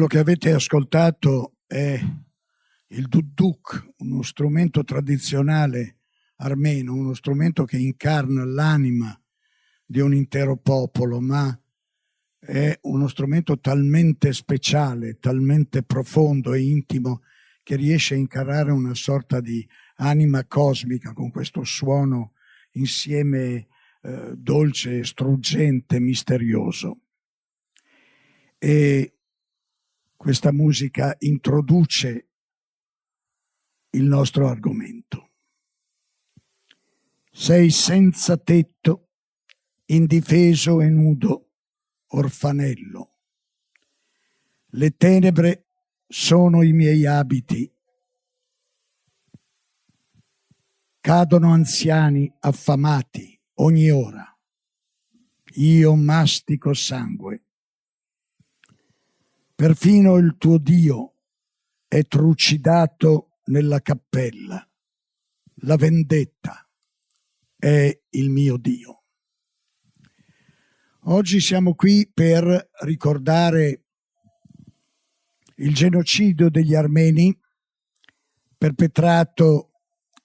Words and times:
Quello 0.00 0.14
che 0.14 0.30
avete 0.30 0.52
ascoltato 0.52 1.56
è 1.66 2.00
il 2.86 3.06
duduk, 3.06 3.92
uno 3.98 4.22
strumento 4.22 4.82
tradizionale 4.82 5.98
armeno, 6.36 6.94
uno 6.94 7.12
strumento 7.12 7.66
che 7.66 7.76
incarna 7.76 8.46
l'anima 8.46 9.14
di 9.84 10.00
un 10.00 10.14
intero 10.14 10.56
popolo, 10.56 11.20
ma 11.20 11.54
è 12.38 12.78
uno 12.84 13.08
strumento 13.08 13.60
talmente 13.60 14.32
speciale, 14.32 15.18
talmente 15.18 15.82
profondo 15.82 16.54
e 16.54 16.62
intimo 16.62 17.20
che 17.62 17.76
riesce 17.76 18.14
a 18.14 18.16
incarnare 18.16 18.70
una 18.70 18.94
sorta 18.94 19.38
di 19.42 19.68
anima 19.96 20.46
cosmica 20.46 21.12
con 21.12 21.30
questo 21.30 21.62
suono 21.62 22.32
insieme 22.70 23.66
eh, 24.00 24.32
dolce, 24.34 25.04
struggente, 25.04 26.00
misterioso. 26.00 27.00
E 28.56 29.16
questa 30.20 30.52
musica 30.52 31.16
introduce 31.20 32.28
il 33.92 34.04
nostro 34.04 34.48
argomento. 34.48 35.30
Sei 37.32 37.70
senza 37.70 38.36
tetto, 38.36 39.12
indifeso 39.86 40.82
e 40.82 40.90
nudo, 40.90 41.52
orfanello. 42.08 43.16
Le 44.72 44.90
tenebre 44.90 45.68
sono 46.06 46.62
i 46.64 46.74
miei 46.74 47.06
abiti. 47.06 47.74
Cadono 51.00 51.50
anziani 51.50 52.30
affamati 52.40 53.40
ogni 53.54 53.88
ora. 53.90 54.38
Io 55.54 55.94
mastico 55.94 56.74
sangue 56.74 57.44
Perfino 59.60 60.16
il 60.16 60.36
tuo 60.38 60.56
Dio 60.56 61.16
è 61.86 62.06
trucidato 62.06 63.40
nella 63.48 63.82
cappella. 63.82 64.66
La 65.56 65.76
vendetta 65.76 66.66
è 67.58 68.00
il 68.08 68.30
mio 68.30 68.56
Dio. 68.56 69.02
Oggi 71.00 71.40
siamo 71.40 71.74
qui 71.74 72.10
per 72.10 72.70
ricordare 72.84 73.84
il 75.56 75.74
genocidio 75.74 76.48
degli 76.48 76.74
armeni 76.74 77.38
perpetrato 78.56 79.72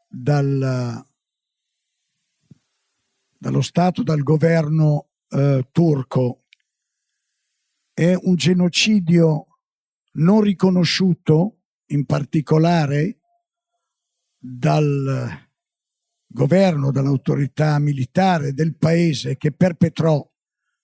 dal, 0.08 1.06
dallo 3.38 3.62
Stato, 3.62 4.02
dal 4.02 4.24
governo 4.24 5.10
eh, 5.28 5.68
turco 5.74 6.45
è 7.96 8.14
un 8.14 8.36
genocidio 8.36 9.48
non 10.16 10.42
riconosciuto 10.42 11.62
in 11.88 12.06
particolare 12.06 13.20
dal 14.38 15.48
governo, 16.28 16.92
dall'autorità 16.92 17.80
militare 17.80 18.54
del 18.54 18.76
paese 18.76 19.38
che 19.38 19.54
perpetrò 19.54 20.30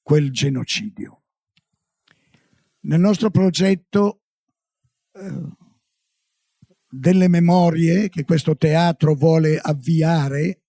quel 0.02 0.32
genocidio. 0.32 1.24
Nel 2.84 3.02
nostro 3.02 3.30
progetto 3.30 4.22
eh, 5.12 5.56
delle 6.88 7.28
memorie 7.28 8.08
che 8.08 8.24
questo 8.24 8.56
teatro 8.56 9.16
vuole 9.16 9.60
avviare 9.60 10.61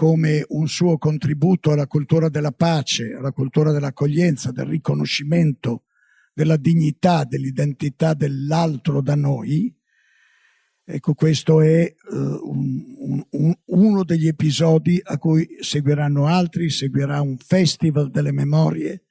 come 0.00 0.42
un 0.48 0.66
suo 0.66 0.96
contributo 0.96 1.72
alla 1.72 1.86
cultura 1.86 2.30
della 2.30 2.52
pace, 2.52 3.12
alla 3.12 3.32
cultura 3.32 3.70
dell'accoglienza, 3.70 4.50
del 4.50 4.64
riconoscimento 4.64 5.82
della 6.32 6.56
dignità, 6.56 7.24
dell'identità 7.24 8.14
dell'altro 8.14 9.02
da 9.02 9.14
noi. 9.14 9.70
Ecco, 10.86 11.12
questo 11.12 11.60
è 11.60 11.94
uh, 12.12 12.16
un, 12.16 13.22
un, 13.28 13.54
uno 13.66 14.02
degli 14.02 14.26
episodi 14.26 14.98
a 15.04 15.18
cui 15.18 15.58
seguiranno 15.60 16.26
altri, 16.26 16.70
seguirà 16.70 17.20
un 17.20 17.36
festival 17.36 18.10
delle 18.10 18.32
memorie, 18.32 19.04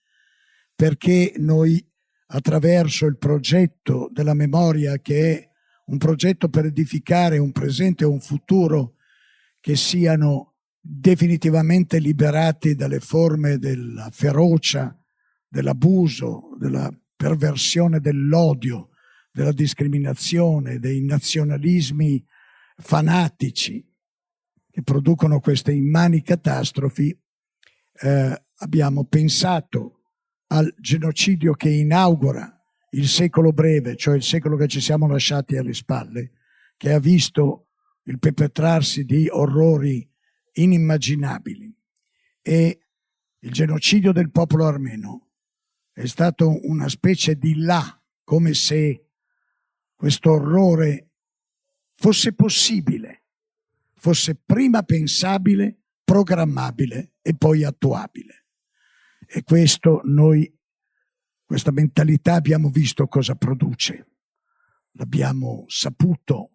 perché 0.74 1.33
noi 1.38 1.88
attraverso 2.30 3.06
il 3.06 3.19
progetto 3.19 4.09
della 4.12 4.33
memoria, 4.33 4.97
che 4.97 5.33
è 5.38 5.50
un 5.85 6.00
progetto 6.00 6.50
per 6.50 6.65
edificare 6.65 7.38
un 7.38 7.51
presente 7.51 8.06
e 8.06 8.07
un 8.07 8.19
futuro 8.19 8.95
che 9.59 9.75
siano 9.75 10.50
definitivamente 10.80 12.00
liberati 12.00 12.76
dalle 12.76 13.00
forme 13.00 13.58
della 13.58 14.10
ferocia, 14.12 14.96
dell'abuso, 15.48 16.56
della 16.58 16.92
perversione 17.16 18.00
dell'odio, 18.00 18.90
della 19.31 19.52
discriminazione, 19.52 20.80
dei 20.80 21.04
nazionalismi 21.04 22.24
fanatici 22.78 23.86
che 24.72 24.81
producono 24.84 25.40
queste 25.40 25.74
immani 25.74 26.22
catastrofi, 26.22 27.18
eh, 28.02 28.44
abbiamo 28.56 29.06
pensato 29.06 30.04
al 30.48 30.74
genocidio 30.80 31.54
che 31.54 31.70
inaugura 31.70 32.60
il 32.92 33.08
secolo 33.08 33.52
breve, 33.52 33.96
cioè 33.96 34.16
il 34.16 34.24
secolo 34.24 34.56
che 34.56 34.68
ci 34.68 34.81
siamo 34.81 35.08
lasciati 35.08 35.58
alle 35.58 35.74
spalle, 35.74 36.31
che 36.78 36.94
ha 36.94 37.00
visto 37.00 37.68
il 38.04 38.18
perpetrarsi 38.18 39.04
di 39.04 39.28
orrori 39.30 40.08
inimmaginabili. 40.54 41.75
E 42.42 42.80
il 43.40 43.51
genocidio 43.51 44.12
del 44.12 44.31
popolo 44.31 44.66
armeno 44.66 45.30
è 45.94 46.06
stato 46.06 46.60
una 46.68 46.88
specie 46.88 47.36
di 47.38 47.57
là, 47.57 48.01
come 48.24 48.54
se 48.54 49.06
questo 49.96 50.31
orrore 50.31 51.10
fosse 51.96 52.34
possibile, 52.34 53.24
fosse 53.96 54.36
prima 54.36 54.84
pensabile, 54.84 55.78
programmabile 56.04 57.16
e 57.22 57.36
poi 57.36 57.63
attuabile. 57.63 58.45
E 59.28 59.44
questo 59.44 60.02
noi, 60.06 60.52
questa 61.45 61.72
mentalità 61.72 62.36
abbiamo 62.36 62.69
visto 62.69 63.07
cosa 63.07 63.36
produce, 63.36 64.07
l'abbiamo 64.94 65.66
saputo. 65.68 66.52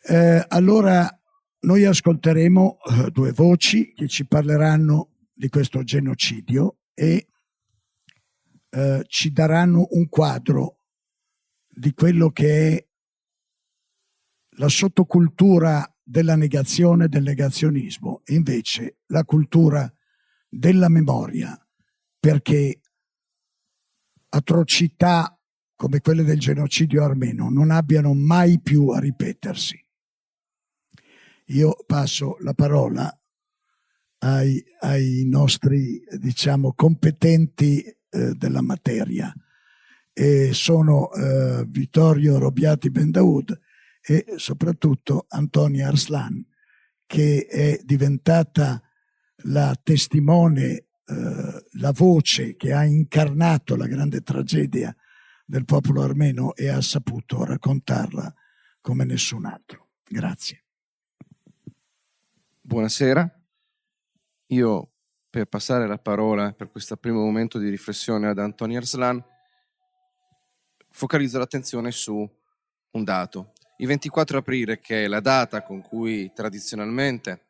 Eh, 0.00 0.44
allora 0.46 1.17
noi 1.60 1.84
ascolteremo 1.84 2.78
uh, 2.82 3.10
due 3.10 3.32
voci 3.32 3.92
che 3.92 4.06
ci 4.06 4.26
parleranno 4.26 5.16
di 5.32 5.48
questo 5.48 5.82
genocidio 5.82 6.78
e 6.94 7.28
uh, 8.70 9.02
ci 9.06 9.32
daranno 9.32 9.86
un 9.90 10.08
quadro 10.08 10.80
di 11.68 11.92
quello 11.94 12.30
che 12.30 12.68
è 12.68 12.86
la 14.58 14.68
sottocultura 14.68 15.92
della 16.02 16.36
negazione, 16.36 17.08
del 17.08 17.22
negazionismo, 17.22 18.22
e 18.24 18.34
invece 18.34 18.98
la 19.06 19.24
cultura 19.24 19.92
della 20.48 20.88
memoria, 20.88 21.56
perché 22.18 22.80
atrocità 24.30 25.38
come 25.76 26.00
quelle 26.00 26.24
del 26.24 26.40
genocidio 26.40 27.04
armeno 27.04 27.50
non 27.50 27.70
abbiano 27.70 28.14
mai 28.14 28.60
più 28.60 28.88
a 28.88 28.98
ripetersi. 28.98 29.87
Io 31.48 31.76
passo 31.86 32.36
la 32.40 32.52
parola 32.52 33.10
ai, 34.18 34.62
ai 34.80 35.22
nostri, 35.24 36.02
diciamo, 36.18 36.74
competenti 36.74 37.82
eh, 37.82 38.34
della 38.34 38.60
materia. 38.60 39.32
E 40.12 40.52
sono 40.52 41.12
eh, 41.12 41.64
Vittorio 41.66 42.38
Robiati 42.38 42.90
Bendaud 42.90 43.58
e 44.02 44.34
soprattutto 44.36 45.26
Antonia 45.28 45.88
Arslan, 45.88 46.44
che 47.06 47.46
è 47.46 47.80
diventata 47.84 48.82
la 49.44 49.78
testimone, 49.82 50.64
eh, 50.66 50.86
la 51.72 51.92
voce 51.92 52.56
che 52.56 52.72
ha 52.72 52.84
incarnato 52.84 53.76
la 53.76 53.86
grande 53.86 54.22
tragedia 54.22 54.94
del 55.46 55.64
popolo 55.64 56.02
armeno 56.02 56.54
e 56.54 56.68
ha 56.68 56.80
saputo 56.82 57.44
raccontarla 57.44 58.34
come 58.80 59.04
nessun 59.04 59.46
altro. 59.46 59.90
Grazie. 60.04 60.64
Buonasera. 62.68 63.26
Io, 64.48 64.92
per 65.30 65.46
passare 65.46 65.86
la 65.86 65.96
parola 65.96 66.52
per 66.52 66.70
questo 66.70 66.98
primo 66.98 67.24
momento 67.24 67.58
di 67.58 67.70
riflessione 67.70 68.28
ad 68.28 68.38
Antonio 68.38 68.76
Arslan, 68.76 69.24
focalizzo 70.90 71.38
l'attenzione 71.38 71.90
su 71.92 72.30
un 72.90 73.04
dato. 73.04 73.52
Il 73.78 73.86
24 73.86 74.36
aprile, 74.36 74.80
che 74.80 75.04
è 75.04 75.08
la 75.08 75.20
data 75.20 75.62
con 75.62 75.80
cui 75.80 76.30
tradizionalmente 76.34 77.46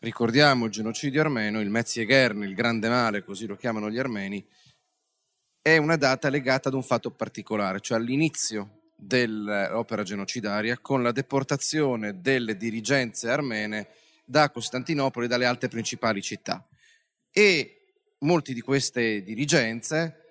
ricordiamo 0.00 0.66
il 0.66 0.70
genocidio 0.70 1.22
armeno, 1.22 1.62
il 1.62 1.70
Metzieghern, 1.70 2.42
il 2.42 2.54
grande 2.54 2.90
male, 2.90 3.24
così 3.24 3.46
lo 3.46 3.56
chiamano 3.56 3.88
gli 3.88 3.98
armeni, 3.98 4.46
è 5.62 5.78
una 5.78 5.96
data 5.96 6.28
legata 6.28 6.68
ad 6.68 6.74
un 6.74 6.82
fatto 6.82 7.10
particolare, 7.10 7.80
cioè 7.80 7.96
all'inizio 7.96 8.90
dell'opera 8.94 10.02
genocidaria 10.02 10.76
con 10.76 11.02
la 11.02 11.12
deportazione 11.12 12.20
delle 12.20 12.58
dirigenze 12.58 13.30
armene 13.30 14.04
da 14.26 14.50
Costantinopoli 14.50 15.26
e 15.26 15.28
dalle 15.28 15.46
altre 15.46 15.68
principali 15.68 16.20
città. 16.20 16.66
E 17.30 17.76
molte 18.18 18.52
di 18.52 18.60
queste 18.60 19.22
dirigenze 19.22 20.22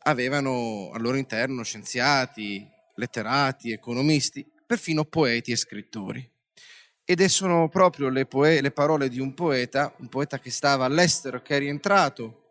avevano 0.00 0.90
al 0.92 1.00
loro 1.00 1.16
interno 1.16 1.62
scienziati, 1.62 2.68
letterati, 2.94 3.72
economisti, 3.72 4.46
perfino 4.66 5.04
poeti 5.04 5.52
e 5.52 5.56
scrittori. 5.56 6.30
Ed 7.04 7.24
sono 7.24 7.68
proprio 7.68 8.10
le, 8.10 8.26
poe- 8.26 8.60
le 8.60 8.70
parole 8.70 9.08
di 9.08 9.18
un 9.18 9.32
poeta, 9.32 9.94
un 9.98 10.08
poeta 10.08 10.38
che 10.38 10.50
stava 10.50 10.84
all'estero, 10.84 11.40
che 11.40 11.56
è 11.56 11.58
rientrato 11.58 12.44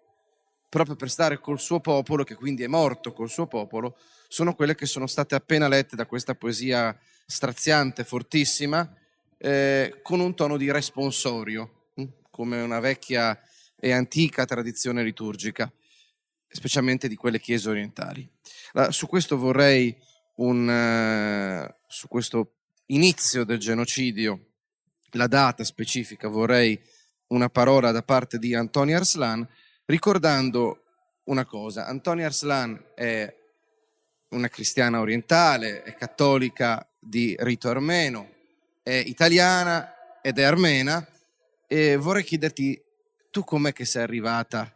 proprio 0.67 0.95
per 0.95 1.09
stare 1.09 1.39
col 1.39 1.59
suo 1.59 1.79
popolo, 1.79 2.23
che 2.23 2.35
quindi 2.35 2.63
è 2.63 2.67
morto 2.67 3.13
col 3.13 3.29
suo 3.29 3.45
popolo, 3.45 3.97
sono 4.27 4.55
quelle 4.55 4.75
che 4.75 4.85
sono 4.85 5.07
state 5.07 5.35
appena 5.35 5.67
lette 5.67 5.95
da 5.95 6.05
questa 6.05 6.33
poesia 6.33 6.97
straziante, 7.25 8.03
fortissima, 8.03 8.96
eh, 9.37 9.99
con 10.01 10.19
un 10.19 10.35
tono 10.35 10.57
di 10.57 10.71
responsorio, 10.71 11.89
hm? 11.95 12.05
come 12.29 12.61
una 12.61 12.79
vecchia 12.79 13.39
e 13.79 13.91
antica 13.91 14.45
tradizione 14.45 15.03
liturgica, 15.03 15.71
specialmente 16.49 17.07
di 17.07 17.15
quelle 17.15 17.39
chiese 17.39 17.69
orientali. 17.69 18.27
Su 18.89 19.07
questo 19.07 19.37
vorrei 19.37 19.95
un, 20.35 20.67
uh, 20.67 21.73
su 21.87 22.07
questo 22.07 22.53
inizio 22.87 23.43
del 23.43 23.59
genocidio, 23.59 24.45
la 25.11 25.27
data 25.27 25.63
specifica, 25.63 26.27
vorrei 26.27 26.79
una 27.27 27.49
parola 27.49 27.91
da 27.91 28.03
parte 28.03 28.37
di 28.37 28.53
Antonio 28.55 28.97
Arslan, 28.97 29.47
ricordando 29.85 30.83
una 31.25 31.45
cosa. 31.45 31.85
Antonia 31.85 32.27
Arslan 32.27 32.91
è 32.95 33.33
una 34.29 34.47
cristiana 34.49 34.99
orientale, 34.99 35.83
è 35.83 35.93
cattolica 35.95 36.87
di 36.99 37.35
rito 37.39 37.69
armeno, 37.69 38.35
è 38.87 39.03
italiana 39.05 40.21
ed 40.21 40.39
è 40.39 40.43
armena 40.43 41.05
e 41.67 41.97
vorrei 41.97 42.23
chiederti 42.23 42.81
tu 43.29 43.43
com'è 43.43 43.73
che 43.73 43.83
sei 43.83 44.01
arrivata 44.01 44.73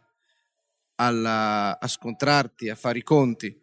alla, 0.96 1.80
a 1.80 1.88
scontrarti, 1.88 2.68
a 2.68 2.74
fare 2.74 2.98
i 2.98 3.02
conti 3.02 3.58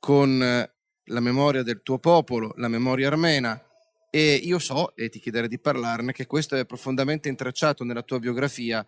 con 0.00 0.38
la 0.38 1.20
memoria 1.20 1.62
del 1.62 1.82
tuo 1.84 2.00
popolo, 2.00 2.52
la 2.56 2.66
memoria 2.66 3.06
armena 3.06 3.64
e 4.10 4.34
io 4.34 4.58
so, 4.58 4.96
e 4.96 5.08
ti 5.08 5.20
chiederei 5.20 5.46
di 5.46 5.60
parlarne, 5.60 6.10
che 6.10 6.26
questo 6.26 6.56
è 6.56 6.66
profondamente 6.66 7.28
intrecciato 7.28 7.84
nella 7.84 8.02
tua 8.02 8.18
biografia 8.18 8.84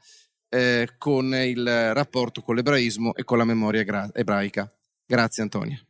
eh, 0.49 0.94
con 0.99 1.33
il 1.33 1.94
rapporto 1.94 2.42
con 2.42 2.56
l'ebraismo 2.56 3.14
e 3.14 3.23
con 3.23 3.38
la 3.38 3.44
memoria 3.44 3.85
gra- 3.85 4.11
ebraica. 4.12 4.68
Grazie 5.06 5.44
Antonia. 5.44 5.80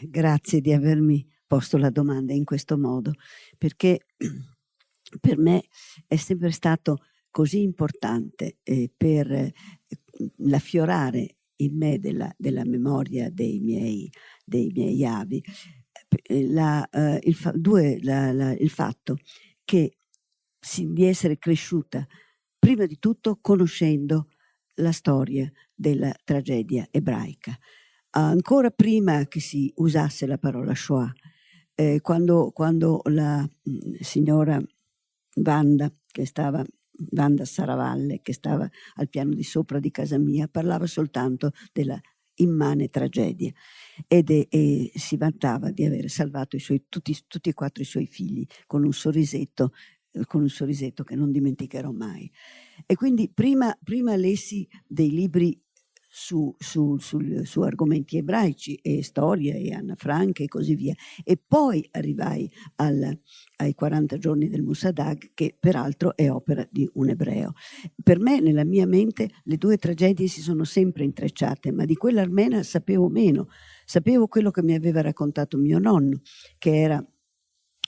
Grazie 0.00 0.60
di 0.60 0.72
avermi 0.72 1.34
posto 1.46 1.76
la 1.76 1.90
domanda 1.90 2.32
in 2.32 2.44
questo 2.44 2.76
modo, 2.78 3.12
perché 3.56 4.06
per 5.20 5.38
me 5.38 5.64
è 6.06 6.16
sempre 6.16 6.50
stato 6.50 6.98
così 7.30 7.62
importante 7.62 8.58
eh, 8.62 8.90
per 8.94 9.30
eh, 9.30 9.52
l'affiorare 10.38 11.36
in 11.56 11.76
me 11.76 11.98
della, 11.98 12.32
della 12.36 12.64
memoria 12.64 13.30
dei 13.30 13.60
miei, 13.60 14.10
dei 14.44 14.70
miei 14.74 15.04
avi 15.04 15.42
eh, 16.22 16.46
la, 16.48 16.86
uh, 16.90 17.18
il, 17.22 17.34
fa, 17.34 17.52
due, 17.54 17.98
la, 18.02 18.32
la, 18.32 18.52
il, 18.52 18.70
fatto 18.70 19.18
che 19.64 19.98
si, 20.58 20.92
di 20.92 21.04
essere 21.04 21.38
cresciuta 21.38 22.06
prima 22.58 22.86
di 22.86 22.98
tutto 22.98 23.38
conoscendo 23.40 24.28
la 24.76 24.92
storia 24.92 25.50
della 25.74 26.14
tragedia 26.24 26.86
ebraica. 26.90 27.56
Ancora 28.10 28.70
prima 28.70 29.26
che 29.26 29.40
si 29.40 29.70
usasse 29.76 30.26
la 30.26 30.38
parola 30.38 30.74
Shoah, 30.74 31.12
eh, 31.76 32.00
quando, 32.00 32.50
quando, 32.52 33.02
la 33.04 33.42
mm, 33.42 33.94
signora 34.00 34.60
Vanda, 35.36 35.92
che 36.06 36.26
stava 36.26 36.64
Vanda 37.10 37.44
Saravalle, 37.44 38.20
che 38.22 38.32
stava 38.32 38.68
al 38.94 39.08
piano 39.08 39.34
di 39.34 39.42
sopra 39.42 39.78
di 39.78 39.90
casa 39.90 40.18
mia, 40.18 40.48
parlava 40.48 40.86
soltanto 40.86 41.52
della 41.72 42.00
immane 42.36 42.88
tragedia 42.88 43.52
ed 44.06 44.30
è, 44.30 44.46
e 44.50 44.90
si 44.94 45.16
vantava 45.16 45.70
di 45.70 45.84
aver 45.84 46.10
salvato 46.10 46.58
suoi, 46.58 46.84
tutti, 46.88 47.16
tutti, 47.26 47.50
e 47.50 47.54
quattro 47.54 47.82
i 47.82 47.86
suoi 47.86 48.06
figli 48.06 48.44
con 48.66 48.84
un 48.84 48.92
sorrisetto 48.92 49.72
con 50.24 50.40
un 50.40 50.48
sorrisetto 50.48 51.04
che 51.04 51.14
non 51.14 51.30
dimenticherò 51.30 51.90
mai. 51.90 52.30
E 52.86 52.94
quindi 52.94 53.30
prima, 53.30 53.76
prima 53.82 54.16
lessi 54.16 54.66
dei 54.86 55.10
libri 55.10 55.60
su, 56.18 56.54
su, 56.58 56.96
su, 56.96 57.44
su, 57.44 57.60
argomenti 57.60 58.16
ebraici 58.16 58.76
e 58.76 59.02
storia 59.02 59.54
e 59.54 59.74
Anna 59.74 59.94
Frank 59.96 60.40
e 60.40 60.48
così 60.48 60.74
via. 60.74 60.94
E 61.22 61.36
poi 61.36 61.86
arrivai 61.90 62.50
al, 62.76 63.20
ai 63.56 63.74
40 63.74 64.16
giorni 64.16 64.48
del 64.48 64.62
Musadag, 64.62 65.32
che 65.34 65.54
peraltro 65.60 66.16
è 66.16 66.30
opera 66.30 66.66
di 66.70 66.88
un 66.94 67.10
ebreo. 67.10 67.52
Per 68.02 68.18
me, 68.18 68.40
nella 68.40 68.64
mia 68.64 68.86
mente, 68.86 69.28
le 69.44 69.58
due 69.58 69.76
tragedie 69.76 70.26
si 70.26 70.40
sono 70.40 70.64
sempre 70.64 71.04
intrecciate, 71.04 71.70
ma 71.70 71.84
di 71.84 71.96
quella 71.96 72.22
armena 72.22 72.62
sapevo 72.62 73.10
meno. 73.10 73.48
Sapevo 73.84 74.26
quello 74.26 74.50
che 74.50 74.62
mi 74.62 74.74
aveva 74.74 75.02
raccontato 75.02 75.58
mio 75.58 75.78
nonno, 75.78 76.22
che 76.56 76.80
era 76.80 77.06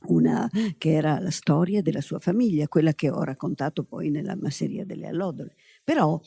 una, 0.09 0.47
che 0.77 0.93
era 0.93 1.19
la 1.19 1.31
storia 1.31 1.81
della 1.81 2.03
sua 2.03 2.19
famiglia, 2.19 2.69
quella 2.69 2.93
che 2.93 3.09
ho 3.09 3.23
raccontato 3.23 3.85
poi 3.85 4.11
nella 4.11 4.37
masseria 4.37 4.85
delle 4.85 5.07
allodole. 5.07 5.55
Però, 5.83 6.21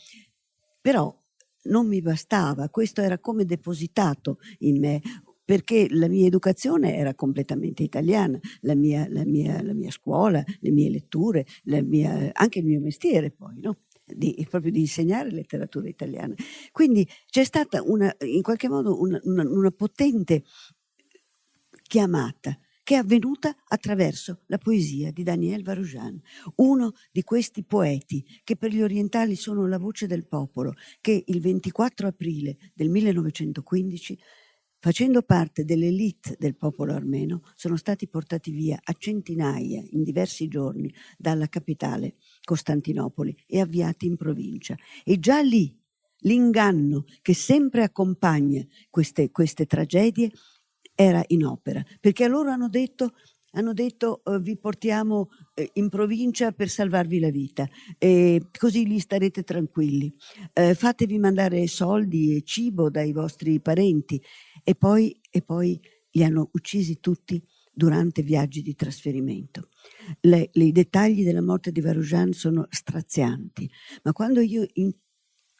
però 0.82 1.16
non 1.64 1.88
mi 1.88 2.02
bastava, 2.02 2.70
questo 2.70 3.02
era 3.02 3.20
come 3.20 3.46
depositato 3.46 4.40
in 4.60 4.80
me, 4.80 5.02
perché 5.44 5.88
la 5.90 6.08
mia 6.08 6.28
educazione 6.28 6.96
era 6.96 7.14
completamente 7.14 7.84
italiana, 7.84 8.40
la 8.62 8.76
mia, 8.76 9.06
la 9.10 9.26
mia, 9.26 9.62
la 9.62 9.74
mia 9.74 9.92
scuola, 9.92 10.44
le 10.60 10.72
mie 10.72 10.90
letture, 10.90 11.46
mia, 11.64 12.30
anche 12.34 12.60
il 12.60 12.66
mio 12.66 12.80
mestiere 12.80 13.32
poi, 13.32 13.60
no? 13.60 13.80
Di, 14.06 14.46
proprio 14.50 14.72
di 14.72 14.82
insegnare 14.82 15.32
letteratura 15.32 15.88
italiana. 15.88 16.34
Quindi 16.72 17.08
c'è 17.30 17.44
stata 17.44 17.82
una, 17.84 18.14
in 18.22 18.42
qualche 18.42 18.68
modo 18.68 19.00
una, 19.00 19.20
una, 19.24 19.44
una 19.44 19.72
potente 19.72 20.44
chiamata 21.84 22.58
che 22.92 22.98
è 22.98 23.00
avvenuta 23.00 23.56
attraverso 23.70 24.42
la 24.48 24.58
poesia 24.58 25.14
di 25.14 25.24
Daniel 25.24 25.64
Varoujan, 25.64 26.20
uno 26.56 26.92
di 27.10 27.24
questi 27.24 27.64
poeti 27.64 28.22
che 28.44 28.58
per 28.58 28.74
gli 28.74 28.82
orientali 28.82 29.38
sono 29.38 29.66
la 29.66 29.78
voce 29.78 30.08
del 30.08 30.28
popolo, 30.28 30.74
che 31.00 31.24
il 31.26 31.40
24 31.40 32.10
aprile 32.10 32.58
del 32.74 32.90
1915 32.90 34.20
facendo 34.80 35.22
parte 35.22 35.64
dell'elite 35.64 36.36
del 36.38 36.58
popolo 36.58 36.94
armeno, 36.94 37.44
sono 37.56 37.78
stati 37.78 38.10
portati 38.10 38.52
via 38.52 38.78
a 38.84 38.92
centinaia 38.92 39.82
in 39.92 40.04
diversi 40.04 40.50
giorni 40.50 40.94
dalla 41.18 41.48
capitale 41.48 42.16
Costantinopoli 42.44 43.34
e 43.48 43.62
avviati 43.62 44.06
in 44.06 44.18
provincia. 44.18 44.76
E 45.06 45.18
già 45.18 45.40
lì 45.40 45.74
l'inganno 46.24 47.06
che 47.22 47.34
sempre 47.34 47.84
accompagna 47.84 48.66
queste, 48.90 49.32
queste 49.32 49.66
tragedie 49.66 50.30
era 50.96 51.24
in 51.28 51.46
opera, 51.46 51.84
perché 52.00 52.28
loro 52.28 52.50
hanno 52.50 52.70
detto 52.70 53.14
hanno 53.54 53.74
detto 53.74 54.22
uh, 54.24 54.40
vi 54.40 54.58
portiamo 54.58 55.20
uh, 55.20 55.64
in 55.74 55.90
provincia 55.90 56.54
per 56.54 56.70
salvarvi 56.70 57.20
la 57.20 57.30
vita, 57.30 57.68
e 57.98 58.48
così 58.58 58.88
lì 58.88 58.98
starete 58.98 59.44
tranquilli. 59.44 60.14
Uh, 60.54 60.74
fatevi 60.74 61.20
mandare 61.20 61.68
soldi 61.68 62.38
e 62.38 62.44
cibo 62.44 62.90
dai 62.90 63.12
vostri 63.12 63.60
parenti 63.60 64.22
e 64.64 64.74
poi, 64.76 65.20
e 65.30 65.42
poi 65.42 65.78
li 66.12 66.24
hanno 66.24 66.50
uccisi 66.54 67.02
tutti 67.02 67.44
durante 67.74 68.22
viaggi 68.22 68.62
di 68.62 68.74
trasferimento. 68.74 69.70
Le, 70.22 70.50
le, 70.54 70.64
I 70.64 70.72
dettagli 70.72 71.24
della 71.24 71.42
morte 71.42 71.72
di 71.72 71.82
Varoujan 71.82 72.32
sono 72.32 72.68
strazianti, 72.70 73.70
ma 74.04 74.14
quando 74.14 74.40
io 74.40 74.66
in, 74.74 74.92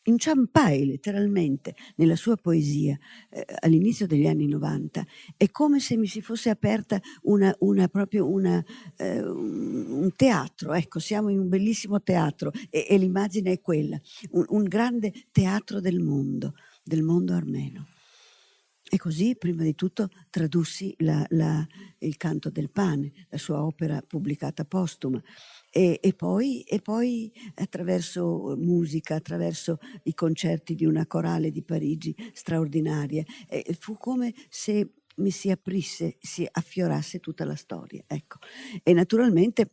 inciampai 0.04 0.86
letteralmente 0.86 1.76
nella 1.96 2.16
sua 2.16 2.36
poesia 2.36 2.98
eh, 3.30 3.46
all'inizio 3.60 4.08
degli 4.08 4.28
anni 4.28 4.48
90 4.48 5.06
è 5.38 5.50
come 5.52 5.80
se 5.80 5.96
mi 5.98 6.08
si 6.08 6.22
fosse 6.22 6.50
aperta 6.50 7.00
una, 7.24 7.56
una, 7.60 7.88
proprio 7.88 8.28
una, 8.28 8.64
eh, 8.98 9.24
un 9.24 10.12
teatro 10.16 10.74
ecco 10.74 11.00
siamo 11.00 11.30
in 11.30 11.40
un 11.40 11.50
bellissimo 11.50 12.02
teatro 12.02 12.52
e, 12.70 12.88
e 12.90 12.98
l'immagine 12.98 13.52
è 13.52 13.62
quella 13.62 14.00
un, 14.32 14.46
un, 14.50 14.64
grande 14.64 15.14
teatro 15.32 15.80
del 15.80 16.00
mondo 16.00 16.54
del 16.84 17.04
mondo 17.04 17.34
armeno. 17.34 17.88
E 18.94 18.98
così 18.98 19.38
prima 19.38 19.64
di 19.64 19.74
tutto 19.74 20.10
tradussi 20.30 20.94
la, 20.98 21.26
la, 21.30 21.66
il 22.00 22.18
canto 22.18 22.50
del 22.50 22.70
pane 22.70 23.28
la 23.30 23.38
sua 23.38 23.64
opera 23.64 24.02
pubblicata 24.06 24.66
postuma 24.66 25.22
e, 25.72 26.00
e, 26.02 26.14
poi, 26.14 26.62
e, 26.64 26.80
poi, 26.82 27.32
attraverso 27.56 28.56
musica, 28.58 29.16
attraverso 29.16 29.78
i 30.04 30.14
concerti 30.14 30.76
di 30.76 30.86
una 30.86 31.08
corale 31.08 31.50
di 31.52 31.64
Parigi 31.64 32.14
straordinaria, 32.34 33.24
e 33.48 33.76
fu 33.80 33.98
come 33.98 34.34
se 34.50 34.92
mi 35.18 35.32
si 35.32 35.50
aprisse, 35.50 36.18
si 36.20 36.48
affiorasse 36.50 37.20
tutta 37.20 37.46
la 37.46 37.56
storia. 37.56 38.04
Ecco. 38.08 38.38
E 38.84 38.94
naturalmente 38.94 39.70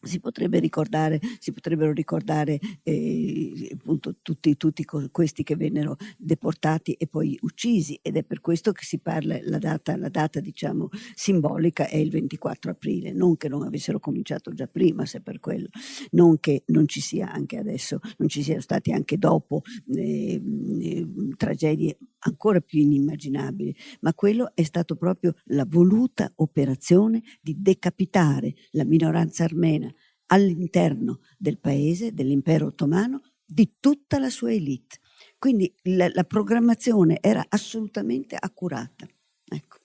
si, 0.00 0.20
potrebbe 0.20 0.58
ricordare, 0.58 1.20
si 1.38 1.52
potrebbero 1.52 1.92
ricordare 1.92 2.58
eh, 2.82 3.70
appunto 3.72 4.16
tutti, 4.22 4.56
tutti, 4.56 4.84
questi 4.84 5.42
che 5.42 5.56
vennero 5.56 5.96
deportati 6.16 6.92
e 6.92 7.06
poi 7.06 7.38
uccisi. 7.42 7.98
Ed 8.02 8.16
è 8.16 8.22
per 8.22 8.40
questo 8.40 8.72
che 8.72 8.84
si 8.84 8.98
parla, 8.98 9.38
la 9.42 9.58
data, 9.58 9.96
la 9.96 10.08
data 10.08 10.40
diciamo 10.40 10.88
simbolica 11.14 11.88
è 11.88 11.96
il 11.96 12.10
24 12.10 12.70
aprile, 12.70 13.12
non 13.12 13.36
che 13.36 13.48
non 13.48 13.62
avessero 13.62 13.98
cominciato 13.98 14.52
già 14.52 14.66
prima 14.66 15.06
se 15.06 15.20
per 15.20 15.40
quello, 15.40 15.68
non 16.12 16.38
che 16.38 16.62
non 16.66 16.86
ci 16.86 17.00
sia 17.00 17.30
anche 17.30 17.56
adesso, 17.56 18.00
non 18.18 18.28
ci 18.28 18.42
siano 18.42 18.60
stati 18.60 18.92
anche 18.92 19.18
dopo 19.18 19.62
eh, 19.94 20.40
eh, 20.80 21.06
tragedie 21.36 21.98
ancora 22.20 22.60
più 22.60 22.80
inimmaginabili, 22.80 23.74
ma 24.00 24.14
quello 24.14 24.50
è 24.54 24.62
stato 24.62 24.96
proprio 24.96 25.34
la 25.46 25.64
voluta 25.66 26.32
operazione 26.36 27.22
di 27.40 27.56
decapitare 27.58 28.54
la 28.72 28.84
minoranza 28.84 29.44
armena 29.44 29.87
all'interno 30.28 31.20
del 31.36 31.58
paese, 31.58 32.14
dell'impero 32.14 32.66
ottomano, 32.66 33.20
di 33.44 33.74
tutta 33.78 34.18
la 34.18 34.30
sua 34.30 34.52
elite. 34.52 34.98
Quindi 35.38 35.72
la, 35.82 36.08
la 36.12 36.24
programmazione 36.24 37.18
era 37.20 37.44
assolutamente 37.48 38.36
accurata. 38.38 39.06
Ecco. 39.44 39.78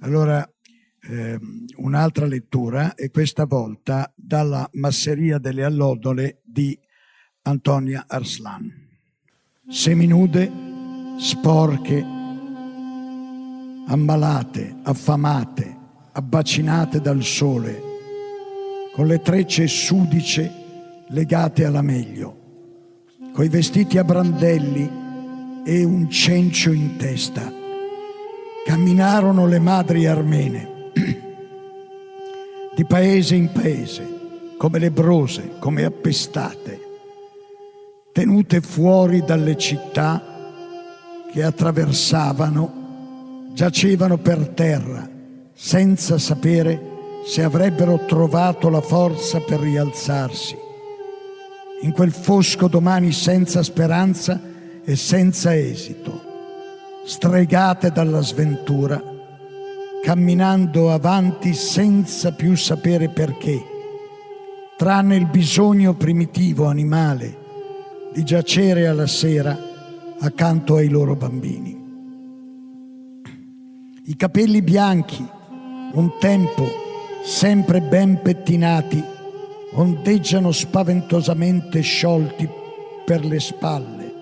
Allora, 0.00 0.48
ehm, 1.02 1.66
un'altra 1.76 2.26
lettura 2.26 2.94
e 2.94 3.10
questa 3.10 3.44
volta 3.44 4.12
dalla 4.14 4.68
Masseria 4.74 5.38
delle 5.38 5.64
Allodole 5.64 6.40
di 6.44 6.78
Antonia 7.42 8.04
Arslan 8.06 8.88
seminude, 9.70 10.50
sporche, 11.18 12.04
ammalate, 13.86 14.80
affamate, 14.82 15.78
abbacinate 16.12 17.00
dal 17.00 17.22
sole, 17.22 17.89
con 19.00 19.08
le 19.08 19.22
trecce 19.22 19.66
sudice 19.66 20.52
legate 21.08 21.64
alla 21.64 21.80
meglio, 21.80 22.36
coi 23.32 23.48
vestiti 23.48 23.96
a 23.96 24.04
brandelli 24.04 24.90
e 25.64 25.84
un 25.84 26.10
cencio 26.10 26.70
in 26.70 26.98
testa. 26.98 27.50
Camminarono 28.66 29.46
le 29.46 29.58
madri 29.58 30.04
armene, 30.04 30.90
di 32.76 32.84
paese 32.84 33.36
in 33.36 33.50
paese, 33.50 34.06
come 34.58 34.78
lebrose, 34.78 35.52
come 35.58 35.84
appestate 35.84 36.78
tenute 38.12 38.60
fuori 38.60 39.24
dalle 39.24 39.56
città 39.56 40.22
che 41.32 41.42
attraversavano, 41.42 43.48
giacevano 43.54 44.18
per 44.18 44.48
terra 44.48 45.08
senza 45.54 46.18
sapere 46.18 46.89
se 47.24 47.42
avrebbero 47.42 48.04
trovato 48.06 48.68
la 48.68 48.80
forza 48.80 49.40
per 49.40 49.60
rialzarsi. 49.60 50.56
In 51.82 51.92
quel 51.92 52.12
fosco 52.12 52.68
domani 52.68 53.12
senza 53.12 53.62
speranza 53.62 54.40
e 54.84 54.96
senza 54.96 55.56
esito, 55.56 56.20
stregate 57.04 57.90
dalla 57.90 58.20
sventura, 58.20 59.02
camminando 60.02 60.92
avanti 60.92 61.54
senza 61.54 62.32
più 62.32 62.56
sapere 62.56 63.08
perché, 63.08 63.62
tranne 64.76 65.16
il 65.16 65.26
bisogno 65.26 65.94
primitivo 65.94 66.66
animale 66.66 67.38
di 68.12 68.24
giacere 68.24 68.86
alla 68.86 69.06
sera 69.06 69.56
accanto 70.20 70.76
ai 70.76 70.88
loro 70.88 71.14
bambini. 71.14 71.78
I 74.04 74.16
capelli 74.16 74.60
bianchi, 74.60 75.24
un 75.92 76.10
tempo 76.18 76.88
sempre 77.22 77.80
ben 77.80 78.20
pettinati, 78.22 79.02
ondeggiano 79.72 80.50
spaventosamente 80.52 81.80
sciolti 81.80 82.48
per 83.04 83.24
le 83.24 83.40
spalle, 83.40 84.14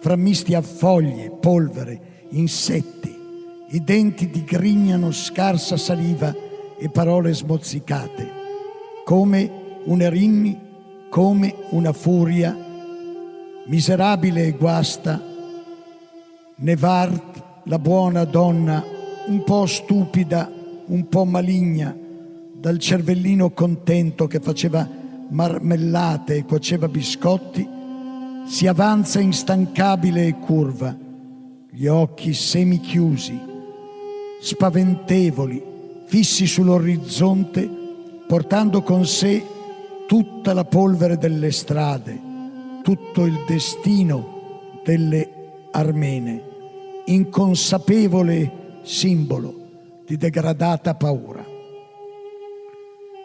frammisti 0.00 0.54
a 0.54 0.60
foglie, 0.60 1.30
polvere, 1.30 2.26
insetti. 2.30 3.10
I 3.70 3.82
denti 3.82 4.28
digrignano 4.28 5.12
scarsa 5.12 5.76
saliva 5.76 6.34
e 6.78 6.88
parole 6.90 7.32
smozzicate, 7.32 8.30
come 9.04 9.80
un 9.84 10.02
erinni, 10.02 10.58
come 11.08 11.54
una 11.70 11.92
furia 11.92 12.70
miserabile 13.66 14.46
e 14.46 14.52
guasta, 14.52 15.20
Nevart, 16.56 17.42
la 17.64 17.78
buona 17.78 18.24
donna, 18.24 18.84
un 19.26 19.42
po' 19.44 19.66
stupida, 19.66 20.50
un 20.86 21.08
po' 21.08 21.24
maligna, 21.24 21.96
dal 22.62 22.78
cervellino 22.78 23.50
contento 23.50 24.28
che 24.28 24.38
faceva 24.38 24.88
marmellate 25.30 26.36
e 26.36 26.44
cuoceva 26.44 26.86
biscotti, 26.86 27.68
si 28.46 28.68
avanza 28.68 29.18
instancabile 29.18 30.28
e 30.28 30.38
curva, 30.38 30.96
gli 31.68 31.86
occhi 31.86 32.32
semichiusi, 32.32 33.36
spaventevoli, 34.40 35.60
fissi 36.04 36.46
sull'orizzonte, 36.46 37.68
portando 38.28 38.82
con 38.82 39.06
sé 39.06 39.44
tutta 40.06 40.52
la 40.52 40.64
polvere 40.64 41.18
delle 41.18 41.50
strade 41.50 42.30
tutto 42.82 43.24
il 43.24 43.44
destino 43.44 44.80
delle 44.84 45.28
armene, 45.72 46.42
inconsapevole 47.06 48.80
simbolo 48.82 50.02
di 50.06 50.16
degradata 50.16 50.94
paura. 50.94 51.41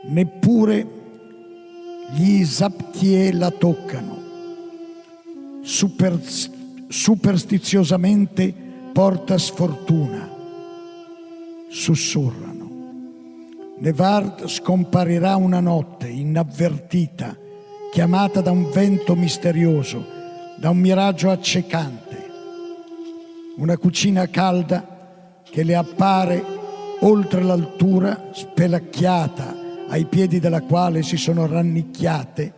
Neppure 0.10 0.88
gli 2.14 2.46
Zaptier 2.46 3.36
la 3.36 3.52
toccano, 3.52 4.24
Super, 5.62 6.18
superstiziosamente 6.88 8.54
porta 8.94 9.38
sfortuna, 9.38 10.30
sussurrano. 11.68 12.56
Nevard 13.80 14.48
scomparirà 14.48 15.36
una 15.36 15.60
notte 15.60 16.08
inavvertita 16.08 17.36
chiamata 17.92 18.40
da 18.40 18.52
un 18.52 18.72
vento 18.72 19.14
misterioso, 19.14 20.06
da 20.58 20.70
un 20.70 20.78
miraggio 20.78 21.30
accecante. 21.30 22.16
Una 23.58 23.76
cucina 23.78 24.30
calda 24.30 25.42
che 25.44 25.64
le 25.64 25.76
appare 25.76 26.42
oltre 27.02 27.44
l'altura, 27.44 28.30
spelacchiata 28.32 29.57
ai 29.88 30.06
piedi 30.06 30.40
della 30.40 30.62
quale 30.62 31.04
si 31.04 31.18
sono 31.18 31.46
rannicchiate 31.46 32.54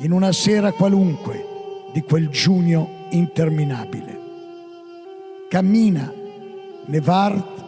in 0.00 0.12
una 0.12 0.32
sera 0.32 0.72
qualunque 0.72 1.44
di 1.92 2.02
quel 2.02 2.28
giugno 2.28 3.06
interminabile. 3.10 4.20
Cammina 5.48 6.12
Nevart 6.86 7.64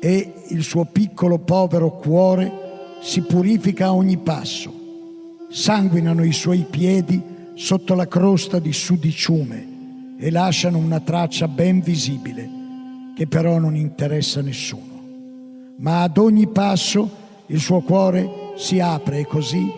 e 0.00 0.32
il 0.48 0.62
suo 0.62 0.84
piccolo 0.84 1.38
povero 1.38 1.92
cuore 1.92 2.96
si 3.00 3.22
purifica 3.22 3.86
a 3.86 3.94
ogni 3.94 4.16
passo 4.16 4.78
sanguinano 5.50 6.24
i 6.24 6.32
suoi 6.32 6.66
piedi 6.68 7.22
sotto 7.54 7.94
la 7.94 8.06
crosta 8.06 8.58
di 8.58 8.72
sudiciume 8.72 10.16
e 10.18 10.30
lasciano 10.30 10.78
una 10.78 11.00
traccia 11.00 11.48
ben 11.48 11.80
visibile 11.80 12.56
che 13.14 13.26
però 13.26 13.58
non 13.58 13.74
interessa 13.74 14.42
nessuno. 14.42 14.86
Ma 15.78 16.02
ad 16.02 16.18
ogni 16.18 16.46
passo 16.48 17.17
il 17.48 17.60
suo 17.60 17.80
cuore 17.80 18.52
si 18.56 18.80
apre 18.80 19.20
e 19.20 19.26
così, 19.26 19.70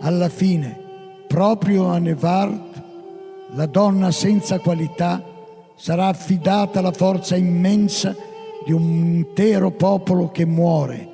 alla 0.00 0.28
fine, 0.28 0.78
proprio 1.26 1.86
a 1.86 1.98
Nevard, 1.98 2.82
la 3.52 3.66
donna 3.66 4.10
senza 4.10 4.58
qualità 4.58 5.22
sarà 5.76 6.08
affidata 6.08 6.78
alla 6.78 6.92
forza 6.92 7.36
immensa 7.36 8.14
di 8.64 8.72
un 8.72 8.82
intero 8.82 9.70
popolo 9.70 10.30
che 10.30 10.44
muore 10.44 11.08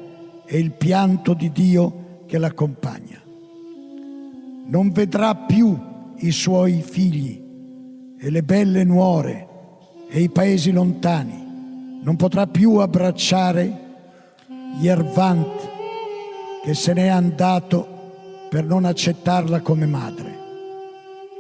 e 0.47 0.59
il 0.59 0.73
pianto 0.73 1.35
di 1.35 1.51
Dio 1.53 2.23
che 2.27 2.39
l'accompagna. 2.39 3.21
Non 4.67 4.91
vedrà 4.93 5.35
più 5.35 5.79
i 6.19 6.33
suoi 6.33 6.83
figli 6.83 7.41
e 8.19 8.31
le 8.31 8.43
belle 8.43 8.85
nuore 8.85 9.49
e 10.09 10.23
i 10.23 10.29
paesi 10.29 10.73
lontani, 10.73 12.01
non 12.03 12.17
potrà 12.17 12.47
più 12.47 12.77
abbracciare 12.77 13.89
Yervant 14.81 15.70
che 16.63 16.75
se 16.75 16.93
n'è 16.93 17.09
andato 17.09 17.99
per 18.51 18.65
non 18.65 18.85
accettarla 18.85 19.61
come 19.61 19.87
madre. 19.87 20.39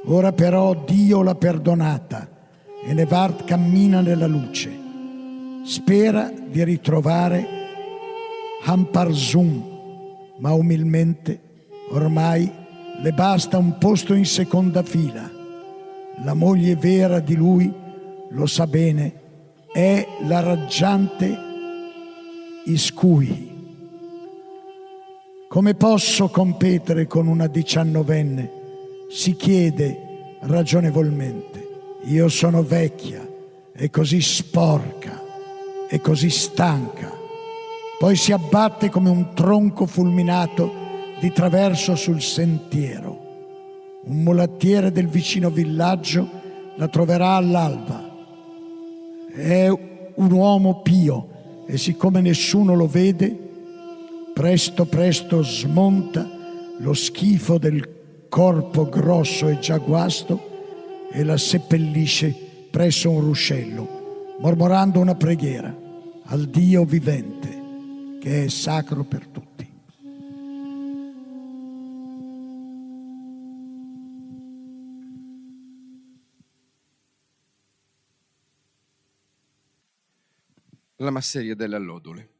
Ora 0.06 0.32
però 0.32 0.74
Dio 0.74 1.22
l'ha 1.22 1.34
perdonata 1.34 2.28
e 2.82 2.94
Nevart 2.94 3.44
cammina 3.44 4.00
nella 4.00 4.26
luce. 4.26 4.70
Spera 5.64 6.30
di 6.30 6.64
ritrovare 6.64 7.46
Hamparzum, 8.64 9.64
ma 10.38 10.52
umilmente 10.52 11.40
ormai 11.90 12.50
le 13.02 13.12
basta 13.12 13.58
un 13.58 13.76
posto 13.78 14.14
in 14.14 14.24
seconda 14.24 14.82
fila. 14.82 15.30
La 16.24 16.34
moglie 16.34 16.76
vera 16.76 17.18
di 17.20 17.34
lui, 17.34 17.72
lo 18.30 18.46
sa 18.46 18.66
bene, 18.66 19.12
è 19.72 20.06
la 20.26 20.40
raggiante 20.40 21.38
Iscui. 22.64 23.49
Come 25.52 25.74
posso 25.74 26.28
competere 26.28 27.08
con 27.08 27.26
una 27.26 27.48
diciannovenne? 27.48 28.52
Si 29.08 29.34
chiede 29.34 30.36
ragionevolmente. 30.42 31.68
Io 32.04 32.28
sono 32.28 32.62
vecchia 32.62 33.28
e 33.72 33.90
così 33.90 34.20
sporca 34.20 35.20
e 35.88 36.00
così 36.00 36.30
stanca. 36.30 37.10
Poi 37.98 38.14
si 38.14 38.30
abbatte 38.30 38.90
come 38.90 39.10
un 39.10 39.34
tronco 39.34 39.86
fulminato 39.86 40.72
di 41.18 41.32
traverso 41.32 41.96
sul 41.96 42.22
sentiero. 42.22 43.18
Un 44.04 44.22
mulattiere 44.22 44.92
del 44.92 45.08
vicino 45.08 45.50
villaggio 45.50 46.28
la 46.76 46.86
troverà 46.86 47.30
all'alba. 47.30 48.08
È 49.34 49.66
un 49.66 50.30
uomo 50.30 50.80
pio 50.80 51.64
e 51.66 51.76
siccome 51.76 52.20
nessuno 52.20 52.76
lo 52.76 52.86
vede, 52.86 53.49
presto 54.40 54.86
presto 54.86 55.42
smonta 55.42 56.26
lo 56.78 56.94
schifo 56.94 57.58
del 57.58 58.26
corpo 58.30 58.88
grosso 58.88 59.48
e 59.48 59.58
già 59.58 59.76
guasto 59.76 61.08
e 61.12 61.22
la 61.24 61.36
seppellisce 61.36 62.34
presso 62.70 63.10
un 63.10 63.20
ruscello, 63.20 64.36
mormorando 64.40 64.98
una 64.98 65.14
preghiera 65.14 65.76
al 66.24 66.46
Dio 66.46 66.86
vivente 66.86 68.18
che 68.18 68.44
è 68.44 68.48
sacro 68.48 69.04
per 69.04 69.26
tutti. 69.26 69.70
La 80.96 81.10
masseria 81.10 81.54
delle 81.54 81.76
allodole. 81.76 82.39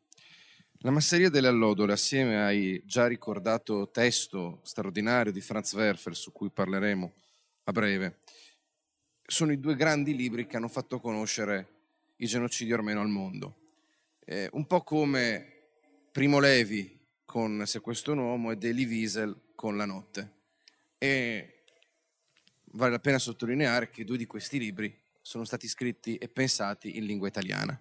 La 0.83 0.91
masseria 0.91 1.29
delle 1.29 1.49
allodole, 1.49 1.93
assieme 1.93 2.43
ai 2.43 2.83
già 2.87 3.07
ricordato 3.07 3.91
testo 3.91 4.61
straordinario 4.63 5.31
di 5.31 5.43
Franz 5.43 5.75
Werfer, 5.75 6.17
su 6.17 6.33
cui 6.33 6.49
parleremo 6.49 7.13
a 7.65 7.73
breve, 7.73 8.21
sono 9.27 9.53
i 9.53 9.61
due 9.61 9.77
grandi 9.77 10.17
libri 10.17 10.47
che 10.47 10.57
hanno 10.57 10.69
fatto 10.69 10.99
conoscere 10.99 11.69
i 12.17 12.27
genocidi 12.27 12.73
armeno 12.73 13.03
al 13.03 13.11
mondo. 13.11 13.57
Eh, 14.25 14.49
un 14.53 14.67
po' 14.67 14.83
come 14.83 15.69
Primo 16.13 16.39
Levi 16.39 16.99
con 17.27 17.63
Se 17.67 17.81
questo 17.81 18.13
è 18.13 18.15
un 18.15 18.21
uomo 18.21 18.51
e 18.51 18.57
Elie 18.59 18.87
Wiesel 18.87 19.39
con 19.55 19.77
La 19.77 19.85
notte. 19.85 20.37
E 20.97 21.65
vale 22.73 22.93
la 22.93 23.01
pena 23.01 23.19
sottolineare 23.19 23.91
che 23.91 24.05
due 24.05 24.17
di 24.17 24.25
questi 24.25 24.59
libri 24.59 24.99
sono 25.21 25.45
stati 25.45 25.69
scritti 25.69 26.17
e 26.17 26.31
pensati 26.31 26.97
in 26.97 27.05
lingua 27.05 27.29
italiana, 27.29 27.79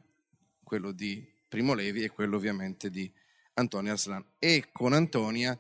quello 0.62 0.91
di 0.91 1.38
Primo 1.49 1.73
Levi 1.73 2.03
e 2.03 2.09
quello 2.09 2.38
ovviamente 2.38 2.91
di 2.91 3.12
Antonia 3.55 3.93
Arslan. 3.93 4.23
E 4.38 4.69
con 4.71 4.93
Antonia 4.93 5.59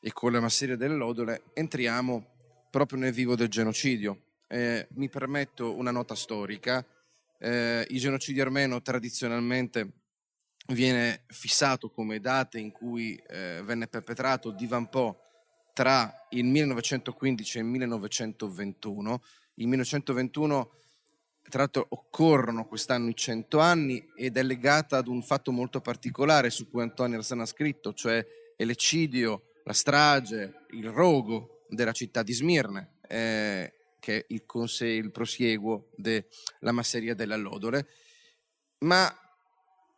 e 0.00 0.12
con 0.12 0.32
la 0.32 0.40
masseria 0.40 0.76
delle 0.76 0.94
lodole 0.94 1.44
entriamo 1.54 2.68
proprio 2.70 2.98
nel 2.98 3.12
vivo 3.12 3.34
del 3.34 3.48
genocidio. 3.48 4.20
Eh, 4.46 4.86
mi 4.92 5.08
permetto 5.08 5.74
una 5.74 5.90
nota 5.90 6.14
storica. 6.14 6.86
Eh, 7.38 7.86
il 7.88 7.98
genocidio 7.98 8.42
armeno 8.42 8.82
tradizionalmente 8.82 9.92
viene 10.68 11.24
fissato 11.28 11.90
come 11.90 12.20
date 12.20 12.58
in 12.58 12.70
cui 12.70 13.16
eh, 13.26 13.62
venne 13.64 13.88
perpetrato 13.88 14.50
di 14.50 14.66
Vampò 14.66 15.18
tra 15.72 16.26
il 16.30 16.44
1915 16.44 17.56
e 17.56 17.60
il 17.62 17.66
1921. 17.66 19.22
Il 19.54 19.66
1921 19.68 20.70
tra 21.50 21.60
l'altro 21.60 21.86
occorrono 21.90 22.66
quest'anno 22.66 23.10
i 23.10 23.14
cento 23.14 23.58
anni 23.58 24.10
ed 24.16 24.38
è 24.38 24.42
legata 24.42 24.96
ad 24.96 25.08
un 25.08 25.22
fatto 25.22 25.52
molto 25.52 25.82
particolare 25.82 26.48
su 26.48 26.70
cui 26.70 26.80
Antonio 26.80 27.18
Arsana 27.18 27.42
ha 27.42 27.46
scritto, 27.46 27.92
cioè 27.92 28.26
l'eccidio, 28.56 29.50
la 29.64 29.74
strage, 29.74 30.64
il 30.70 30.88
rogo 30.88 31.66
della 31.68 31.92
città 31.92 32.22
di 32.22 32.32
Smirne, 32.32 32.94
eh, 33.06 33.74
che 33.98 34.18
è 34.18 34.24
il, 34.28 34.46
conse- 34.46 34.86
il 34.86 35.10
prosieguo 35.10 35.90
della 35.96 36.72
masseria 36.72 37.14
dell'allodole, 37.14 37.86
ma 38.78 39.14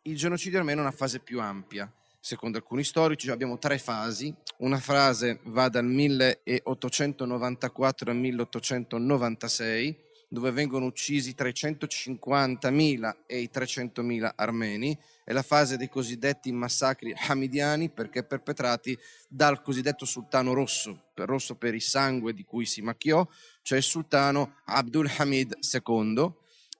il 0.03 0.15
genocidio 0.17 0.59
armeno 0.59 0.79
è 0.79 0.83
una 0.83 0.91
fase 0.91 1.19
più 1.19 1.39
ampia. 1.39 1.89
Secondo 2.19 2.57
alcuni 2.57 2.83
storici 2.83 3.29
abbiamo 3.29 3.57
tre 3.57 3.77
fasi, 3.77 4.33
una 4.57 4.79
fase 4.79 5.39
va 5.43 5.67
dal 5.67 5.85
1894 5.85 8.09
al 8.09 8.17
1896, 8.17 10.11
dove 10.33 10.49
vengono 10.49 10.87
uccisi 10.87 11.35
tra 11.35 11.47
i 11.47 11.51
150.000 11.51 13.15
e 13.27 13.41
i 13.41 13.51
300.000 13.53 14.31
armeni, 14.33 14.97
è 15.23 15.31
la 15.31 15.43
fase 15.43 15.77
dei 15.77 15.89
cosiddetti 15.89 16.51
massacri 16.51 17.13
hamidiani 17.15 17.89
perché 17.89 18.23
perpetrati 18.23 18.97
dal 19.29 19.61
cosiddetto 19.61 20.05
sultano 20.05 20.53
rosso, 20.53 21.11
rosso 21.13 21.53
per 21.53 21.75
il 21.75 21.83
sangue 21.83 22.33
di 22.33 22.43
cui 22.45 22.65
si 22.65 22.81
macchiò, 22.81 23.27
cioè 23.61 23.77
il 23.77 23.83
sultano 23.83 24.55
Abdul 24.65 25.07
Hamid 25.19 25.55
II, 25.71 26.33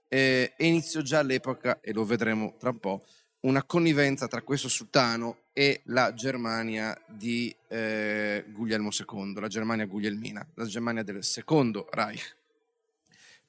e 0.08 0.54
iniziò 0.58 1.02
già 1.02 1.20
all'epoca, 1.20 1.80
e 1.80 1.94
lo 1.94 2.06
vedremo 2.06 2.56
tra 2.58 2.72
un 2.72 2.80
po', 2.80 3.06
una 3.42 3.64
connivenza 3.64 4.28
tra 4.28 4.42
questo 4.42 4.68
sultano 4.68 5.42
e 5.54 5.82
la 5.86 6.12
Germania 6.16 7.00
di 7.08 7.56
eh, 7.68 8.46
Guglielmo 8.48 8.90
II, 8.92 9.40
la 9.40 9.48
Germania 9.48 9.86
guglielmina, 9.86 10.44
la 10.56 10.66
Germania 10.66 11.04
del 11.04 11.24
secondo 11.24 11.88
Reich. 11.92 12.42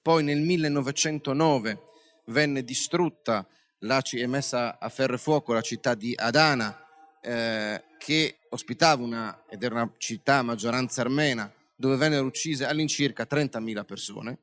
Poi 0.04 0.22
nel 0.22 0.42
1909 0.42 1.80
venne 2.26 2.62
distrutta 2.62 3.48
la, 3.78 4.02
e 4.02 4.26
messa 4.26 4.78
a 4.78 4.90
ferro 4.90 5.14
e 5.14 5.18
fuoco 5.18 5.54
la 5.54 5.62
città 5.62 5.94
di 5.94 6.12
Adana, 6.14 6.78
eh, 7.22 7.82
che 7.96 8.40
ospitava 8.50 9.02
una, 9.02 9.44
ed 9.48 9.62
era 9.62 9.76
una 9.76 9.90
città 9.96 10.36
a 10.36 10.42
maggioranza 10.42 11.00
armena, 11.00 11.50
dove 11.74 11.96
vennero 11.96 12.26
uccise 12.26 12.66
all'incirca 12.66 13.26
30.000 13.26 13.84
persone. 13.86 14.40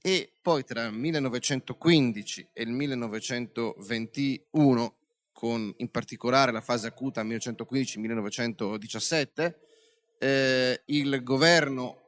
E 0.00 0.34
poi 0.40 0.62
tra 0.62 0.84
il 0.84 0.92
1915 0.92 2.50
e 2.52 2.62
il 2.62 2.70
1921, 2.70 4.96
con 5.32 5.74
in 5.78 5.90
particolare 5.90 6.52
la 6.52 6.60
fase 6.60 6.86
acuta 6.86 7.24
1915-1917, 7.24 9.54
eh, 10.20 10.82
il 10.86 11.24
governo 11.24 12.01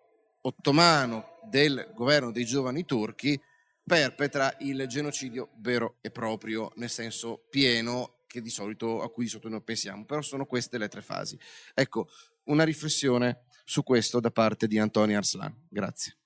ottomano 0.46 1.38
del 1.48 1.90
governo 1.94 2.30
dei 2.30 2.44
giovani 2.44 2.84
turchi 2.84 3.40
perpetra 3.82 4.54
il 4.60 4.86
genocidio 4.86 5.50
vero 5.58 5.96
e 6.00 6.10
proprio, 6.10 6.72
nel 6.76 6.90
senso 6.90 7.44
pieno 7.50 8.20
che 8.26 8.40
di 8.40 8.50
solito, 8.50 9.02
a 9.02 9.10
cui 9.10 9.24
di 9.24 9.30
solito 9.30 9.48
noi 9.48 9.62
pensiamo, 9.62 10.04
però 10.04 10.22
sono 10.22 10.46
queste 10.46 10.78
le 10.78 10.88
tre 10.88 11.02
fasi. 11.02 11.38
Ecco, 11.74 12.08
una 12.44 12.64
riflessione 12.64 13.44
su 13.64 13.82
questo 13.82 14.20
da 14.20 14.30
parte 14.30 14.66
di 14.66 14.78
Antonio 14.78 15.16
Arslan. 15.16 15.54
Grazie. 15.68 16.16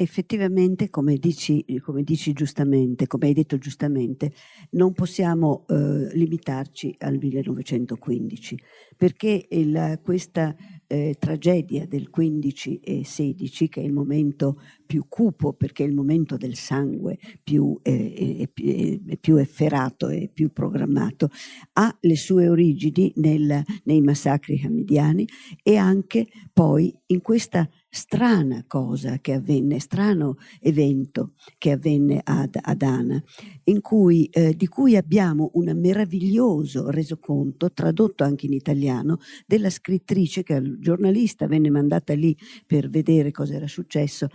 effettivamente, 0.00 0.88
come 0.88 1.16
dici, 1.16 1.62
come 1.82 2.02
dici, 2.02 2.32
giustamente, 2.32 3.06
come 3.06 3.26
hai 3.26 3.34
detto 3.34 3.58
giustamente, 3.58 4.32
non 4.70 4.94
possiamo 4.94 5.66
eh, 5.68 6.08
limitarci 6.14 6.94
al 7.00 7.18
1915, 7.18 8.58
perché 8.96 9.46
il, 9.50 10.00
questa 10.02 10.56
eh, 10.90 11.14
tragedia 11.20 11.86
del 11.86 12.10
15 12.10 12.80
e 12.80 13.04
16, 13.04 13.68
che 13.68 13.80
è 13.80 13.84
il 13.84 13.92
momento 13.92 14.60
più 14.90 15.06
cupo, 15.08 15.52
perché 15.52 15.84
è 15.84 15.86
il 15.86 15.94
momento 15.94 16.36
del 16.36 16.56
sangue 16.56 17.16
più, 17.44 17.78
eh, 17.84 18.50
è, 18.56 19.16
più 19.18 19.36
efferato 19.36 20.08
e 20.08 20.28
più 20.34 20.50
programmato, 20.52 21.30
ha 21.74 21.96
le 22.00 22.16
sue 22.16 22.48
origini 22.48 23.12
nel, 23.18 23.62
nei 23.84 24.00
massacri 24.00 24.60
hamidiani 24.64 25.28
e 25.62 25.76
anche 25.76 26.26
poi 26.52 26.92
in 27.06 27.20
questa 27.20 27.68
strana 27.88 28.64
cosa 28.66 29.18
che 29.18 29.34
avvenne, 29.34 29.80
strano 29.80 30.36
evento 30.60 31.34
che 31.58 31.72
avvenne 31.72 32.20
ad 32.22 32.56
Adana, 32.60 33.22
cui, 33.80 34.26
eh, 34.26 34.54
di 34.54 34.66
cui 34.66 34.96
abbiamo 34.96 35.50
un 35.54 35.72
meraviglioso 35.76 36.90
resoconto, 36.90 37.72
tradotto 37.72 38.24
anche 38.24 38.46
in 38.46 38.52
italiano, 38.52 39.18
della 39.46 39.70
scrittrice 39.70 40.42
che 40.42 40.54
al 40.54 40.78
giornalista 40.80 41.46
venne 41.46 41.70
mandata 41.70 42.14
lì 42.14 42.36
per 42.66 42.88
vedere 42.88 43.30
cosa 43.30 43.54
era 43.54 43.68
successo, 43.68 44.28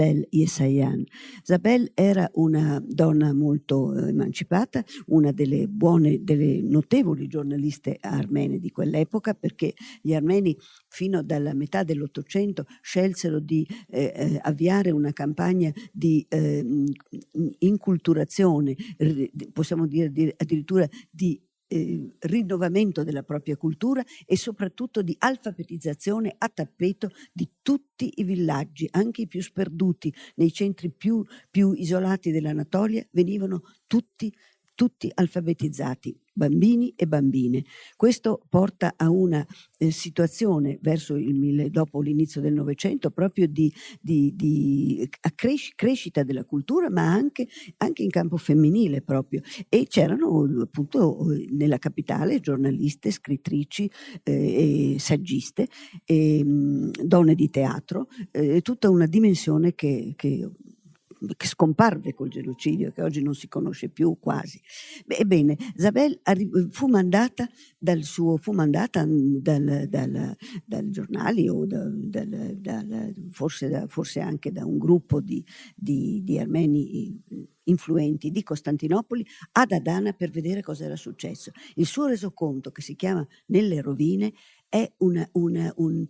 Zabel 0.00 0.26
Yesayan. 0.30 1.04
Zabel 1.42 1.90
era 1.94 2.30
una 2.34 2.82
donna 2.82 3.34
molto 3.34 3.94
eh, 3.94 4.08
emancipata, 4.08 4.82
una 5.08 5.30
delle 5.30 5.68
buone, 5.68 6.24
delle 6.24 6.62
notevoli 6.62 7.26
giornaliste 7.26 7.98
armene 8.00 8.58
di 8.58 8.70
quell'epoca, 8.70 9.34
perché 9.34 9.74
gli 10.00 10.14
armeni 10.14 10.56
fino 10.88 11.22
alla 11.28 11.52
metà 11.52 11.82
dell'Ottocento 11.82 12.64
scelsero 12.80 13.40
di 13.40 13.66
eh, 13.88 14.12
eh, 14.14 14.38
avviare 14.42 14.90
una 14.90 15.12
campagna 15.12 15.70
di 15.92 16.24
eh, 16.30 16.64
inculturazione, 17.58 18.74
possiamo 19.52 19.86
dire 19.86 20.34
addirittura 20.38 20.88
di 21.10 21.38
eh, 21.70 22.10
rinnovamento 22.18 23.04
della 23.04 23.22
propria 23.22 23.56
cultura 23.56 24.04
e 24.26 24.36
soprattutto 24.36 25.02
di 25.02 25.14
alfabetizzazione 25.18 26.34
a 26.36 26.48
tappeto 26.48 27.10
di 27.32 27.48
tutti 27.62 28.12
i 28.16 28.24
villaggi, 28.24 28.88
anche 28.90 29.22
i 29.22 29.26
più 29.28 29.40
sperduti, 29.40 30.12
nei 30.34 30.52
centri 30.52 30.90
più, 30.90 31.24
più 31.48 31.72
isolati 31.72 32.32
dell'Anatolia, 32.32 33.06
venivano 33.12 33.62
tutti, 33.86 34.32
tutti 34.74 35.10
alfabetizzati 35.14 36.18
bambini 36.40 36.94
e 36.96 37.06
bambine. 37.06 37.64
Questo 37.96 38.40
porta 38.48 38.94
a 38.96 39.10
una 39.10 39.46
eh, 39.76 39.90
situazione 39.90 40.78
verso 40.80 41.16
il, 41.16 41.70
dopo 41.70 42.00
l'inizio 42.00 42.40
del 42.40 42.54
Novecento 42.54 43.10
proprio 43.10 43.46
di, 43.46 43.70
di, 44.00 44.32
di 44.34 45.06
cres- 45.34 45.72
crescita 45.74 46.22
della 46.22 46.44
cultura, 46.44 46.88
ma 46.88 47.12
anche, 47.12 47.46
anche, 47.76 48.02
in 48.02 48.08
campo 48.08 48.38
femminile 48.38 49.02
proprio. 49.02 49.42
E 49.68 49.86
c'erano 49.86 50.46
appunto 50.62 51.26
nella 51.50 51.76
capitale 51.76 52.40
giornaliste, 52.40 53.10
scrittrici 53.10 53.90
eh, 54.22 54.96
saggiste, 54.98 55.68
e, 56.06 56.42
mh, 56.42 57.02
donne 57.04 57.34
di 57.34 57.50
teatro, 57.50 58.08
eh, 58.30 58.62
tutta 58.62 58.88
una 58.88 59.06
dimensione 59.06 59.74
che, 59.74 60.14
che 60.16 60.48
che 61.36 61.46
scomparve 61.46 62.14
col 62.14 62.28
genocidio, 62.28 62.90
che 62.92 63.02
oggi 63.02 63.22
non 63.22 63.34
si 63.34 63.48
conosce 63.48 63.88
più 63.88 64.16
quasi. 64.18 64.60
Ebbene, 65.06 65.56
Zabel 65.76 66.20
fu 66.70 66.86
mandata 66.86 67.48
dal 67.78 68.02
suo, 68.02 68.36
fu 68.36 68.52
mandata 68.52 69.04
dal, 69.06 69.86
dal, 69.88 70.36
dal 70.64 70.90
giornali 70.90 71.48
o 71.48 71.66
dal, 71.66 73.14
forse, 73.30 73.84
forse, 73.88 74.20
anche 74.20 74.52
da 74.52 74.64
un 74.64 74.78
gruppo 74.78 75.20
di, 75.20 75.44
di, 75.74 76.22
di 76.24 76.38
armeni 76.38 77.22
influenti 77.64 78.30
di 78.30 78.42
Costantinopoli 78.42 79.24
ad 79.52 79.72
Adana 79.72 80.12
per 80.12 80.30
vedere 80.30 80.60
cosa 80.60 80.84
era 80.84 80.96
successo. 80.96 81.52
Il 81.74 81.86
suo 81.86 82.06
resoconto, 82.06 82.70
che 82.70 82.82
si 82.82 82.96
chiama 82.96 83.26
Nelle 83.46 83.80
rovine, 83.80 84.32
è 84.70 84.90
una, 84.98 85.28
una, 85.32 85.72
un 85.76 86.06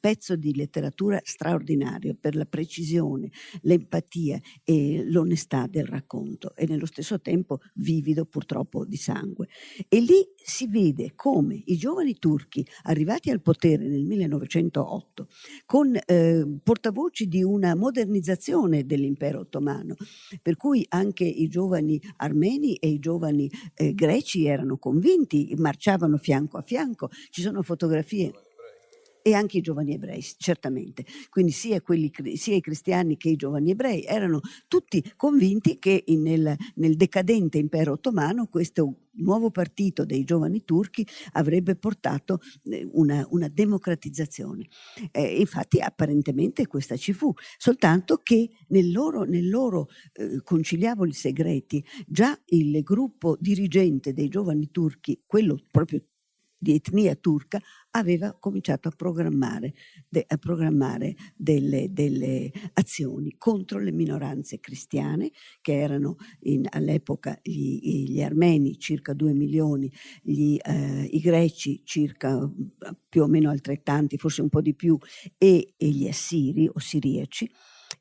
pezzo 0.00 0.36
di 0.36 0.54
letteratura 0.54 1.20
straordinario 1.22 2.16
per 2.18 2.34
la 2.34 2.46
precisione, 2.46 3.30
l'empatia 3.62 4.40
e 4.64 5.04
l'onestà 5.04 5.66
del 5.68 5.84
racconto 5.84 6.54
e 6.54 6.66
nello 6.66 6.86
stesso 6.86 7.20
tempo 7.20 7.60
vivido 7.74 8.24
purtroppo 8.24 8.84
di 8.84 8.96
sangue. 8.96 9.48
E 9.88 10.00
lì 10.00 10.26
si 10.36 10.66
vede 10.66 11.12
come 11.14 11.60
i 11.66 11.76
giovani 11.76 12.18
turchi 12.18 12.66
arrivati 12.84 13.30
al 13.30 13.42
potere 13.42 13.86
nel 13.86 14.04
1908 14.04 15.28
con 15.66 15.98
eh, 16.06 16.46
portavoci 16.62 17.26
di 17.28 17.42
una 17.42 17.74
modernizzazione 17.74 18.86
dell'impero 18.86 19.40
ottomano, 19.40 19.94
per 20.40 20.56
cui 20.56 20.84
anche 20.88 21.24
i 21.24 21.48
giovani 21.48 22.00
armeni 22.16 22.76
e 22.76 22.88
i 22.88 22.98
giovani 22.98 23.50
eh, 23.74 23.94
greci 23.94 24.46
erano 24.46 24.78
convinti, 24.78 25.54
marciavano 25.58 26.16
fianco 26.16 26.56
a 26.56 26.62
fianco, 26.62 27.10
ci 27.30 27.42
sono 27.42 27.57
fotografie 27.62 28.32
e 29.28 29.34
anche 29.34 29.58
i 29.58 29.60
giovani 29.60 29.92
ebrei, 29.94 30.24
certamente. 30.38 31.04
Quindi 31.28 31.52
sia, 31.52 31.82
quelli, 31.82 32.10
sia, 32.34 32.54
i 32.54 32.60
cristiani 32.60 33.16
che 33.16 33.28
i 33.28 33.36
giovani 33.36 33.72
ebrei 33.72 34.02
erano 34.04 34.40
tutti 34.68 35.04
convinti 35.16 35.78
che 35.78 36.02
nel, 36.06 36.56
nel 36.76 36.96
decadente 36.96 37.58
impero 37.58 37.92
ottomano 37.92 38.46
questo 38.46 39.08
nuovo 39.18 39.50
partito 39.50 40.04
dei 40.06 40.24
giovani 40.24 40.64
turchi 40.64 41.06
avrebbe 41.32 41.74
portato 41.74 42.40
eh, 42.64 42.88
una, 42.92 43.26
una 43.30 43.48
democratizzazione. 43.48 44.68
Eh, 45.10 45.40
infatti 45.40 45.80
apparentemente 45.80 46.66
questa 46.66 46.96
ci 46.96 47.12
fu, 47.12 47.32
soltanto 47.58 48.20
che 48.22 48.48
nel 48.68 48.90
loro, 48.90 49.24
nel 49.24 49.50
loro 49.50 49.88
eh, 50.12 50.40
conciliaboli 50.42 51.12
segreti 51.12 51.84
già 52.06 52.38
il 52.46 52.82
gruppo 52.82 53.36
dirigente 53.38 54.14
dei 54.14 54.28
giovani 54.28 54.70
turchi, 54.70 55.20
quello 55.26 55.58
proprio 55.70 56.02
di 56.58 56.74
etnia 56.74 57.14
turca 57.14 57.60
aveva 57.92 58.36
cominciato 58.38 58.88
a 58.88 58.90
programmare, 58.90 59.74
de, 60.08 60.24
a 60.26 60.36
programmare 60.36 61.14
delle, 61.36 61.92
delle, 61.92 62.50
azioni 62.74 63.36
contro 63.38 63.78
le 63.78 63.92
minoranze 63.92 64.60
cristiane 64.60 65.30
che 65.60 65.78
erano 65.78 66.16
in, 66.40 66.66
all'epoca 66.68 67.38
gli, 67.42 68.10
gli, 68.10 68.22
armeni 68.22 68.78
circa 68.78 69.14
2 69.14 69.32
milioni, 69.32 69.90
gli, 70.22 70.56
eh, 70.60 71.08
i 71.10 71.20
greci 71.20 71.82
circa 71.84 72.50
più 73.08 73.22
o 73.22 73.26
meno 73.26 73.50
altrettanti, 73.50 74.18
forse 74.18 74.42
un 74.42 74.48
po' 74.48 74.60
di 74.60 74.74
più, 74.74 74.98
e, 75.36 75.74
e 75.76 75.88
gli 75.88 76.08
assiri 76.08 76.68
o 76.68 76.78
siriaci. 76.78 77.50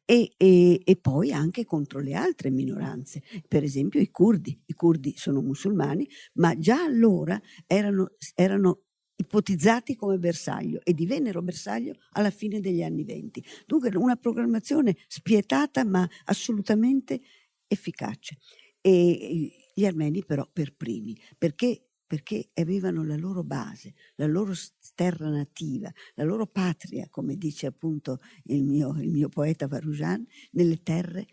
E, 0.09 0.31
e, 0.37 0.81
e, 0.85 0.95
poi 0.95 1.33
anche 1.33 1.65
contro 1.65 1.99
le 1.99 2.13
altre 2.13 2.49
minoranze, 2.49 3.21
per 3.45 3.63
esempio 3.63 3.99
i 3.99 4.09
curdi. 4.09 4.57
I 4.65 4.73
curdi 4.73 5.13
sono 5.17 5.41
musulmani, 5.41 6.07
ma 6.35 6.57
già 6.57 6.81
allora 6.81 7.37
erano, 7.65 8.11
erano 8.33 8.83
ipotizzati 9.17 9.97
come 9.97 10.17
bersaglio 10.17 10.79
e 10.85 10.93
divennero 10.93 11.41
bersaglio 11.41 11.95
alla 12.11 12.29
fine 12.29 12.61
degli 12.61 12.83
anni 12.83 13.03
venti. 13.03 13.43
Dunque 13.65 13.89
una 13.95 14.15
programmazione 14.15 14.95
spietata 15.07 15.83
ma 15.83 16.07
assolutamente 16.25 17.19
efficace. 17.67 18.37
E 18.79 19.51
gli 19.73 19.85
armeni 19.85 20.23
però 20.23 20.47
per 20.51 20.73
primi, 20.73 21.19
perché 21.37 21.86
perché 22.07 22.49
avevano 22.53 23.03
la 23.03 23.17
loro 23.17 23.43
base, 23.43 23.93
la 24.15 24.25
loro 24.25 24.53
terra 24.95 25.29
nativa, 25.29 25.91
la 26.15 26.23
loro 26.23 26.47
patria, 26.47 27.07
come 27.09 27.35
dice 27.35 27.67
appunto 27.67 28.19
il 28.45 28.63
mio, 28.63 28.97
il 28.99 29.11
mio 29.11 29.27
poeta 29.27 29.67
Varujan, 29.67 30.25
nelle 30.51 30.81
terre 30.81 31.27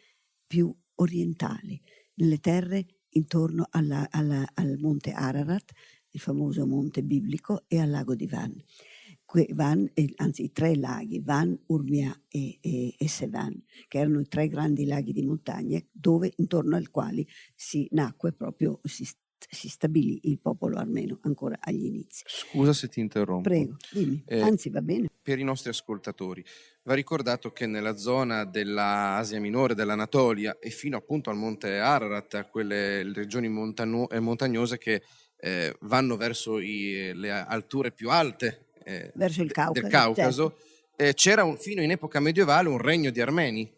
più 0.46 0.74
orientali, 0.96 1.80
nelle 2.14 2.40
terre 2.40 2.86
intorno 3.10 3.68
alla, 3.70 4.08
alla, 4.10 4.44
al 4.54 4.76
monte 4.78 5.12
Ararat, 5.12 5.72
il 6.10 6.20
famoso 6.20 6.66
monte 6.66 7.02
biblico, 7.02 7.64
e 7.68 7.78
al 7.78 7.90
lago 7.90 8.14
di 8.14 8.26
Van. 8.26 8.54
Van, 9.52 9.90
anzi 10.16 10.44
i 10.44 10.52
tre 10.52 10.76
laghi, 10.76 11.20
Van, 11.20 11.58
Urmia 11.66 12.16
e, 12.28 12.58
e, 12.60 12.94
e, 12.96 13.08
Sevan, 13.08 13.64
che 13.88 13.98
erano 13.98 14.20
i 14.20 14.28
tre 14.28 14.46
grandi 14.46 14.84
laghi 14.84 15.12
di 15.12 15.24
montagna 15.24 15.80
dove, 15.90 16.32
intorno 16.36 16.76
ai 16.76 16.86
quali 16.86 17.26
si 17.52 17.88
nacque 17.90 18.32
proprio, 18.32 18.80
si 18.84 19.04
si 19.50 19.68
stabilì 19.68 20.20
il 20.24 20.38
popolo 20.38 20.76
armeno 20.78 21.18
ancora 21.22 21.56
agli 21.60 21.84
inizi. 21.84 22.22
Scusa 22.26 22.72
se 22.72 22.88
ti 22.88 23.00
interrompo. 23.00 23.48
Prego, 23.48 23.76
dimmi. 23.90 24.22
Eh, 24.26 24.40
Anzi, 24.40 24.70
va 24.70 24.82
bene. 24.82 25.08
Per 25.22 25.38
i 25.38 25.44
nostri 25.44 25.70
ascoltatori, 25.70 26.44
va 26.82 26.94
ricordato 26.94 27.52
che 27.52 27.66
nella 27.66 27.96
zona 27.96 28.44
dell'Asia 28.44 29.40
Minore, 29.40 29.74
dell'Anatolia 29.74 30.58
e 30.58 30.70
fino 30.70 30.96
appunto 30.96 31.30
al 31.30 31.36
monte 31.36 31.78
Ararat, 31.78 32.34
a 32.34 32.44
quelle 32.44 33.02
regioni 33.12 33.48
montano- 33.48 34.08
eh, 34.10 34.20
montagnose 34.20 34.78
che 34.78 35.02
eh, 35.36 35.76
vanno 35.80 36.16
verso 36.16 36.58
i, 36.58 37.12
le 37.14 37.30
alture 37.30 37.92
più 37.92 38.10
alte 38.10 38.66
eh, 38.84 39.10
verso 39.14 39.42
il 39.42 39.50
Caucaso, 39.50 39.80
del 39.80 39.90
Caucaso, 39.90 40.56
certo. 40.56 40.72
Eh, 40.96 41.14
c'era 41.14 41.42
un, 41.42 41.56
fino 41.56 41.82
in 41.82 41.90
epoca 41.90 42.20
medievale 42.20 42.68
un 42.68 42.78
regno 42.78 43.10
di 43.10 43.20
armeni 43.20 43.70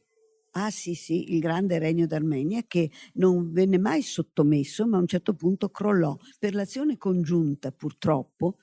Ah 0.59 0.71
sì, 0.71 0.95
sì, 0.95 1.35
il 1.35 1.39
grande 1.39 1.79
regno 1.79 2.07
d'Armenia 2.07 2.63
che 2.67 2.91
non 3.15 3.53
venne 3.53 3.79
mai 3.79 4.01
sottomesso, 4.01 4.87
ma 4.87 4.97
a 4.97 5.01
un 5.01 5.07
certo 5.07 5.35
punto 5.35 5.69
crollò 5.69 6.17
per 6.39 6.55
l'azione 6.55 6.97
congiunta, 6.97 7.73
purtroppo, 7.73 8.57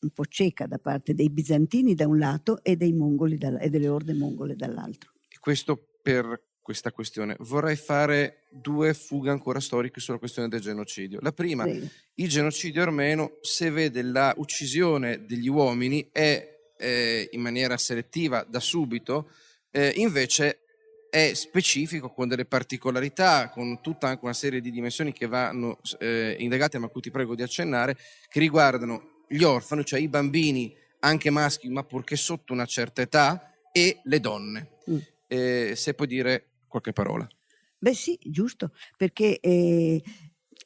un 0.00 0.10
po' 0.10 0.24
cieca 0.24 0.66
da 0.66 0.78
parte 0.78 1.12
dei 1.12 1.28
bizantini 1.28 1.94
da 1.94 2.06
un 2.06 2.18
lato 2.18 2.62
e, 2.62 2.76
mongoli 2.94 3.36
da, 3.36 3.58
e 3.58 3.68
delle 3.68 3.88
orde 3.88 4.14
mongole 4.14 4.56
dall'altro. 4.56 5.12
Questo 5.38 5.98
per 6.00 6.52
questa 6.62 6.92
questione. 6.92 7.36
Vorrei 7.40 7.76
fare 7.76 8.44
due 8.50 8.94
fughe 8.94 9.28
ancora 9.28 9.60
storiche 9.60 10.00
sulla 10.00 10.16
questione 10.16 10.48
del 10.48 10.60
genocidio. 10.60 11.18
La 11.20 11.32
prima, 11.32 11.64
Prego. 11.64 11.86
il 12.14 12.28
genocidio 12.30 12.80
armeno, 12.80 13.36
se 13.42 13.70
vede 13.70 14.00
la 14.00 14.32
uccisione 14.38 15.26
degli 15.26 15.48
uomini, 15.48 16.08
è 16.10 16.72
eh, 16.78 17.28
in 17.32 17.40
maniera 17.42 17.76
selettiva 17.76 18.46
da 18.48 18.60
subito, 18.60 19.28
eh, 19.70 19.92
invece 19.96 20.63
è 21.14 21.32
specifico 21.34 22.10
con 22.10 22.26
delle 22.26 22.44
particolarità, 22.44 23.48
con 23.48 23.80
tutta 23.80 24.08
anche 24.08 24.24
una 24.24 24.34
serie 24.34 24.60
di 24.60 24.72
dimensioni 24.72 25.12
che 25.12 25.28
vanno 25.28 25.78
eh, 26.00 26.34
indagate, 26.40 26.76
ma 26.78 26.86
a 26.86 26.88
cui 26.88 27.02
ti 27.02 27.12
prego 27.12 27.36
di 27.36 27.42
accennare, 27.42 27.96
che 28.28 28.40
riguardano 28.40 29.22
gli 29.28 29.44
orfani, 29.44 29.84
cioè 29.84 30.00
i 30.00 30.08
bambini, 30.08 30.74
anche 30.98 31.30
maschi, 31.30 31.68
ma 31.68 31.84
purché 31.84 32.16
sotto 32.16 32.52
una 32.52 32.66
certa 32.66 33.00
età, 33.02 33.54
e 33.70 34.00
le 34.02 34.18
donne. 34.18 34.70
Mm. 34.90 34.98
Eh, 35.28 35.72
se 35.76 35.94
puoi 35.94 36.08
dire 36.08 36.48
qualche 36.66 36.92
parola. 36.92 37.28
Beh 37.78 37.94
sì, 37.94 38.18
giusto, 38.20 38.72
perché 38.96 39.38
eh, 39.38 40.02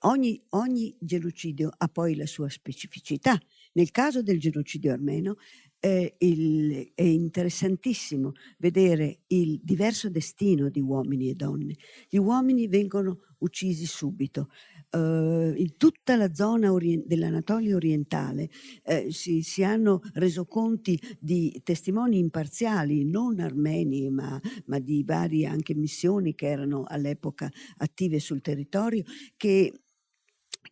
ogni, 0.00 0.42
ogni 0.50 0.96
genocidio 0.98 1.70
ha 1.76 1.88
poi 1.88 2.16
la 2.16 2.26
sua 2.26 2.48
specificità. 2.48 3.38
Nel 3.74 3.90
caso 3.90 4.22
del 4.22 4.40
genocidio 4.40 4.92
armeno 4.92 5.36
eh, 5.80 6.14
il, 6.18 6.92
è 6.94 7.02
interessantissimo 7.02 8.32
vedere 8.58 9.20
il 9.28 9.60
diverso 9.62 10.10
destino 10.10 10.68
di 10.68 10.80
uomini 10.80 11.30
e 11.30 11.34
donne. 11.34 11.76
Gli 12.08 12.16
uomini 12.16 12.66
vengono 12.66 13.20
uccisi 13.38 13.86
subito. 13.86 14.48
Uh, 14.90 15.52
in 15.54 15.76
tutta 15.76 16.16
la 16.16 16.32
zona 16.32 16.72
orient- 16.72 17.04
dell'Anatolia 17.06 17.76
orientale 17.76 18.48
eh, 18.84 19.08
si, 19.10 19.42
si, 19.42 19.62
hanno 19.62 20.00
reso 20.14 20.46
conti 20.46 20.98
di 21.20 21.60
testimoni 21.62 22.18
imparziali, 22.18 23.04
non 23.04 23.38
armeni, 23.38 24.08
ma, 24.08 24.40
ma, 24.64 24.78
di 24.78 25.04
varie 25.04 25.46
anche 25.46 25.74
missioni 25.74 26.34
che 26.34 26.46
erano 26.46 26.84
all'epoca 26.88 27.50
attive 27.76 28.18
sul 28.18 28.40
territorio, 28.40 29.04
che 29.36 29.74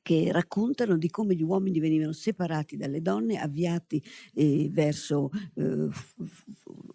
che 0.07 0.31
raccontano 0.31 0.97
di 0.97 1.11
come 1.11 1.35
gli 1.35 1.43
uomini 1.43 1.81
venivano 1.81 2.13
separati 2.13 2.77
dalle 2.77 3.03
donne, 3.03 3.39
avviati 3.39 4.01
eh, 4.35 4.69
verso 4.71 5.31
eh, 5.55 5.89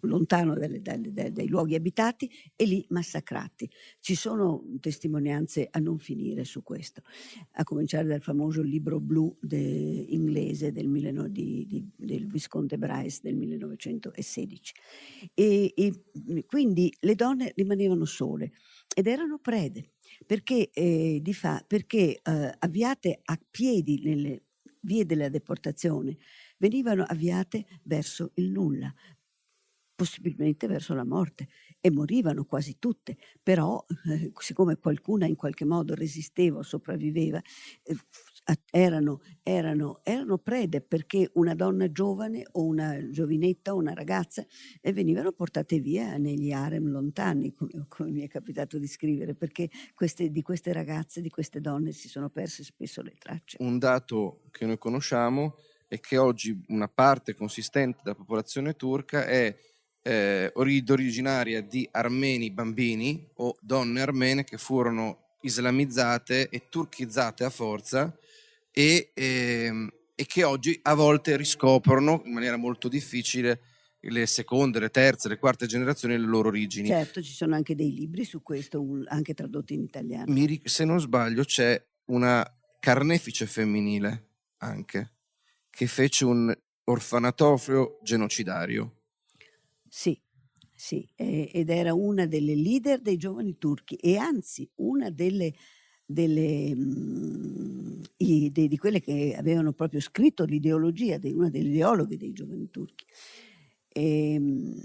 lontano 0.02 0.54
dalle, 0.54 0.80
dalle, 0.80 1.12
dai, 1.12 1.30
dai 1.30 1.46
luoghi 1.46 1.74
abitati 1.74 2.30
e 2.56 2.64
lì 2.64 2.84
massacrati. 2.88 3.70
Ci 4.00 4.14
sono 4.14 4.64
testimonianze 4.80 5.68
a 5.70 5.78
non 5.78 5.98
finire 5.98 6.44
su 6.44 6.62
questo, 6.62 7.02
a 7.52 7.64
cominciare 7.64 8.06
dal 8.06 8.22
famoso 8.22 8.62
libro 8.62 8.98
blu 8.98 9.36
de, 9.40 9.58
inglese 9.58 10.72
del, 10.72 10.88
di, 11.30 11.66
di, 11.66 11.86
del 11.94 12.26
Visconte 12.26 12.78
Bryce 12.78 13.20
del 13.22 13.34
1916. 13.36 14.74
E, 15.34 15.72
e 15.76 16.44
quindi 16.46 16.90
le 17.00 17.14
donne 17.14 17.52
rimanevano 17.54 18.04
sole 18.06 18.52
ed 18.94 19.06
erano 19.06 19.38
prede 19.38 19.92
perché, 20.26 20.70
eh, 20.70 21.18
di 21.22 21.34
fa, 21.34 21.64
perché 21.66 22.20
eh, 22.22 22.54
avviate 22.58 23.20
a 23.24 23.38
piedi 23.50 24.00
nelle 24.02 24.42
vie 24.80 25.06
della 25.06 25.28
deportazione 25.28 26.16
venivano 26.58 27.04
avviate 27.04 27.66
verso 27.84 28.32
il 28.34 28.50
nulla, 28.50 28.92
possibilmente 29.94 30.66
verso 30.66 30.94
la 30.94 31.04
morte 31.04 31.48
e 31.80 31.90
morivano 31.90 32.44
quasi 32.44 32.78
tutte, 32.78 33.16
però 33.42 33.84
eh, 34.10 34.32
siccome 34.38 34.76
qualcuna 34.78 35.26
in 35.26 35.36
qualche 35.36 35.64
modo 35.64 35.94
resisteva 35.94 36.58
o 36.58 36.62
sopravviveva, 36.62 37.40
eh, 37.82 37.94
erano, 38.70 39.20
erano, 39.42 40.00
erano, 40.02 40.38
prede 40.38 40.80
perché 40.80 41.30
una 41.34 41.54
donna 41.54 41.90
giovane 41.90 42.46
o 42.52 42.64
una 42.64 43.08
giovinetta 43.08 43.72
o 43.72 43.76
una 43.76 43.94
ragazza 43.94 44.44
venivano 44.82 45.32
portate 45.32 45.78
via 45.78 46.16
negli 46.16 46.52
harem 46.52 46.88
lontani, 46.88 47.54
come, 47.54 47.84
come, 47.88 48.10
mi 48.10 48.22
è 48.22 48.28
capitato 48.28 48.78
di 48.78 48.86
scrivere, 48.86 49.34
perché 49.34 49.70
queste, 49.94 50.30
di 50.30 50.42
queste 50.42 50.72
ragazze, 50.72 51.20
di 51.20 51.30
queste 51.30 51.60
donne 51.60 51.92
si 51.92 52.08
sono 52.08 52.28
perse 52.30 52.64
spesso 52.64 53.02
le 53.02 53.14
tracce. 53.18 53.58
Un 53.60 53.78
dato 53.78 54.42
che 54.50 54.66
noi 54.66 54.78
conosciamo 54.78 55.56
è 55.86 56.00
che 56.00 56.16
oggi 56.16 56.58
una 56.68 56.88
parte 56.88 57.34
consistente 57.34 58.00
della 58.02 58.16
popolazione 58.16 58.74
turca 58.74 59.26
è 59.26 59.54
eh, 60.04 60.50
originaria 60.54 61.60
di 61.60 61.88
armeni 61.92 62.50
bambini 62.50 63.28
o 63.34 63.56
donne 63.60 64.00
armene 64.00 64.42
che 64.42 64.58
furono 64.58 65.36
islamizzate 65.42 66.48
e 66.48 66.68
turchizzate 66.68 67.44
a 67.44 67.50
forza 67.50 68.16
e, 68.72 69.12
ehm, 69.14 69.92
e 70.14 70.26
che 70.26 70.44
oggi 70.44 70.78
a 70.82 70.94
volte 70.94 71.36
riscoprono 71.36 72.22
in 72.24 72.32
maniera 72.32 72.56
molto 72.56 72.88
difficile 72.88 73.60
le 74.00 74.26
seconde, 74.26 74.80
le 74.80 74.90
terze, 74.90 75.28
le 75.28 75.38
quarte 75.38 75.66
generazioni 75.66 76.18
le 76.18 76.26
loro 76.26 76.48
origini. 76.48 76.88
Certo, 76.88 77.22
ci 77.22 77.32
sono 77.32 77.54
anche 77.54 77.76
dei 77.76 77.92
libri 77.92 78.24
su 78.24 78.42
questo, 78.42 78.84
anche 79.06 79.34
tradotti 79.34 79.74
in 79.74 79.82
italiano. 79.82 80.32
Mi, 80.32 80.60
se 80.64 80.84
non 80.84 80.98
sbaglio 80.98 81.44
c'è 81.44 81.80
una 82.06 82.44
carnefice 82.80 83.46
femminile 83.46 84.30
anche, 84.58 85.12
che 85.70 85.86
fece 85.86 86.24
un 86.24 86.52
orfanatorio 86.84 88.00
genocidario. 88.02 89.02
Sì, 89.88 90.20
sì, 90.74 91.08
ed 91.14 91.70
era 91.70 91.94
una 91.94 92.26
delle 92.26 92.56
leader 92.56 93.00
dei 93.00 93.16
giovani 93.16 93.56
turchi 93.56 93.94
e 93.96 94.16
anzi 94.16 94.68
una 94.76 95.10
delle 95.10 95.54
delle, 96.12 96.74
mh, 96.74 97.81
i, 98.22 98.50
de, 98.50 98.68
di 98.68 98.76
quelle 98.76 99.00
che 99.00 99.34
avevano 99.36 99.72
proprio 99.72 100.00
scritto 100.00 100.44
l'ideologia, 100.44 101.18
di 101.18 101.32
una 101.32 101.50
delle 101.50 101.68
ideologhe 101.68 102.16
dei 102.16 102.32
giovani 102.32 102.70
turchi. 102.70 103.04
E, 103.88 104.38
mh, 104.38 104.80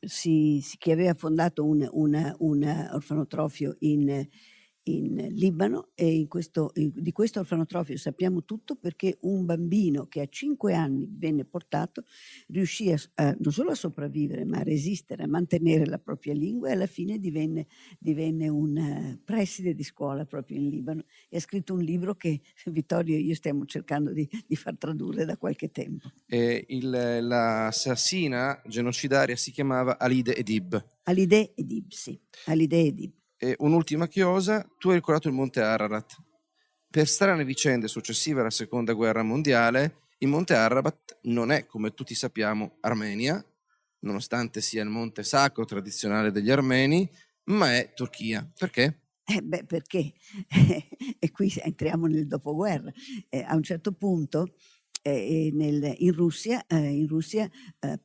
si, 0.00 0.60
si, 0.62 0.76
che 0.78 0.92
aveva 0.92 1.14
fondato 1.14 1.64
un, 1.64 1.88
una, 1.92 2.34
un 2.38 2.88
orfanotrofio 2.92 3.76
in, 3.80 4.28
in 4.88 5.28
Libano 5.32 5.88
e 5.94 6.12
in 6.12 6.28
questo, 6.28 6.70
di 6.74 7.12
questo 7.12 7.40
orfanotrofio 7.40 7.96
sappiamo 7.96 8.44
tutto 8.44 8.76
perché 8.76 9.18
un 9.22 9.44
bambino 9.44 10.06
che 10.06 10.20
a 10.20 10.26
cinque 10.28 10.74
anni 10.74 11.08
venne 11.10 11.44
portato 11.44 12.04
riuscì 12.48 12.92
a, 12.92 12.98
a, 13.16 13.36
non 13.38 13.52
solo 13.52 13.70
a 13.70 13.74
sopravvivere 13.74 14.44
ma 14.44 14.58
a 14.58 14.62
resistere, 14.62 15.24
a 15.24 15.28
mantenere 15.28 15.86
la 15.86 15.98
propria 15.98 16.34
lingua 16.34 16.68
e 16.68 16.72
alla 16.72 16.86
fine 16.86 17.18
divenne, 17.18 17.66
divenne 17.98 18.48
un 18.48 18.76
uh, 18.76 19.24
preside 19.24 19.74
di 19.74 19.82
scuola 19.82 20.24
proprio 20.24 20.58
in 20.58 20.68
Libano 20.68 21.04
e 21.28 21.36
ha 21.36 21.40
scritto 21.40 21.74
un 21.74 21.80
libro 21.80 22.14
che 22.14 22.40
Vittorio 22.66 23.16
e 23.16 23.20
io 23.20 23.34
stiamo 23.34 23.64
cercando 23.64 24.12
di, 24.12 24.28
di 24.46 24.56
far 24.56 24.76
tradurre 24.76 25.24
da 25.24 25.36
qualche 25.36 25.70
tempo. 25.70 26.10
E 26.26 26.64
il, 26.68 26.88
l'assassina 26.88 28.60
genocidaria 28.66 29.36
si 29.36 29.50
chiamava 29.50 29.98
Alide 29.98 30.36
Edib. 30.36 30.84
Alide 31.04 31.52
Edib, 31.54 31.90
sì. 31.90 32.18
Alide 32.46 32.80
Edib. 32.80 33.12
E 33.38 33.54
un'ultima 33.58 34.08
chiosa, 34.08 34.66
tu 34.78 34.88
hai 34.88 34.94
ricordato 34.94 35.28
il 35.28 35.34
Monte 35.34 35.60
Ararat. 35.60 36.16
Per 36.88 37.06
strane 37.06 37.44
vicende 37.44 37.88
successive 37.88 38.40
alla 38.40 38.50
Seconda 38.50 38.94
Guerra 38.94 39.22
Mondiale, 39.22 40.04
il 40.18 40.28
Monte 40.28 40.54
Ararat 40.54 41.18
non 41.24 41.50
è, 41.50 41.66
come 41.66 41.92
tutti 41.92 42.14
sappiamo, 42.14 42.78
Armenia, 42.80 43.44
nonostante 44.00 44.62
sia 44.62 44.82
il 44.82 44.88
monte 44.88 45.22
sacro 45.22 45.64
tradizionale 45.66 46.30
degli 46.30 46.50
armeni, 46.50 47.08
ma 47.44 47.76
è 47.76 47.92
Turchia. 47.92 48.50
Perché? 48.56 49.02
Eh 49.24 49.42
beh, 49.42 49.64
perché? 49.64 50.14
e 51.18 51.30
qui 51.32 51.52
entriamo 51.56 52.06
nel 52.06 52.26
dopoguerra. 52.26 52.90
Eh, 53.28 53.42
a 53.42 53.54
un 53.54 53.62
certo 53.62 53.92
punto 53.92 54.54
eh, 55.06 55.50
nel, 55.52 55.94
in 55.98 56.12
Russia, 56.12 56.66
eh, 56.66 56.76
in 56.76 57.06
Russia 57.06 57.48
eh, 57.78 58.00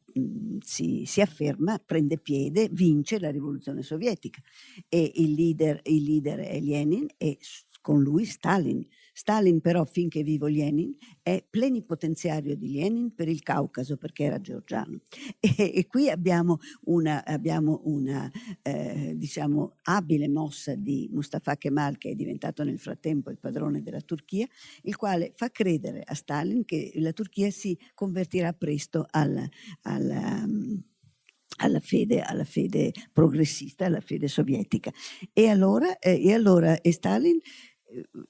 si, 0.59 1.03
si, 1.05 1.21
afferma, 1.21 1.81
prende 1.83 2.19
piede, 2.19 2.69
vince 2.71 3.19
la 3.19 3.31
rivoluzione 3.31 3.81
sovietica 3.81 4.41
e 4.87 5.11
il 5.15 5.33
leader, 5.33 5.79
il 5.85 6.03
leader 6.03 6.39
è 6.39 6.59
Lenin 6.59 7.07
e 7.17 7.39
con 7.81 8.01
lui 8.01 8.25
Stalin. 8.25 8.85
Stalin 9.13 9.61
però, 9.61 9.85
finché 9.85 10.23
vivo 10.23 10.47
Lenin, 10.47 10.95
è 11.21 11.43
plenipotenziario 11.47 12.55
di 12.55 12.71
Lenin 12.71 13.13
per 13.13 13.27
il 13.27 13.41
Caucaso 13.41 13.97
perché 13.97 14.23
era 14.23 14.39
georgiano. 14.39 15.01
E, 15.39 15.71
e 15.75 15.87
qui 15.87 16.09
abbiamo 16.09 16.59
una, 16.85 17.25
abbiamo 17.25 17.81
una 17.85 18.29
eh, 18.61 19.13
diciamo, 19.15 19.77
abile 19.83 20.27
mossa 20.27 20.75
di 20.75 21.09
Mustafa 21.11 21.57
Kemal, 21.57 21.97
che 21.97 22.11
è 22.11 22.15
diventato 22.15 22.63
nel 22.63 22.79
frattempo 22.79 23.29
il 23.29 23.39
padrone 23.39 23.81
della 23.81 24.01
Turchia, 24.01 24.47
il 24.83 24.95
quale 24.95 25.31
fa 25.35 25.49
credere 25.49 26.03
a 26.05 26.13
Stalin 26.13 26.63
che 26.65 26.91
la 26.95 27.11
Turchia 27.11 27.49
si 27.49 27.77
convertirà 27.93 28.53
presto 28.53 29.05
al, 29.09 29.47
al 29.83 30.09
um, 30.43 30.83
alla 31.57 31.79
fede, 31.79 32.21
alla 32.21 32.43
fede, 32.43 32.91
progressista, 33.11 33.85
alla 33.85 34.01
fede 34.01 34.27
sovietica. 34.27 34.91
E 35.33 35.47
allora, 35.47 35.99
eh, 35.99 36.19
e 36.21 36.33
allora 36.33 36.81
e 36.81 36.91
Stalin 36.91 37.39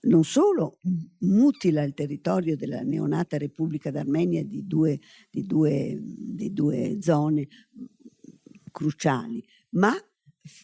non 0.01 0.23
solo 0.23 0.79
mutila 1.19 1.83
il 1.83 1.93
territorio 1.93 2.55
della 2.55 2.81
neonata 2.81 3.37
Repubblica 3.37 3.91
d'Armenia 3.91 4.43
di 4.43 4.65
due, 4.65 4.99
di 5.29 5.45
due, 5.45 5.97
di 6.01 6.51
due 6.53 6.97
zone 7.01 7.47
cruciali, 8.71 9.43
ma 9.71 9.93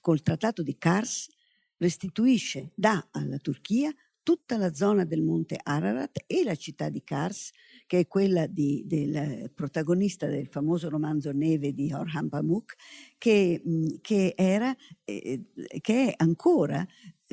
col 0.01 0.21
trattato 0.21 0.63
di 0.63 0.77
Kars 0.77 1.29
restituisce, 1.77 2.71
dà 2.75 3.07
alla 3.11 3.37
Turchia 3.37 3.93
tutta 4.27 4.57
la 4.57 4.73
zona 4.73 5.05
del 5.05 5.21
monte 5.21 5.57
Ararat 5.61 6.23
e 6.27 6.43
la 6.43 6.55
città 6.55 6.89
di 6.89 7.01
Kars, 7.01 7.51
che 7.85 7.99
è 7.99 8.07
quella 8.07 8.45
di, 8.45 8.83
del 8.85 9.49
protagonista 9.55 10.27
del 10.27 10.47
famoso 10.47 10.89
romanzo 10.89 11.31
Neve 11.31 11.71
di 11.71 11.93
Orhan 11.93 12.27
Pamuk, 12.27 12.75
che, 13.17 13.61
che, 14.01 14.33
era, 14.35 14.75
eh, 15.05 15.45
che 15.79 16.07
è 16.09 16.13
ancora 16.17 16.85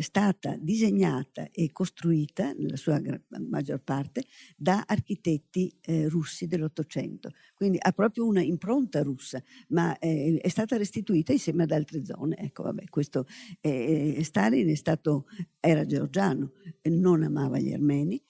stata 0.03 0.57
disegnata 0.59 1.49
e 1.51 1.71
costruita, 1.73 2.53
nella 2.53 2.77
sua 2.77 3.01
maggior 3.49 3.81
parte, 3.83 4.25
da 4.57 4.85
architetti 4.87 5.73
eh, 5.81 6.09
russi 6.09 6.47
dell'Ottocento. 6.47 7.31
Quindi 7.55 7.79
ha 7.81 7.93
proprio 7.93 8.27
una 8.27 8.43
impronta 8.43 9.03
russa, 9.03 9.43
ma 9.69 9.97
eh, 9.99 10.39
è 10.41 10.49
stata 10.49 10.77
restituita 10.77 11.33
insieme 11.33 11.63
ad 11.63 11.71
altre 11.71 12.05
zone. 12.05 12.37
Ecco, 12.37 12.63
vabbè, 12.63 12.85
questo, 12.89 13.27
eh, 13.61 14.21
Stalin 14.23 14.75
stato, 14.77 15.27
era 15.61 15.85
georgiano, 15.85 16.53
non 16.83 17.23
amava 17.23 17.59
gli 17.59 17.73
armeni, 17.73 18.23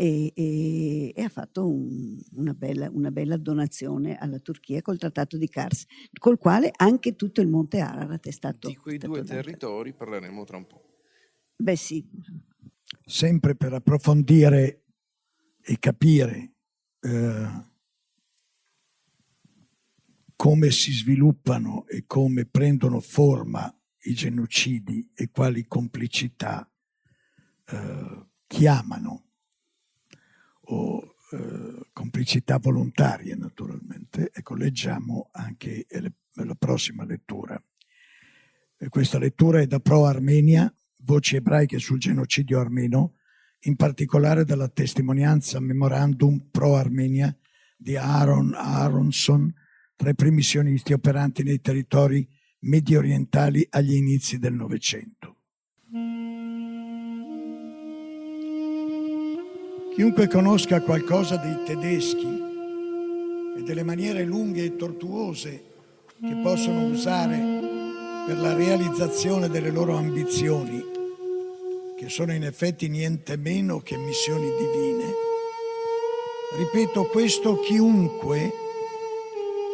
e, 0.00 0.32
e, 0.34 1.12
e, 1.14 1.22
ha 1.22 1.28
fatto 1.28 1.68
un, 1.68 2.18
una, 2.36 2.54
bella, 2.54 2.88
una, 2.90 3.10
bella, 3.10 3.36
donazione 3.36 4.16
alla 4.16 4.38
Turchia 4.38 4.80
col 4.80 4.96
trattato 4.96 5.36
di 5.36 5.46
Kars, 5.46 5.84
col 6.18 6.38
quale 6.38 6.70
anche 6.74 7.16
tutto 7.16 7.42
il 7.42 7.48
Monte 7.48 7.80
Ararat 7.80 8.26
è 8.26 8.30
stato. 8.30 8.68
Di 8.68 8.76
quei 8.76 8.96
stato 8.96 9.12
due 9.12 9.22
dato. 9.22 9.34
territori 9.34 9.92
parleremo 9.92 10.44
tra 10.44 10.56
un 10.56 10.66
po'. 10.66 10.89
Beh 11.60 11.76
sì. 11.76 12.08
Sempre 13.04 13.54
per 13.54 13.74
approfondire 13.74 14.84
e 15.60 15.78
capire 15.78 16.54
eh, 17.00 17.68
come 20.36 20.70
si 20.70 20.92
sviluppano 20.92 21.86
e 21.86 22.04
come 22.06 22.46
prendono 22.46 23.00
forma 23.00 23.70
i 24.04 24.14
genocidi 24.14 25.10
e 25.14 25.28
quali 25.28 25.66
complicità 25.66 26.66
eh, 27.66 28.26
chiamano, 28.46 29.24
o 30.62 31.14
eh, 31.32 31.90
complicità 31.92 32.58
volontarie 32.58 33.34
naturalmente, 33.34 34.30
ecco, 34.32 34.54
leggiamo 34.54 35.28
anche 35.32 35.86
la 36.32 36.54
prossima 36.54 37.04
lettura. 37.04 37.62
E 38.78 38.88
questa 38.88 39.18
lettura 39.18 39.60
è 39.60 39.66
da 39.66 39.78
Pro 39.78 40.06
Armenia, 40.06 40.74
voci 41.10 41.34
ebraiche 41.34 41.80
sul 41.80 41.98
genocidio 41.98 42.60
armeno, 42.60 43.14
in 43.64 43.74
particolare 43.74 44.44
dalla 44.44 44.68
testimonianza 44.68 45.58
Memorandum 45.58 46.46
Pro 46.52 46.76
Armenia 46.76 47.36
di 47.76 47.96
Aaron 47.96 48.54
Aronson, 48.54 49.52
tra 49.96 50.10
i 50.10 50.14
primi 50.14 50.40
sionisti 50.40 50.92
operanti 50.92 51.42
nei 51.42 51.60
territori 51.60 52.26
medio 52.60 52.98
orientali 52.98 53.66
agli 53.70 53.94
inizi 53.94 54.38
del 54.38 54.54
Novecento. 54.54 55.36
Chiunque 59.94 60.28
conosca 60.28 60.80
qualcosa 60.80 61.36
dei 61.38 61.64
tedeschi 61.66 62.40
e 63.58 63.62
delle 63.64 63.82
maniere 63.82 64.24
lunghe 64.24 64.62
e 64.62 64.76
tortuose 64.76 65.64
che 66.20 66.40
possono 66.40 66.84
usare 66.84 67.68
per 68.26 68.38
la 68.38 68.54
realizzazione 68.54 69.48
delle 69.48 69.70
loro 69.70 69.96
ambizioni, 69.96 70.98
che 72.00 72.08
sono 72.08 72.32
in 72.32 72.44
effetti 72.44 72.88
niente 72.88 73.36
meno 73.36 73.80
che 73.80 73.94
missioni 73.98 74.46
divine, 74.56 75.12
ripeto 76.56 77.04
questo 77.08 77.60
chiunque 77.60 78.50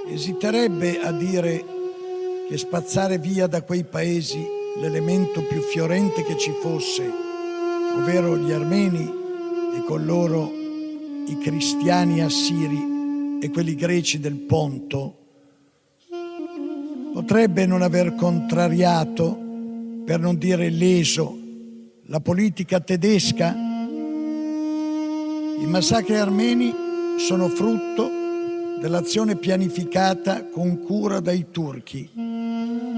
esiterebbe 0.09 0.99
a 0.99 1.13
dire 1.13 1.65
che 2.49 2.59
spazzare 2.59 3.19
via 3.19 3.47
da 3.47 3.63
quei 3.63 3.85
paesi 3.85 4.45
l'elemento 4.81 5.43
più 5.43 5.61
fiorente 5.61 6.25
che 6.25 6.37
ci 6.37 6.51
fosse, 6.61 7.09
ovvero 7.95 8.37
gli 8.37 8.51
armeni, 8.51 9.05
e 9.77 9.85
con 9.87 10.05
loro 10.05 10.51
i 11.29 11.39
cristiani 11.41 12.23
assiri 12.23 13.39
e 13.41 13.51
quelli 13.51 13.77
greci 13.77 14.19
del 14.19 14.35
Ponto, 14.35 15.17
potrebbe 17.13 17.67
non 17.67 17.83
aver 17.83 18.17
contrariato, 18.17 19.39
per 20.05 20.19
non 20.19 20.37
dire 20.39 20.71
leso, 20.71 21.45
la 22.09 22.21
politica 22.21 22.81
tedesca? 22.81 23.55
I 25.59 25.67
massacri 25.67 26.17
armeni 26.17 26.73
sono 27.19 27.49
frutto 27.49 28.09
dell'azione 28.81 29.37
pianificata 29.37 30.47
con 30.47 30.83
cura 30.83 31.21
dai 31.21 31.47
turchi 31.51 32.09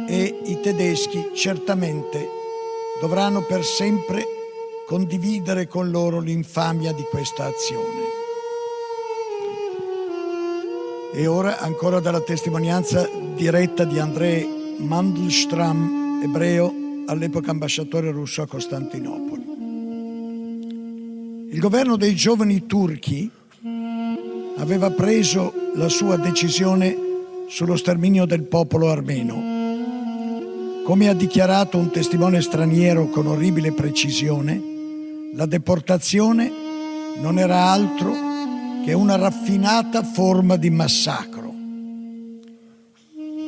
e 0.09 0.41
i 0.45 0.61
tedeschi 0.61 1.31
certamente 1.35 2.29
dovranno 3.01 3.43
per 3.43 3.65
sempre 3.65 4.25
condividere 4.87 5.67
con 5.69 5.91
loro 5.91 6.21
l'infamia 6.21 6.93
di 6.93 7.05
questa 7.09 7.45
azione. 7.45 8.17
E 11.15 11.27
ora 11.27 11.59
ancora 11.61 12.01
dalla 12.01 12.21
testimonianza 12.21 13.09
diretta 13.35 13.85
di 13.85 13.99
Andrei 13.99 14.77
Mandelstram, 14.79 16.21
ebreo, 16.23 16.78
all'epoca 17.09 17.51
ambasciatore 17.51 18.11
russo 18.11 18.43
a 18.43 18.47
Costantinopoli. 18.47 19.47
Il 21.51 21.59
governo 21.59 21.97
dei 21.97 22.15
giovani 22.15 22.67
turchi 22.67 23.31
aveva 24.59 24.91
preso 24.91 25.53
la 25.75 25.89
sua 25.89 26.17
decisione 26.17 26.97
sullo 27.49 27.77
sterminio 27.77 28.27
del 28.27 28.43
popolo 28.43 28.91
armeno. 28.91 29.57
Come 30.85 31.09
ha 31.09 31.15
dichiarato 31.15 31.79
un 31.79 31.91
testimone 31.91 32.43
straniero 32.43 33.09
con 33.09 33.27
orribile 33.27 33.73
precisione, 33.73 34.63
la 35.35 35.47
deportazione 35.47 36.51
non 37.21 37.39
era 37.39 37.71
altro 37.71 38.13
che 38.85 38.93
una 38.93 39.17
raffinata 39.17 40.03
forma 40.03 40.57
di 40.57 40.69
massacro. 40.71 41.55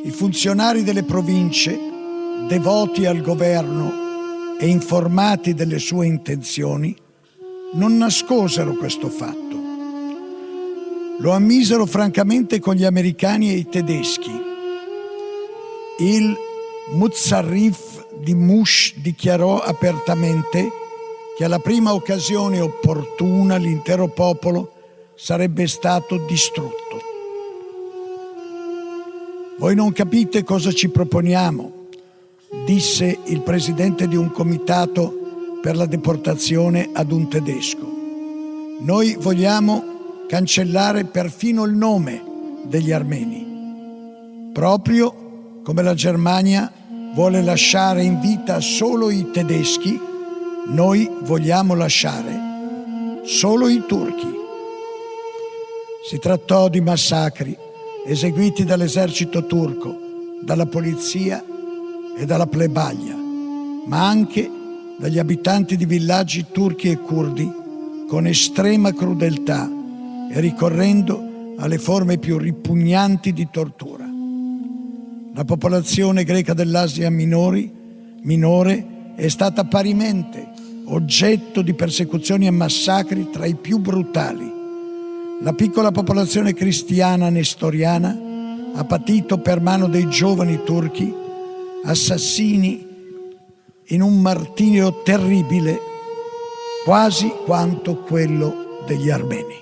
I 0.03 0.09
funzionari 0.09 0.83
delle 0.83 1.03
province, 1.03 1.90
devoti 2.47 3.05
al 3.05 3.21
governo 3.21 4.57
e 4.59 4.67
informati 4.67 5.53
delle 5.53 5.79
sue 5.79 6.05
intenzioni, 6.05 6.95
non 7.73 7.97
nascosero 7.97 8.75
questo 8.75 9.09
fatto. 9.09 9.39
Lo 11.19 11.31
ammisero 11.31 11.85
francamente 11.85 12.59
con 12.59 12.75
gli 12.75 12.83
americani 12.83 13.51
e 13.51 13.55
i 13.55 13.69
tedeschi. 13.69 14.31
Il 15.99 16.35
Muzzarrif 16.93 18.07
di 18.19 18.33
Mush 18.33 18.95
dichiarò 18.97 19.59
apertamente 19.59 20.69
che 21.37 21.43
alla 21.43 21.59
prima 21.59 21.93
occasione 21.93 22.59
opportuna 22.59 23.55
l'intero 23.55 24.07
popolo 24.07 24.73
sarebbe 25.15 25.67
stato 25.67 26.17
distrutto. 26.17 26.99
Voi 29.57 29.75
non 29.75 29.91
capite 29.93 30.43
cosa 30.43 30.71
ci 30.71 30.89
proponiamo, 30.89 31.80
disse 32.65 33.19
il 33.25 33.41
presidente 33.41 34.07
di 34.07 34.15
un 34.15 34.31
comitato 34.31 35.59
per 35.61 35.75
la 35.75 35.85
deportazione 35.85 36.89
ad 36.93 37.11
un 37.11 37.27
tedesco. 37.27 37.89
Noi 38.81 39.15
vogliamo 39.19 39.83
cancellare 40.27 41.05
perfino 41.05 41.63
il 41.65 41.73
nome 41.73 42.23
degli 42.63 42.91
armeni, 42.91 44.51
proprio 44.53 45.59
come 45.63 45.81
la 45.81 45.93
Germania 45.93 46.71
vuole 47.13 47.41
lasciare 47.41 48.03
in 48.03 48.19
vita 48.19 48.59
solo 48.59 49.09
i 49.09 49.29
tedeschi 49.31 50.09
noi 50.67 51.09
vogliamo 51.23 51.73
lasciare 51.73 52.39
solo 53.23 53.67
i 53.67 53.83
turchi. 53.85 54.39
Si 56.07 56.17
trattò 56.19 56.69
di 56.69 56.81
massacri 56.81 57.57
eseguiti 58.05 58.63
dall'esercito 58.63 59.45
turco, 59.45 59.97
dalla 60.41 60.65
polizia 60.65 61.43
e 62.21 62.25
dalla 62.27 62.45
plebaglia, 62.45 63.15
ma 63.15 64.07
anche 64.07 64.47
dagli 64.99 65.17
abitanti 65.17 65.75
di 65.75 65.87
villaggi 65.87 66.45
turchi 66.51 66.91
e 66.91 66.99
curdi 66.99 67.51
con 68.07 68.27
estrema 68.27 68.93
crudeltà 68.93 69.67
e 70.29 70.39
ricorrendo 70.39 71.55
alle 71.57 71.79
forme 71.79 72.19
più 72.19 72.37
ripugnanti 72.37 73.33
di 73.33 73.47
tortura. 73.49 74.07
La 75.33 75.43
popolazione 75.45 76.23
greca 76.23 76.53
dell'Asia 76.53 77.09
minori, 77.09 77.73
minore 78.21 79.13
è 79.15 79.27
stata 79.27 79.63
parimente 79.63 80.47
oggetto 80.85 81.63
di 81.63 81.73
persecuzioni 81.73 82.45
e 82.45 82.51
massacri 82.51 83.31
tra 83.31 83.47
i 83.47 83.55
più 83.55 83.79
brutali. 83.79 84.47
La 85.41 85.53
piccola 85.53 85.89
popolazione 85.89 86.53
cristiana 86.53 87.29
nestoriana 87.29 88.15
ha 88.75 88.83
patito 88.83 89.39
per 89.39 89.59
mano 89.59 89.87
dei 89.87 90.07
giovani 90.07 90.59
turchi 90.63 91.17
assassini 91.83 92.87
in 93.87 94.01
un 94.01 94.21
martirio 94.21 95.01
terribile, 95.01 95.79
quasi 96.83 97.29
quanto 97.45 97.97
quello 98.03 98.83
degli 98.85 99.09
armeni. 99.09 99.59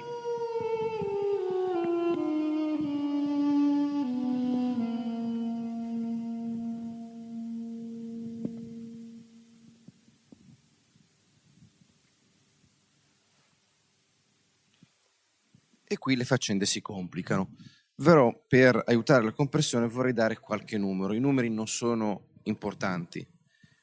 E 15.91 15.97
qui 15.97 16.15
le 16.15 16.23
faccende 16.23 16.67
si 16.67 16.81
complicano. 16.81 17.55
Però 18.01 18.45
per 18.47 18.81
aiutare 18.85 19.25
la 19.25 19.33
compressione 19.33 19.87
vorrei 19.87 20.13
dare 20.13 20.39
qualche 20.39 20.77
numero. 20.77 21.13
I 21.13 21.19
numeri 21.19 21.49
non 21.49 21.67
sono 21.67 22.29
importanti, 22.43 23.27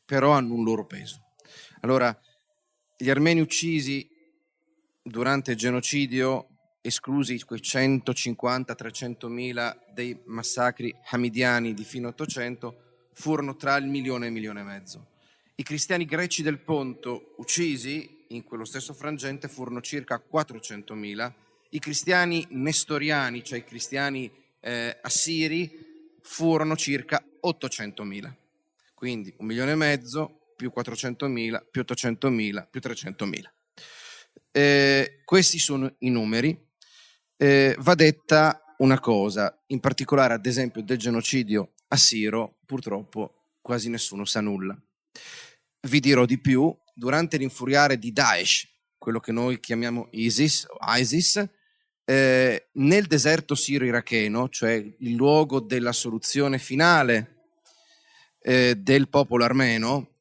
però 0.05 0.31
hanno 0.31 0.55
un 0.55 0.65
loro 0.65 0.87
peso. 0.87 1.33
Allora, 1.81 2.19
gli 2.97 3.11
armeni 3.11 3.41
uccisi 3.41 4.09
durante 5.03 5.51
il 5.51 5.57
genocidio, 5.59 6.49
esclusi 6.81 7.39
quei 7.45 7.61
150-300 7.61 9.27
mila 9.29 9.77
dei 9.93 10.19
massacri 10.25 10.95
hamidiani 11.11 11.75
di 11.75 11.85
fine 11.85 12.07
800, 12.07 13.11
furono 13.13 13.55
tra 13.57 13.77
il 13.77 13.87
milione 13.87 14.25
e 14.25 14.29
il 14.29 14.35
milione 14.35 14.61
e 14.61 14.65
mezzo. 14.65 15.09
I 15.57 15.63
cristiani 15.63 16.07
greci 16.07 16.43
del 16.43 16.61
Ponto 16.61 17.35
uccisi 17.37 18.25
in 18.29 18.45
quello 18.45 18.65
stesso 18.65 18.95
frangente 18.95 19.49
furono 19.49 19.81
circa 19.81 20.19
400 20.19 20.95
mila 20.95 21.35
i 21.77 21.79
cristiani 21.79 22.47
nestoriani, 22.51 23.45
cioè 23.45 23.59
i 23.59 23.65
cristiani 23.65 24.33
eh, 24.61 24.99
assiri, 25.03 26.19
furono 26.23 26.75
circa 26.75 27.23
800.000. 27.47 28.33
Quindi 28.95 29.33
un 29.39 29.47
milione 29.47 29.73
e 29.73 29.77
mezzo 29.77 30.55
più 30.57 30.73
400.000 30.75 31.67
più 31.71 31.83
800.000 31.83 32.67
più 32.71 32.81
300.000. 32.83 33.43
Eh, 34.51 35.21
questi 35.27 35.59
sono 35.59 35.95
i 35.99 36.09
numeri. 36.09 36.59
Eh, 37.37 37.77
va 37.79 37.95
detta 37.95 38.75
una 38.79 38.99
cosa, 38.99 39.63
in 39.67 39.81
particolare 39.81 40.33
ad 40.33 40.47
esempio 40.47 40.83
del 40.83 40.97
genocidio 40.97 41.75
assiro, 41.89 42.61
purtroppo 42.65 43.59
quasi 43.61 43.91
nessuno 43.91 44.25
sa 44.25 44.41
nulla. 44.41 44.75
Vi 45.83 46.01
dirò 46.01 46.25
di 46.25 46.41
più, 46.41 46.75
durante 46.95 47.37
l'infuriare 47.37 47.99
di 47.99 48.13
Daesh, 48.13 48.67
quello 48.97 49.21
che 49.21 49.33
noi 49.33 49.61
chiamiamo 49.61 50.09
ISIS 50.13 50.67
ISIS, 50.99 51.47
eh, 52.09 52.69
nel 52.75 53.07
deserto 53.07 53.57
siro-iracheno, 53.57 54.49
cioè 54.49 54.75
il 54.75 55.15
luogo 55.15 55.59
della 55.59 55.93
soluzione 55.93 56.59
finale 56.59 57.49
eh, 58.41 58.77
del 58.77 59.09
popolo 59.09 59.43
armeno, 59.43 60.13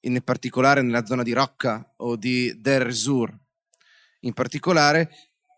in 0.00 0.20
particolare 0.22 0.80
nella 0.80 1.04
zona 1.04 1.22
di 1.22 1.32
Rocca 1.32 1.92
o 1.98 2.16
di 2.16 2.60
Der 2.60 2.92
Zur, 2.94 3.32
in 4.20 4.32
particolare, 4.32 5.10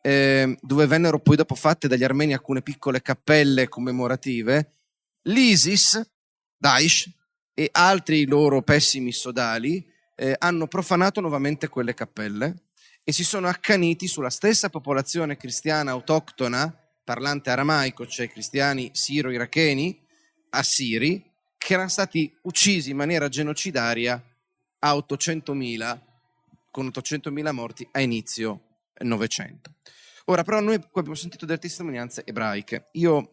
eh, 0.02 0.58
dove 0.60 0.86
vennero 0.86 1.20
poi 1.20 1.36
dopo 1.36 1.54
fatte 1.54 1.86
dagli 1.86 2.04
armeni 2.04 2.32
alcune 2.32 2.62
piccole 2.62 3.00
cappelle 3.00 3.68
commemorative, 3.68 4.72
l'ISIS, 5.22 6.04
Daesh 6.56 7.08
e 7.54 7.68
altri 7.70 8.26
loro 8.26 8.62
pessimi 8.62 9.12
sodali 9.12 9.88
eh, 10.16 10.34
hanno 10.38 10.66
profanato 10.66 11.20
nuovamente 11.20 11.68
quelle 11.68 11.94
cappelle 11.94 12.65
e 13.08 13.12
si 13.12 13.22
sono 13.22 13.46
accaniti 13.46 14.08
sulla 14.08 14.30
stessa 14.30 14.68
popolazione 14.68 15.36
cristiana 15.36 15.92
autoctona, 15.92 16.76
parlante 17.04 17.50
aramaico, 17.50 18.04
cioè 18.04 18.28
cristiani 18.28 18.90
siro-iracheni, 18.92 20.04
assiri, 20.50 21.24
che 21.56 21.74
erano 21.74 21.88
stati 21.88 22.36
uccisi 22.42 22.90
in 22.90 22.96
maniera 22.96 23.28
genocidaria 23.28 24.20
a 24.80 24.94
800.000, 24.94 26.00
con 26.72 26.88
800.000 26.88 27.52
morti 27.52 27.88
a 27.92 28.00
inizio 28.00 28.62
Novecento. 28.98 29.74
Ora, 30.24 30.42
però, 30.42 30.58
noi 30.58 30.74
abbiamo 30.74 31.14
sentito 31.14 31.46
delle 31.46 31.60
testimonianze 31.60 32.24
ebraiche. 32.24 32.88
Io, 32.94 33.30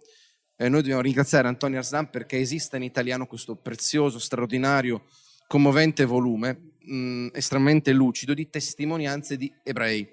eh, 0.56 0.70
noi 0.70 0.82
dobbiamo 0.82 1.02
ringraziare 1.02 1.48
Antonio 1.48 1.80
Arslan 1.80 2.12
perché 2.12 2.38
esiste 2.38 2.78
in 2.78 2.84
italiano 2.84 3.26
questo 3.26 3.56
prezioso, 3.56 4.20
straordinario, 4.20 5.06
commovente 5.48 6.06
volume, 6.06 6.73
mh, 6.84 7.30
estremamente 7.34 7.92
lucido, 7.92 8.34
di 8.34 8.50
testimonianze 8.50 9.38
di 9.38 9.54
ebrei. 9.64 10.08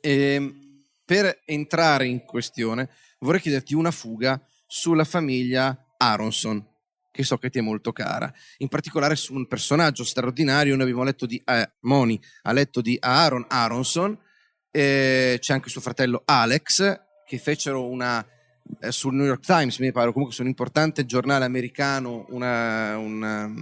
E, 0.00 0.10
ehm, 0.10 0.60
per 1.04 1.42
entrare 1.44 2.06
in 2.06 2.24
questione, 2.24 2.88
vorrei 3.20 3.40
chiederti 3.40 3.74
una 3.74 3.90
fuga 3.90 4.40
sulla 4.66 5.04
famiglia 5.04 5.94
Aronson, 5.98 6.64
che 7.10 7.22
so 7.22 7.36
che 7.36 7.50
ti 7.50 7.58
è 7.58 7.62
molto 7.62 7.92
cara, 7.92 8.32
in 8.58 8.68
particolare 8.68 9.16
su 9.16 9.34
un 9.34 9.46
personaggio 9.46 10.04
straordinario. 10.04 10.74
Noi 10.74 10.84
abbiamo 10.84 11.04
letto 11.04 11.26
di 11.26 11.40
eh, 11.44 11.72
Moni, 11.80 12.20
ha 12.42 12.52
letto 12.52 12.80
di 12.80 12.96
Aaron 12.98 13.44
Aronson, 13.48 14.18
eh, 14.70 15.36
c'è 15.38 15.52
anche 15.52 15.68
suo 15.68 15.82
fratello 15.82 16.22
Alex, 16.24 17.00
che 17.26 17.38
fecero 17.38 17.88
una 17.88 18.26
eh, 18.80 18.90
sul 18.92 19.14
New 19.14 19.26
York 19.26 19.44
Times, 19.44 19.78
mi 19.78 19.92
pare, 19.92 20.12
comunque 20.12 20.34
su 20.34 20.42
un 20.42 20.48
importante 20.48 21.04
giornale 21.04 21.44
americano, 21.44 22.24
una, 22.30 22.96
una, 22.96 23.52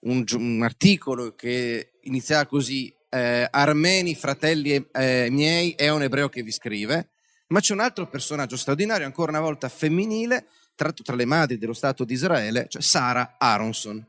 un, 0.00 0.24
un, 0.32 0.62
articolo 0.62 1.34
che 1.34 1.92
iniziava 2.02 2.46
così: 2.46 2.92
eh, 3.08 3.46
Armeni, 3.50 4.14
fratelli 4.14 4.88
eh, 4.92 5.28
miei, 5.30 5.72
è 5.72 5.88
un 5.90 6.02
ebreo 6.02 6.28
che 6.28 6.42
vi 6.42 6.52
scrive. 6.52 7.10
Ma 7.48 7.60
c'è 7.60 7.72
un 7.72 7.80
altro 7.80 8.08
personaggio 8.08 8.56
straordinario, 8.56 9.06
ancora 9.06 9.30
una 9.30 9.40
volta 9.40 9.68
femminile, 9.68 10.46
tratto 10.74 11.02
tra 11.02 11.16
le 11.16 11.24
madri 11.24 11.56
dello 11.58 11.72
Stato 11.72 12.04
di 12.04 12.12
Israele, 12.12 12.66
cioè 12.68 12.82
Sara 12.82 13.36
Aronson. 13.38 14.06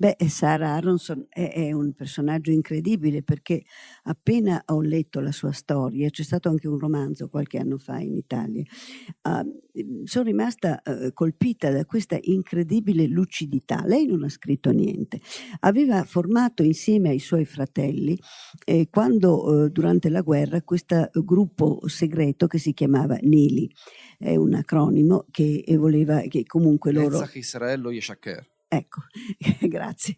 Beh, 0.00 0.14
Sarah 0.28 0.74
Aronson 0.74 1.26
è, 1.28 1.52
è, 1.52 1.72
un 1.72 1.92
personaggio 1.92 2.52
incredibile 2.52 3.24
perché 3.24 3.64
appena 4.04 4.62
ho 4.66 4.80
letto 4.80 5.18
la 5.18 5.32
sua 5.32 5.50
storia, 5.50 6.08
c'è 6.08 6.22
stato 6.22 6.48
anche 6.48 6.68
un 6.68 6.78
romanzo 6.78 7.28
qualche 7.28 7.58
anno 7.58 7.78
fa 7.78 7.98
in 7.98 8.14
Italia, 8.14 8.62
uh, 9.22 10.04
sono 10.04 10.24
rimasta 10.24 10.80
uh, 10.84 11.12
colpita 11.12 11.72
da 11.72 11.84
questa 11.84 12.16
incredibile 12.20 13.08
lucidità. 13.08 13.82
Lei 13.86 14.06
non 14.06 14.22
ha 14.22 14.28
scritto 14.28 14.70
niente, 14.70 15.20
aveva 15.60 16.04
formato 16.04 16.62
insieme 16.62 17.08
ai 17.08 17.18
suoi 17.18 17.44
fratelli 17.44 18.16
eh, 18.64 18.86
quando 18.88 19.46
uh, 19.46 19.68
durante 19.68 20.10
la 20.10 20.20
guerra 20.20 20.62
questo 20.62 21.10
gruppo 21.12 21.80
segreto 21.88 22.46
che 22.46 22.58
si 22.58 22.72
chiamava 22.72 23.18
Nili, 23.22 23.68
è 24.16 24.36
un 24.36 24.54
acronimo 24.54 25.26
che 25.32 25.64
voleva 25.76 26.20
che 26.20 26.44
comunque 26.46 26.92
loro... 26.92 27.28
Israel 27.34 27.84
Yeshaker 27.90 28.46
Ecco, 28.70 29.00
grazie. 29.66 30.14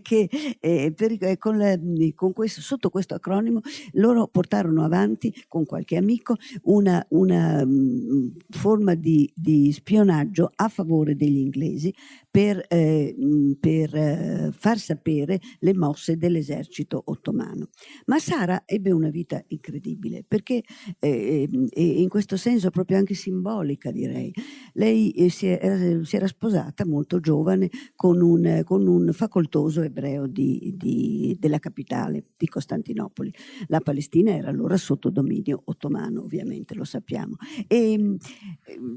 che, 0.00 0.28
eh, 0.60 0.92
per, 0.94 1.16
eh, 1.18 1.36
con, 1.38 2.12
con 2.14 2.32
questo, 2.32 2.60
sotto 2.60 2.88
questo 2.88 3.16
acronimo 3.16 3.60
loro 3.94 4.28
portarono 4.28 4.84
avanti 4.84 5.34
con 5.48 5.66
qualche 5.66 5.96
amico 5.96 6.36
una, 6.62 7.04
una 7.10 7.64
mh, 7.64 8.36
forma 8.48 8.94
di, 8.94 9.28
di, 9.34 9.72
spionaggio 9.72 10.52
a 10.54 10.68
favore 10.68 11.16
degli 11.16 11.38
inglesi 11.38 11.92
per, 12.34 12.64
eh, 12.66 13.14
per 13.60 13.94
eh, 13.94 14.50
far 14.50 14.76
sapere 14.80 15.38
le 15.60 15.72
mosse 15.72 16.16
dell'esercito 16.16 17.00
ottomano. 17.06 17.68
Ma 18.06 18.18
Sara 18.18 18.64
ebbe 18.66 18.90
una 18.90 19.08
vita 19.08 19.40
incredibile 19.46 20.24
perché 20.26 20.64
eh, 20.98 21.48
in 21.70 22.08
questo 22.08 22.36
senso 22.36 22.70
proprio 22.70 22.96
anche 22.96 23.14
simbolica 23.14 23.92
direi. 23.92 24.32
Lei 24.72 25.12
eh, 25.12 25.28
si 25.28 25.46
era, 25.46 26.02
si 26.02 26.16
era 26.16 26.26
sposata 26.26 26.84
molto 26.84 27.20
giovane 27.20 27.70
con 27.94 28.20
un, 28.20 28.62
con 28.64 28.88
un 28.88 29.12
facoltoso 29.12 29.82
ebreo 29.82 30.26
di, 30.26 30.74
di, 30.76 31.36
della 31.38 31.60
capitale, 31.60 32.30
di 32.36 32.48
Costantinopoli. 32.48 33.32
La 33.68 33.78
Palestina 33.78 34.32
era 34.32 34.48
allora 34.48 34.76
sotto 34.76 35.08
dominio 35.08 35.62
ottomano, 35.66 36.22
ovviamente, 36.24 36.74
lo 36.74 36.84
sappiamo. 36.84 37.36
E 37.68 37.92
ehm, 37.92 38.16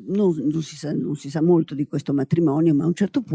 non, 0.08 0.36
non, 0.38 0.64
si 0.64 0.76
sa, 0.76 0.92
non, 0.92 1.16
si 1.16 1.30
sa, 1.30 1.44
molto 1.44 1.76
di 1.76 1.86
questo 1.86 2.14
matrimonio, 2.14 2.74
ma 2.74 2.86
a 2.86 2.88
un 2.88 2.96
certo 2.96 3.26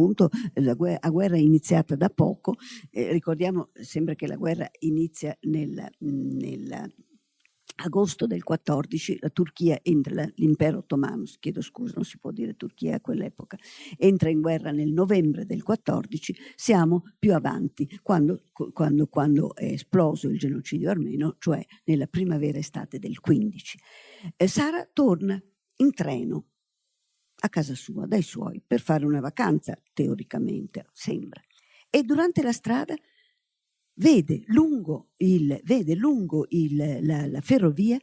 la 0.55 0.75
guerra, 0.75 0.99
la 1.03 1.11
guerra 1.11 1.37
è 1.37 1.41
iniziata 1.41 1.97
da 1.97 2.09
poco. 2.09 2.57
Eh, 2.91 3.13
ricordiamo, 3.13 3.71
sembra 3.73 4.15
che 4.15 4.27
la 4.27 4.37
guerra 4.37 4.69
inizia 4.81 5.37
nel, 5.41 5.89
nel 5.99 6.93
agosto 7.77 8.27
del 8.27 8.43
14 8.43 9.19
la 9.21 9.31
Turchia 9.31 9.79
entra, 9.83 10.29
l'impero 10.37 10.79
ottomano, 10.79 11.25
chiedo 11.39 11.61
scusa, 11.61 11.95
non 11.95 12.05
si 12.05 12.19
può 12.19 12.31
dire 12.31 12.55
Turchia 12.55 12.97
a 12.97 13.01
quell'epoca, 13.01 13.57
entra 13.97 14.29
in 14.29 14.41
guerra 14.41 14.71
nel 14.71 14.93
novembre 14.93 15.47
del 15.47 15.63
14, 15.63 16.35
siamo 16.55 17.05
più 17.19 17.35
avanti, 17.35 17.89
quando, 18.03 18.45
quando, 18.73 19.07
quando 19.07 19.55
è 19.55 19.65
esploso 19.65 20.29
il 20.29 20.39
genocidio 20.39 20.91
armeno, 20.91 21.37
cioè 21.39 21.65
nella 21.85 22.07
primavera-estate 22.07 22.99
del 22.99 23.21
15. 23.21 23.79
E 24.37 24.47
Sara 24.47 24.89
torna 24.93 25.41
in 25.77 25.93
treno 25.93 26.47
a 27.45 27.49
casa 27.49 27.75
sua, 27.75 28.07
dai 28.07 28.23
suoi, 28.23 28.63
per 28.65 28.81
fare 28.81 29.05
una 29.05 29.21
vacanza, 29.21 29.77
teoricamente, 29.93 30.87
sembra. 30.93 31.43
E 31.91 32.03
durante 32.03 32.43
la 32.43 32.53
strada 32.53 32.95
vede 33.95 34.43
lungo, 34.47 35.09
il, 35.17 35.61
vede 35.65 35.95
lungo 35.95 36.47
il, 36.51 36.77
la, 36.77 37.27
la, 37.27 37.41
ferrovia 37.41 37.99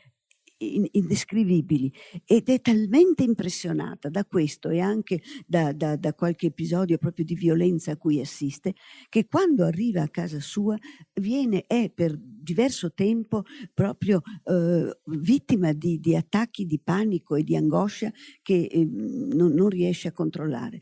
indescrivibili 0.58 1.92
ed 2.24 2.48
è 2.48 2.60
talmente 2.60 3.22
impressionata 3.22 4.08
da 4.08 4.24
questo 4.24 4.68
e 4.70 4.80
anche 4.80 5.22
da, 5.46 5.72
da, 5.72 5.96
da, 5.96 6.14
qualche 6.14 6.46
episodio 6.46 6.98
proprio 6.98 7.24
di 7.24 7.34
violenza 7.34 7.92
a 7.92 7.96
cui 7.96 8.20
assiste 8.20 8.74
che 9.08 9.26
quando 9.26 9.64
arriva 9.64 10.02
a 10.02 10.08
casa 10.08 10.40
sua 10.40 10.76
viene, 11.14 11.64
è 11.66 11.90
per 11.90 12.16
diverso 12.18 12.92
tempo 12.92 13.44
proprio 13.72 14.20
eh, 14.44 14.98
vittima 15.04 15.72
di, 15.72 16.00
di, 16.00 16.16
attacchi 16.16 16.66
di 16.66 16.80
panico 16.82 17.36
e 17.36 17.42
di 17.42 17.56
angoscia 17.56 18.10
che 18.42 18.68
eh, 18.70 18.84
non, 18.84 19.52
non 19.52 19.68
riesce 19.68 20.08
a 20.08 20.12
controllare. 20.12 20.80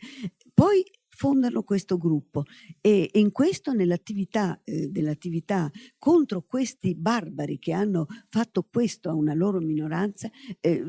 Poi 0.54 0.82
fondano 1.16 1.62
questo 1.62 1.96
gruppo 1.96 2.42
e, 2.82 3.08
in 3.14 3.32
questo 3.32 3.72
nell'attività, 3.72 4.60
eh, 4.64 4.88
dell'attività 4.88 5.70
contro 5.98 6.42
questi 6.42 6.94
barbari 6.94 7.58
che 7.58 7.72
hanno 7.72 8.06
fatto 8.28 8.66
questo 8.70 9.08
a 9.08 9.14
una 9.14 9.32
loro 9.32 9.58
minoranza, 9.60 10.28
eh, 10.60 10.82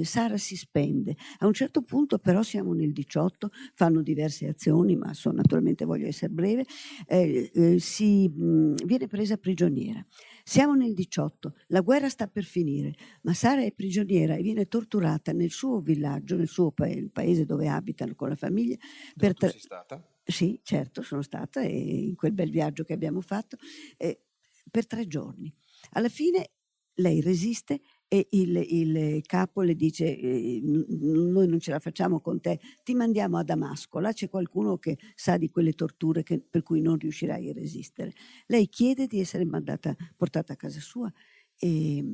eh, 0.00 0.04
Sara 0.04 0.36
si 0.36 0.56
spende. 0.56 1.14
A 1.38 1.46
un 1.46 1.52
certo 1.52 1.82
punto 1.82 2.18
però 2.18 2.42
siamo 2.42 2.72
nel 2.72 2.92
18, 2.92 3.50
fanno 3.74 4.02
diverse 4.02 4.48
azioni, 4.48 4.96
ma 4.96 5.14
so, 5.14 5.30
naturalmente 5.30 5.84
voglio 5.84 6.08
essere 6.08 6.32
breve, 6.32 6.64
eh, 7.06 7.50
eh, 7.54 7.78
si 7.78 8.28
mh, 8.28 8.74
viene 8.84 9.06
presa 9.06 9.36
prigioniera. 9.36 10.04
Siamo 10.44 10.74
nel 10.74 10.94
18, 10.94 11.54
la 11.68 11.80
guerra 11.80 12.08
sta 12.08 12.26
per 12.26 12.44
finire, 12.44 12.94
ma 13.22 13.34
Sara 13.34 13.62
è 13.62 13.72
prigioniera 13.72 14.34
e 14.34 14.42
viene 14.42 14.66
torturata 14.66 15.32
nel 15.32 15.50
suo 15.50 15.80
villaggio, 15.80 16.36
nel 16.36 16.48
suo 16.48 16.72
paese, 16.72 17.10
paese 17.10 17.44
dove 17.44 17.68
abitano 17.68 18.14
con 18.14 18.28
la 18.28 18.36
famiglia. 18.36 18.76
Per 19.16 19.34
tra- 19.34 19.48
sei 19.48 19.60
stata? 19.60 20.04
Sì, 20.22 20.60
certo, 20.62 21.02
sono 21.02 21.22
stata 21.22 21.60
in 21.62 22.14
quel 22.14 22.32
bel 22.32 22.50
viaggio 22.50 22.84
che 22.84 22.92
abbiamo 22.92 23.20
fatto 23.20 23.56
eh, 23.96 24.22
per 24.70 24.86
tre 24.86 25.06
giorni. 25.06 25.52
Alla 25.92 26.08
fine 26.08 26.50
lei 26.94 27.20
resiste 27.20 27.80
e 28.12 28.26
il, 28.30 28.56
il 28.56 29.22
capo 29.24 29.62
le 29.62 29.76
dice 29.76 30.18
eh, 30.18 30.60
noi 30.64 31.46
non 31.46 31.60
ce 31.60 31.70
la 31.70 31.78
facciamo 31.78 32.18
con 32.20 32.40
te, 32.40 32.58
ti 32.82 32.92
mandiamo 32.92 33.38
a 33.38 33.44
Damasco, 33.44 34.00
là 34.00 34.12
c'è 34.12 34.28
qualcuno 34.28 34.78
che 34.78 34.98
sa 35.14 35.36
di 35.36 35.48
quelle 35.48 35.74
torture 35.74 36.24
che, 36.24 36.40
per 36.40 36.64
cui 36.64 36.80
non 36.80 36.98
riuscirai 36.98 37.50
a 37.50 37.52
resistere. 37.52 38.12
Lei 38.46 38.68
chiede 38.68 39.06
di 39.06 39.20
essere 39.20 39.44
mandata, 39.44 39.94
portata 40.16 40.54
a 40.54 40.56
casa 40.56 40.80
sua 40.80 41.08
e, 41.56 42.04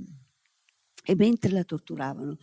e 1.08 1.14
mentre 1.14 1.52
la 1.52 1.62
torturavano, 1.62 2.36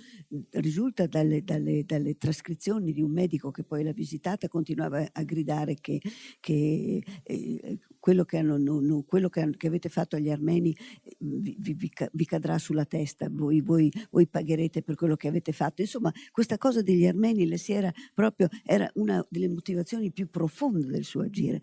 risulta 0.51 1.05
dalle, 1.05 1.43
dalle, 1.43 1.83
dalle, 1.83 2.15
trascrizioni 2.15 2.93
di 2.93 3.01
un 3.01 3.11
medico 3.11 3.51
che 3.51 3.65
poi 3.65 3.83
l'ha 3.83 3.91
visitata, 3.91 4.47
continuava 4.47 5.05
a 5.11 5.23
gridare 5.23 5.75
che, 5.81 5.99
che 6.39 7.03
eh, 7.23 7.79
quello, 7.99 8.23
che, 8.23 8.37
hanno, 8.37 8.57
no, 8.57 8.79
no, 8.79 9.03
quello 9.03 9.27
che, 9.27 9.49
che, 9.57 9.67
avete 9.67 9.89
fatto 9.89 10.15
agli 10.15 10.29
armeni 10.29 10.73
eh, 11.03 11.15
vi, 11.19 11.57
vi, 11.59 11.91
vi 12.13 12.25
cadrà 12.25 12.57
sulla 12.57 12.85
testa, 12.85 13.27
voi, 13.29 13.59
voi, 13.59 13.91
voi, 14.11 14.27
pagherete 14.27 14.81
per 14.81 14.95
quello 14.95 15.17
che 15.17 15.27
avete 15.27 15.51
fatto. 15.51 15.81
Insomma, 15.81 16.13
questa 16.31 16.57
cosa 16.57 16.81
degli 16.81 17.05
armeni 17.05 17.45
le 17.45 17.57
si 17.57 17.73
era 17.73 17.91
proprio, 18.13 18.47
era 18.63 18.89
una 18.95 19.25
delle 19.29 19.49
motivazioni 19.49 20.09
più 20.13 20.29
profonde 20.29 20.87
del 20.87 21.03
suo 21.03 21.23
agire 21.23 21.61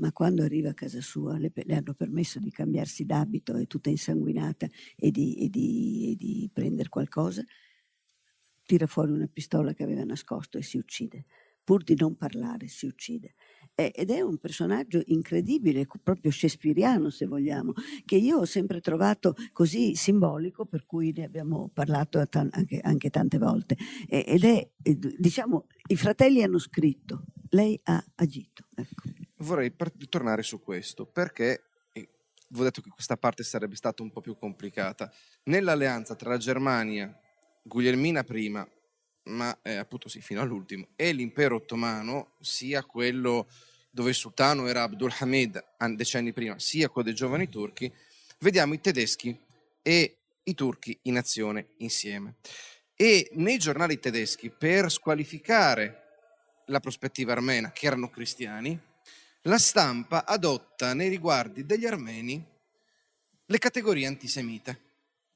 ma 0.00 0.12
quando 0.12 0.42
arriva 0.42 0.70
a 0.70 0.74
casa 0.74 1.00
sua 1.00 1.38
le, 1.38 1.52
le 1.54 1.74
hanno 1.76 1.94
permesso 1.94 2.40
di 2.40 2.50
cambiarsi 2.50 3.04
d'abito, 3.04 3.54
è 3.54 3.66
tutta 3.66 3.90
insanguinata 3.90 4.66
e 4.96 5.10
di, 5.10 5.34
e 5.36 5.48
di, 5.48 6.10
e 6.12 6.16
di 6.16 6.50
prendere 6.52 6.88
qualcosa, 6.88 7.44
tira 8.64 8.86
fuori 8.86 9.12
una 9.12 9.28
pistola 9.32 9.72
che 9.74 9.82
aveva 9.82 10.04
nascosto 10.04 10.58
e 10.58 10.62
si 10.62 10.78
uccide. 10.78 11.26
Pur 11.62 11.84
di 11.84 11.94
non 11.94 12.16
parlare, 12.16 12.66
si 12.68 12.86
uccide. 12.86 13.34
ed 13.74 14.10
è 14.10 14.20
un 14.22 14.38
personaggio 14.38 15.02
incredibile, 15.06 15.86
proprio 16.02 16.30
shakespeariano 16.30 17.10
se 17.10 17.26
vogliamo, 17.26 17.72
che 18.04 18.16
io 18.16 18.38
ho 18.38 18.44
sempre 18.44 18.80
trovato 18.80 19.34
così 19.52 19.94
simbolico, 19.94 20.66
per 20.66 20.84
cui 20.86 21.12
ne 21.12 21.24
abbiamo 21.24 21.70
parlato 21.72 22.22
anche, 22.30 22.80
anche 22.80 23.10
tante 23.10 23.38
volte. 23.38 23.76
ed 24.08 24.44
è, 24.44 24.68
diciamo, 25.18 25.66
i 25.88 25.96
fratelli 25.96 26.42
hanno 26.42 26.58
scritto, 26.58 27.24
lei 27.50 27.78
ha 27.84 28.02
agito. 28.16 28.66
Ecco 28.74 29.19
vorrei 29.40 29.74
tornare 30.08 30.42
su 30.42 30.62
questo 30.62 31.06
perché 31.06 31.64
vi 31.92 32.60
ho 32.60 32.64
detto 32.64 32.80
che 32.80 32.90
questa 32.90 33.16
parte 33.16 33.44
sarebbe 33.44 33.76
stata 33.76 34.02
un 34.02 34.10
po' 34.10 34.20
più 34.20 34.36
complicata. 34.36 35.12
Nell'alleanza 35.44 36.16
tra 36.16 36.30
la 36.30 36.36
Germania, 36.36 37.16
Guglielmina 37.62 38.24
prima, 38.24 38.68
ma 39.24 39.56
eh, 39.62 39.76
appunto 39.76 40.08
sì, 40.08 40.20
fino 40.20 40.40
all'ultimo, 40.40 40.88
e 40.96 41.12
l'impero 41.12 41.56
ottomano, 41.56 42.32
sia 42.40 42.84
quello 42.84 43.48
dove 43.90 44.10
il 44.10 44.16
sultano 44.16 44.66
era 44.66 44.82
Abdul 44.82 45.14
Hamid 45.18 45.64
decenni 45.94 46.32
prima, 46.32 46.58
sia 46.58 46.88
quello 46.88 47.08
dei 47.08 47.16
giovani 47.16 47.48
turchi, 47.48 47.92
vediamo 48.38 48.74
i 48.74 48.80
tedeschi 48.80 49.38
e 49.82 50.16
i 50.42 50.54
turchi 50.54 50.98
in 51.02 51.18
azione 51.18 51.68
insieme. 51.78 52.36
E 52.96 53.30
nei 53.34 53.58
giornali 53.58 53.98
tedeschi, 53.98 54.50
per 54.50 54.90
squalificare 54.90 55.98
la 56.66 56.80
prospettiva 56.80 57.32
armena, 57.32 57.70
che 57.70 57.86
erano 57.86 58.10
cristiani, 58.10 58.78
la 59.42 59.58
stampa 59.58 60.26
adotta 60.26 60.92
nei 60.92 61.08
riguardi 61.08 61.64
degli 61.64 61.86
armeni 61.86 62.44
le 63.46 63.58
categorie 63.58 64.06
antisemite, 64.06 64.78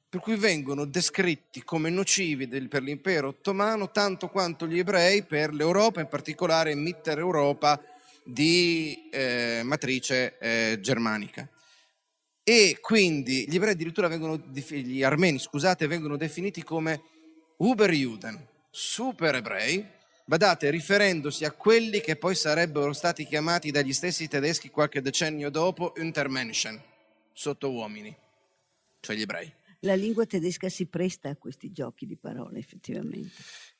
per 0.07 0.21
cui 0.21 0.35
vengono 0.35 0.85
descritti 0.85 1.63
come 1.63 1.89
nocivi 1.89 2.47
del, 2.47 2.67
per 2.67 2.83
l'impero 2.83 3.29
ottomano 3.29 3.91
tanto 3.91 4.29
quanto 4.29 4.67
gli 4.67 4.79
ebrei 4.79 5.23
per 5.23 5.53
l'Europa, 5.53 5.99
in 5.99 6.07
particolare 6.07 6.75
Mitteleuropa 6.75 7.81
di 8.23 9.09
eh, 9.11 9.61
matrice 9.63 10.37
eh, 10.37 10.79
germanica. 10.79 11.49
E 12.43 12.77
quindi 12.79 13.45
gli 13.49 13.55
ebrei 13.55 13.73
addirittura 13.73 14.07
vengono, 14.07 14.37
gli 14.37 15.03
armeni, 15.03 15.39
scusate, 15.39 15.87
vengono 15.87 16.15
definiti 16.15 16.63
come 16.63 17.01
Uberjuden, 17.57 18.47
super 18.69 19.35
ebrei, 19.35 19.85
badate, 20.25 20.69
riferendosi 20.71 21.45
a 21.45 21.51
quelli 21.51 22.01
che 22.01 22.15
poi 22.15 22.35
sarebbero 22.35 22.91
stati 22.93 23.25
chiamati 23.25 23.71
dagli 23.71 23.93
stessi 23.93 24.27
tedeschi 24.27 24.69
qualche 24.69 25.01
decennio 25.01 25.49
dopo 25.49 25.93
Untermenschen, 25.97 26.81
sotto 27.31 27.71
uomini, 27.71 28.15
cioè 28.99 29.15
gli 29.15 29.21
ebrei. 29.21 29.53
La 29.81 29.95
lingua 29.95 30.25
tedesca 30.25 30.67
si 30.67 30.87
presta 30.87 31.29
a 31.29 31.35
questi 31.35 31.71
giochi 31.71 32.07
di 32.07 32.17
parole, 32.17 32.57
effettivamente. 32.57 33.35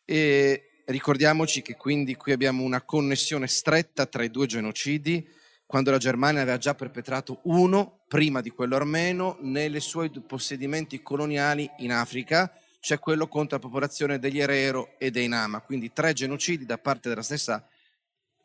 E 0.06 0.84
ricordiamoci 0.86 1.64
che 1.64 1.76
quindi 1.76 2.16
qui 2.16 2.32
abbiamo 2.32 2.64
una 2.64 2.84
connessione 2.84 3.48
stretta 3.48 4.06
tra 4.06 4.24
i 4.24 4.30
due 4.30 4.46
genocidi, 4.46 5.28
quando 5.66 5.90
la 5.90 5.98
Germania 5.98 6.42
aveva 6.42 6.60
già 6.60 6.76
perpetrato 6.76 7.40
uno, 7.46 8.04
prima 8.08 8.42
di 8.42 8.52
quello 8.52 8.76
armeno, 8.76 9.40
nei 9.42 9.80
suoi 9.82 10.12
possedimenti 10.12 11.02
coloniali 11.02 11.68
in 11.80 11.92
Africa, 11.92 12.54
c'è 12.86 13.00
quello 13.00 13.28
contro 13.28 13.58
la 13.58 13.64
popolazione 13.64 14.20
degli 14.20 14.40
Herero 14.40 14.94
e 15.00 15.10
dei 15.10 15.28
Nama, 15.28 15.60
quindi 15.62 15.92
tre 15.92 16.14
genocidi 16.14 16.68
da 16.68 16.78
parte 16.78 17.10
della 17.10 17.24
stessa 17.24 17.68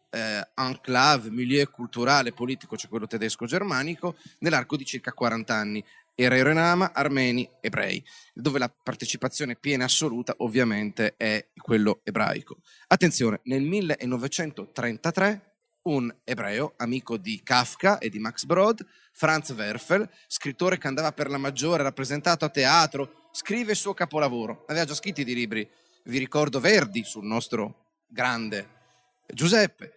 eh, 0.08 0.48
enclave, 0.54 1.28
milieu 1.28 1.70
culturale, 1.70 2.32
politico, 2.32 2.74
cioè 2.74 2.88
quello 2.88 3.06
tedesco-germanico, 3.06 4.16
nell'arco 4.38 4.78
di 4.78 4.86
circa 4.86 5.12
40 5.12 5.54
anni. 5.54 5.84
Herero 6.14 6.48
e 6.48 6.54
Nama, 6.54 6.94
armeni, 6.94 7.46
ebrei, 7.60 8.02
dove 8.32 8.58
la 8.58 8.70
partecipazione 8.70 9.56
piena 9.56 9.82
e 9.82 9.86
assoluta 9.86 10.32
ovviamente 10.38 11.16
è 11.18 11.48
quello 11.54 12.00
ebraico. 12.02 12.60
Attenzione, 12.86 13.40
nel 13.44 13.60
1933 13.60 15.49
un 15.82 16.14
ebreo, 16.24 16.74
amico 16.76 17.16
di 17.16 17.40
Kafka 17.42 17.98
e 17.98 18.08
di 18.08 18.18
Max 18.18 18.44
Brod, 18.44 18.84
Franz 19.12 19.50
Werfel, 19.50 20.08
scrittore 20.26 20.78
che 20.78 20.86
andava 20.86 21.12
per 21.12 21.30
la 21.30 21.38
maggiore, 21.38 21.82
rappresentato 21.82 22.44
a 22.44 22.50
teatro, 22.50 23.28
scrive 23.32 23.72
il 23.72 23.76
suo 23.76 23.94
capolavoro. 23.94 24.64
Aveva 24.68 24.84
già 24.84 24.94
scritto 24.94 25.22
di 25.22 25.34
libri, 25.34 25.68
vi 26.04 26.18
ricordo 26.18 26.60
Verdi 26.60 27.04
sul 27.04 27.24
nostro 27.24 28.02
grande 28.06 28.78
Giuseppe, 29.26 29.94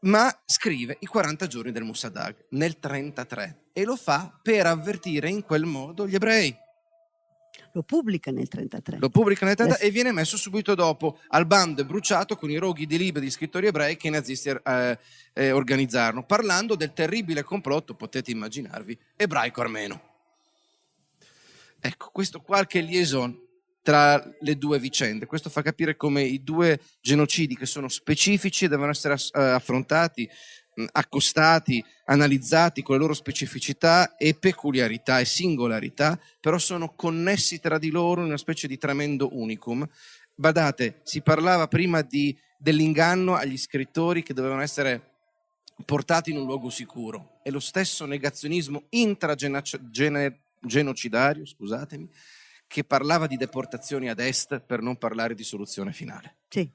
ma 0.00 0.34
scrive 0.44 0.96
i 1.00 1.06
40 1.06 1.46
giorni 1.46 1.72
del 1.72 1.84
Musadag 1.84 2.46
nel 2.50 2.78
33 2.78 3.70
e 3.72 3.84
lo 3.84 3.96
fa 3.96 4.38
per 4.42 4.66
avvertire 4.66 5.28
in 5.28 5.42
quel 5.42 5.64
modo 5.64 6.06
gli 6.06 6.14
ebrei. 6.14 6.64
Lo 7.72 7.82
pubblica 7.82 8.30
nel 8.30 8.48
33. 8.48 8.98
Lo 8.98 9.10
pubblica 9.10 9.44
nel 9.44 9.54
33 9.54 9.86
e 9.86 9.90
viene 9.90 10.12
messo 10.12 10.36
subito 10.36 10.74
dopo 10.74 11.20
al 11.28 11.46
bando 11.46 11.82
e 11.82 11.84
bruciato 11.84 12.36
con 12.36 12.50
i 12.50 12.56
roghi 12.56 12.86
di 12.86 12.98
libri 12.98 13.20
di 13.20 13.30
scrittori 13.30 13.66
ebrei 13.66 13.96
che 13.96 14.08
i 14.08 14.10
nazisti 14.10 14.48
eh, 14.48 14.98
eh, 15.32 15.50
organizzarono, 15.50 16.24
parlando 16.24 16.74
del 16.74 16.92
terribile 16.92 17.42
complotto, 17.42 17.94
potete 17.94 18.30
immaginarvi, 18.30 18.98
ebraico-armeno. 19.16 20.00
Ecco, 21.80 22.10
questo 22.10 22.40
qualche 22.40 22.80
liaison 22.80 23.44
tra 23.86 24.20
le 24.40 24.58
due 24.58 24.80
vicende. 24.80 25.26
Questo 25.26 25.48
fa 25.48 25.62
capire 25.62 25.94
come 25.94 26.22
i 26.22 26.42
due 26.42 26.80
genocidi 27.00 27.56
che 27.56 27.66
sono 27.66 27.86
specifici 27.86 28.66
devono 28.66 28.90
essere 28.90 29.14
eh, 29.14 29.40
affrontati, 29.40 30.28
accostati, 30.92 31.84
analizzati 32.04 32.82
con 32.82 32.96
le 32.96 33.00
loro 33.00 33.14
specificità 33.14 34.16
e 34.16 34.34
peculiarità 34.34 35.20
e 35.20 35.24
singolarità, 35.24 36.20
però 36.40 36.58
sono 36.58 36.94
connessi 36.94 37.60
tra 37.60 37.78
di 37.78 37.90
loro 37.90 38.20
in 38.20 38.28
una 38.28 38.36
specie 38.36 38.66
di 38.66 38.78
tremendo 38.78 39.30
unicum. 39.32 39.86
Badate, 40.34 41.00
si 41.02 41.22
parlava 41.22 41.66
prima 41.66 42.02
di, 42.02 42.36
dell'inganno 42.58 43.34
agli 43.34 43.56
scrittori 43.56 44.22
che 44.22 44.34
dovevano 44.34 44.60
essere 44.60 45.14
portati 45.84 46.30
in 46.30 46.38
un 46.38 46.44
luogo 46.44 46.70
sicuro. 46.70 47.40
E 47.42 47.50
lo 47.50 47.60
stesso 47.60 48.04
negazionismo 48.04 48.84
intragenerazione 48.90 50.40
genocidario, 50.60 51.46
scusatemi, 51.46 52.08
che 52.66 52.84
parlava 52.84 53.26
di 53.26 53.36
deportazioni 53.36 54.08
ad 54.08 54.18
est 54.18 54.60
per 54.60 54.80
non 54.82 54.96
parlare 54.96 55.34
di 55.34 55.44
soluzione 55.44 55.92
finale. 55.92 56.38
Sì, 56.48 56.68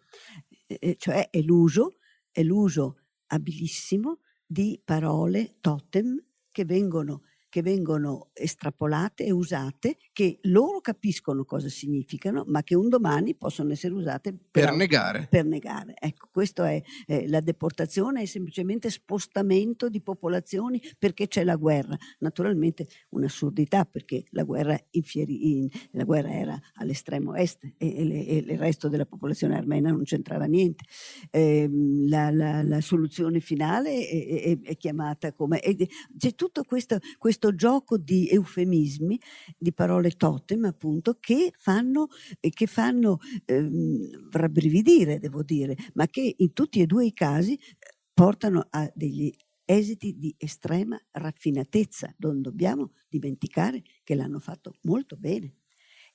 cioè 0.97 1.29
è 1.29 1.41
l'uso, 1.41 1.97
è 2.31 2.41
l'uso 2.41 3.00
abilissimo 3.32 4.19
di 4.45 4.79
parole 4.84 5.57
totem 5.61 6.21
che 6.51 6.65
vengono 6.65 7.23
che 7.51 7.61
vengono 7.61 8.29
estrapolate 8.32 9.25
e 9.25 9.32
usate, 9.32 9.97
che 10.22 10.38
loro 10.43 10.82
capiscono 10.82 11.43
cosa 11.45 11.67
significano, 11.67 12.43
ma 12.45 12.61
che 12.61 12.76
un 12.76 12.89
domani 12.89 13.34
possono 13.34 13.72
essere 13.72 13.95
usate 13.95 14.32
per, 14.32 14.65
per 14.65 14.76
negare. 14.76 15.26
Per 15.28 15.45
negare. 15.45 15.95
Ecco, 15.99 16.30
questo 16.32 16.61
è 16.61 16.80
eh, 17.07 17.28
la 17.28 17.39
deportazione, 17.39 18.22
è 18.22 18.26
semplicemente 18.26 18.91
spostamento 18.91 19.89
di 19.89 19.99
popolazioni 19.99 20.80
perché 20.99 21.28
c'è 21.28 21.43
la 21.43 21.55
guerra. 21.55 21.97
Naturalmente 22.19 22.88
un'assurdità 23.09 23.86
perché 23.86 24.26
la 24.30 24.43
guerra, 24.43 24.80
infieri, 24.91 25.53
in, 25.53 25.67
la 25.93 26.03
guerra 26.03 26.32
era 26.32 26.59
all'estremo 26.76 27.34
est 27.34 27.63
e, 27.63 27.74
e, 27.80 28.03
le, 28.03 28.28
e, 28.28 28.36
il 28.47 28.59
resto 28.59 28.89
della 28.89 29.07
popolazione 29.07 29.55
armena 29.55 29.89
non 29.89 30.03
c'entrava 30.03 30.45
niente. 30.45 30.84
Eh, 31.32 31.67
la, 32.07 32.30
la, 32.30 32.61
la, 32.61 32.80
soluzione 32.82 33.39
finale 33.39 34.07
è, 34.07 34.41
è, 34.43 34.59
è 34.61 34.78
chiamata 34.78 35.34
come... 35.34 35.59
c'è 35.59 36.36
tutto 36.36 36.63
questo 36.63 36.99
questo 37.17 37.55
gioco 37.55 37.97
di 37.97 38.28
eufemismi, 38.30 39.19
di 39.57 39.74
parole 39.74 40.11
totem 40.16 40.66
appunto, 40.66 41.18
che 41.20 41.51
fanno, 41.57 42.07
che 42.39 42.68
fanno 42.68 43.20
ehm, 43.45 44.30
rabbrividire, 44.32 45.20
devo 45.20 45.43
dire, 45.43 45.76
ma 45.93 46.07
che 46.07 46.36
in 46.38 46.53
tutti 46.53 46.82
e 46.82 46.86
due 46.86 47.05
i 47.05 47.14
casi 47.14 47.53
eh, 47.53 47.59
portano 48.14 48.68
a 48.70 48.91
degli 48.93 49.34
esiti 49.66 50.18
di 50.18 50.34
estrema 50.38 50.99
raffinatezza. 51.12 52.14
Non 52.18 52.41
dobbiamo 52.41 52.91
dimenticare 53.07 53.82
che 54.03 54.16
l'hanno 54.16 54.39
fatto 54.39 54.76
molto 54.82 55.16
bene 55.18 55.55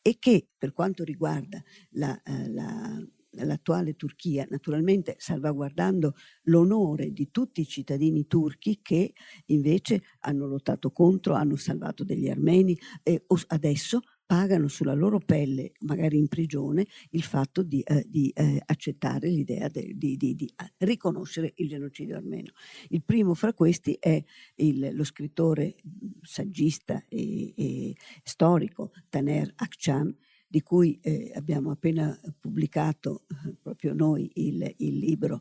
e 0.02 0.18
che 0.18 0.48
per 0.56 0.72
quanto 0.72 1.02
riguarda 1.02 1.62
la, 1.90 2.20
eh, 2.22 2.48
la 2.50 3.04
l'attuale 3.44 3.94
Turchia, 3.94 4.46
naturalmente 4.48 5.16
salvaguardando 5.18 6.14
l'onore 6.44 7.12
di 7.12 7.30
tutti 7.30 7.60
i 7.60 7.66
cittadini 7.66 8.26
turchi 8.26 8.80
che 8.82 9.12
invece 9.46 10.02
hanno 10.20 10.46
lottato 10.46 10.90
contro, 10.90 11.34
hanno 11.34 11.56
salvato 11.56 12.04
degli 12.04 12.28
armeni 12.28 12.78
e 13.02 13.24
adesso 13.48 14.00
pagano 14.26 14.66
sulla 14.66 14.92
loro 14.92 15.20
pelle, 15.20 15.72
magari 15.80 16.18
in 16.18 16.26
prigione, 16.26 16.86
il 17.10 17.22
fatto 17.22 17.62
di, 17.62 17.80
eh, 17.82 18.04
di 18.08 18.28
eh, 18.34 18.60
accettare 18.66 19.28
l'idea 19.28 19.68
de, 19.68 19.92
di, 19.94 20.16
di, 20.16 20.34
di, 20.34 20.52
riconoscere 20.78 21.52
il 21.56 21.68
genocidio 21.68 22.16
armeno. 22.16 22.50
Il 22.88 23.02
primo 23.04 23.34
fra 23.34 23.54
questi 23.54 23.96
è 23.98 24.22
il, 24.56 24.90
lo 24.92 25.04
scrittore, 25.04 25.76
saggista 26.22 27.04
e, 27.08 27.54
e 27.56 27.96
storico 28.24 28.90
Taner 29.08 29.52
Akchan, 29.54 30.14
di 30.46 30.62
cui 30.62 30.98
eh, 31.02 31.32
abbiamo 31.34 31.70
appena 31.70 32.18
pubblicato 32.38 33.24
eh, 33.28 33.54
proprio 33.60 33.94
noi 33.94 34.30
il, 34.34 34.74
il 34.78 34.98
libro 34.98 35.40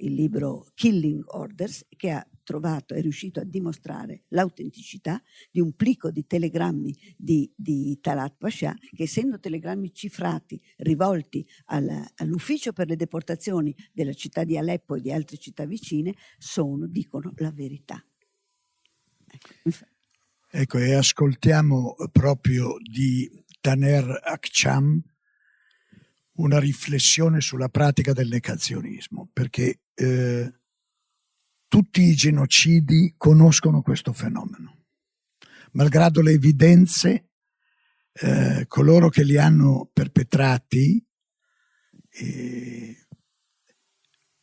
il 0.00 0.14
libro 0.14 0.66
Killing 0.74 1.22
Orders, 1.26 1.86
che 1.96 2.10
ha 2.10 2.26
trovato, 2.42 2.94
è 2.94 3.00
riuscito 3.00 3.40
a 3.40 3.44
dimostrare 3.44 4.24
l'autenticità 4.28 5.22
di 5.50 5.60
un 5.60 5.72
plico 5.72 6.10
di 6.10 6.26
telegrammi 6.26 6.96
di, 7.16 7.50
di 7.54 7.98
Talat 8.00 8.34
Pasha, 8.38 8.74
che 8.94 9.04
essendo 9.04 9.38
telegrammi 9.38 9.92
cifrati, 9.92 10.60
rivolti 10.78 11.46
alla, 11.66 12.08
all'ufficio 12.16 12.72
per 12.72 12.88
le 12.88 12.96
deportazioni 12.96 13.74
della 13.92 14.12
città 14.12 14.44
di 14.44 14.56
Aleppo 14.56 14.96
e 14.96 15.00
di 15.00 15.12
altre 15.12 15.36
città 15.36 15.64
vicine, 15.64 16.14
sono, 16.38 16.86
dicono, 16.86 17.32
la 17.36 17.52
verità. 17.52 18.04
Ecco, 19.26 19.86
ecco 20.50 20.78
e 20.78 20.94
ascoltiamo 20.94 21.94
proprio 22.10 22.76
di 22.80 23.30
Taner 23.60 24.20
Akcham 24.24 25.02
una 26.34 26.58
riflessione 26.58 27.40
sulla 27.40 27.68
pratica 27.68 28.12
del 28.12 28.28
negazionismo, 28.28 29.28
perché 29.32 29.80
eh, 29.94 30.60
tutti 31.68 32.02
i 32.02 32.14
genocidi 32.14 33.14
conoscono 33.16 33.82
questo 33.82 34.12
fenomeno. 34.12 34.86
Malgrado 35.72 36.22
le 36.22 36.32
evidenze, 36.32 37.28
eh, 38.12 38.64
coloro 38.66 39.08
che 39.08 39.22
li 39.22 39.36
hanno 39.36 39.88
perpetrati 39.92 41.06
eh, 42.10 43.06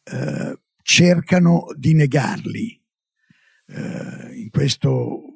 eh 0.04 0.60
cercano 0.88 1.66
di 1.76 1.94
negarli. 1.94 2.82
Eh, 3.66 4.36
in 4.36 4.50
questo, 4.50 5.27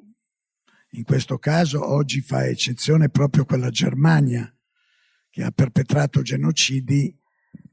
in 0.94 1.04
questo 1.04 1.38
caso 1.38 1.90
oggi 1.90 2.20
fa 2.20 2.46
eccezione 2.46 3.08
proprio 3.08 3.44
quella 3.44 3.70
Germania 3.70 4.52
che 5.30 5.42
ha 5.42 5.50
perpetrato 5.50 6.20
genocidi 6.20 7.16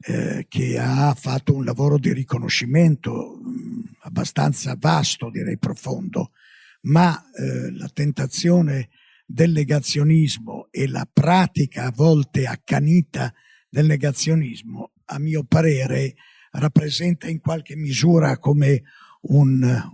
eh, 0.02 0.46
che 0.48 0.80
ha 0.80 1.14
fatto 1.14 1.54
un 1.54 1.66
lavoro 1.66 1.98
di 1.98 2.14
riconoscimento 2.14 3.38
mh, 3.42 3.50
mm, 3.50 3.82
abbastanza 4.04 4.78
vasto, 4.80 5.30
direi 5.30 5.58
profondo, 5.58 6.32
ma 6.84 7.22
eh, 7.34 7.72
la 7.72 7.90
tentazione 7.90 8.90
del 9.26 9.52
negazionismo 9.52 10.70
e 10.72 10.88
la 10.88 11.08
pratica 11.12 11.86
a 11.86 11.92
volte 11.94 12.48
accanita 12.48 13.34
del 13.70 13.86
negazionismo, 13.86 14.94
a 15.06 15.20
mio 15.20 15.44
parere, 15.44 16.16
rappresenta 16.52 17.28
in 17.28 17.40
qualche 17.40 17.76
misura 17.76 18.38
come 18.40 18.84
un, 19.24 19.90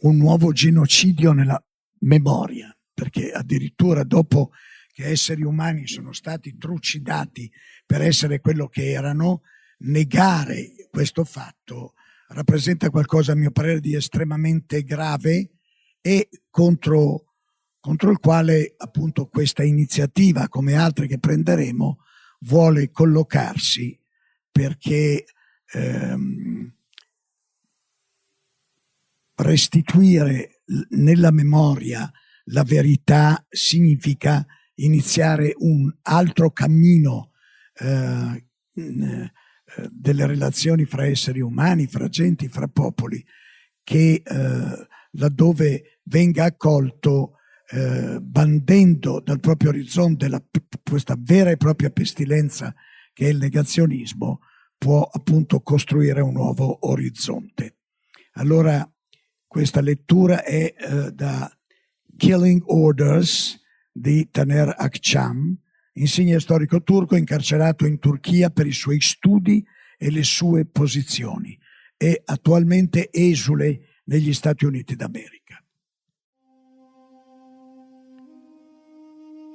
un 0.00 0.16
nuovo 0.16 0.52
genocidio 0.52 1.32
nella 1.32 1.62
memoria, 2.00 2.76
perché 2.92 3.30
addirittura 3.30 4.04
dopo 4.04 4.50
che 4.92 5.06
esseri 5.06 5.42
umani 5.42 5.86
sono 5.86 6.12
stati 6.12 6.56
trucidati 6.56 7.50
per 7.86 8.02
essere 8.02 8.40
quello 8.40 8.68
che 8.68 8.90
erano, 8.90 9.42
negare 9.78 10.88
questo 10.90 11.24
fatto 11.24 11.94
rappresenta 12.28 12.90
qualcosa, 12.90 13.32
a 13.32 13.36
mio 13.36 13.50
parere, 13.50 13.80
di 13.80 13.94
estremamente 13.94 14.82
grave 14.82 15.50
e 16.00 16.28
contro, 16.50 17.34
contro 17.80 18.10
il 18.10 18.18
quale 18.18 18.74
appunto 18.76 19.26
questa 19.28 19.62
iniziativa, 19.62 20.48
come 20.48 20.74
altre 20.74 21.06
che 21.06 21.18
prenderemo, 21.18 21.98
vuole 22.40 22.90
collocarsi 22.90 23.98
perché 24.50 25.24
ehm, 25.72 26.74
restituire 29.36 30.57
nella 30.90 31.30
memoria 31.30 32.10
la 32.50 32.62
verità 32.62 33.44
significa 33.48 34.46
iniziare 34.76 35.54
un 35.58 35.92
altro 36.02 36.50
cammino 36.50 37.32
eh, 37.74 38.46
eh, 38.74 39.88
delle 39.90 40.26
relazioni 40.26 40.84
fra 40.84 41.06
esseri 41.06 41.40
umani, 41.40 41.86
fra 41.86 42.08
genti, 42.08 42.48
fra 42.48 42.68
popoli, 42.68 43.24
che 43.82 44.22
eh, 44.24 44.86
laddove 45.12 46.00
venga 46.04 46.44
accolto 46.44 47.34
eh, 47.70 48.18
bandendo 48.20 49.20
dal 49.20 49.40
proprio 49.40 49.70
orizzonte 49.70 50.28
la, 50.28 50.42
questa 50.82 51.16
vera 51.18 51.50
e 51.50 51.56
propria 51.58 51.90
pestilenza 51.90 52.74
che 53.12 53.26
è 53.26 53.28
il 53.28 53.38
negazionismo, 53.38 54.40
può 54.78 55.02
appunto 55.02 55.60
costruire 55.60 56.20
un 56.20 56.32
nuovo 56.32 56.88
orizzonte. 56.88 57.78
Allora, 58.34 58.88
questa 59.48 59.80
lettura 59.80 60.44
è 60.44 60.74
eh, 60.76 61.10
da 61.12 61.50
Killing 62.16 62.62
Orders, 62.66 63.60
di 63.90 64.28
Taner 64.30 64.74
Akçam, 64.76 65.56
insigne 65.94 66.38
storico 66.38 66.82
turco 66.82 67.16
incarcerato 67.16 67.86
in 67.86 67.98
Turchia 67.98 68.50
per 68.50 68.66
i 68.66 68.72
suoi 68.72 69.00
studi 69.00 69.66
e 69.96 70.10
le 70.10 70.22
sue 70.22 70.66
posizioni. 70.66 71.58
È 71.96 72.22
attualmente 72.26 73.08
esule 73.10 74.00
negli 74.04 74.32
Stati 74.32 74.64
Uniti 74.64 74.94
d'America. 74.94 75.62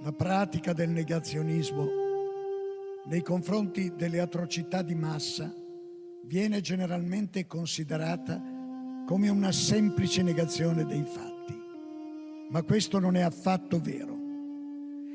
La 0.02 0.12
pratica 0.12 0.74
del 0.74 0.89
negazionismo 0.89 1.88
nei 3.06 3.22
confronti 3.22 3.94
delle 3.96 4.20
atrocità 4.20 4.82
di 4.82 4.96
massa 4.96 5.54
viene 6.26 6.60
generalmente 6.60 7.46
considerata 7.46 8.53
come 9.06 9.28
una 9.28 9.51
semplice 9.51 10.22
negazione 10.22 10.86
dei 10.86 11.04
fatti, 11.04 11.62
ma 12.49 12.62
questo 12.64 12.99
non 12.99 13.16
è 13.16 13.22
affatto 13.22 13.80
vero. 13.80 14.14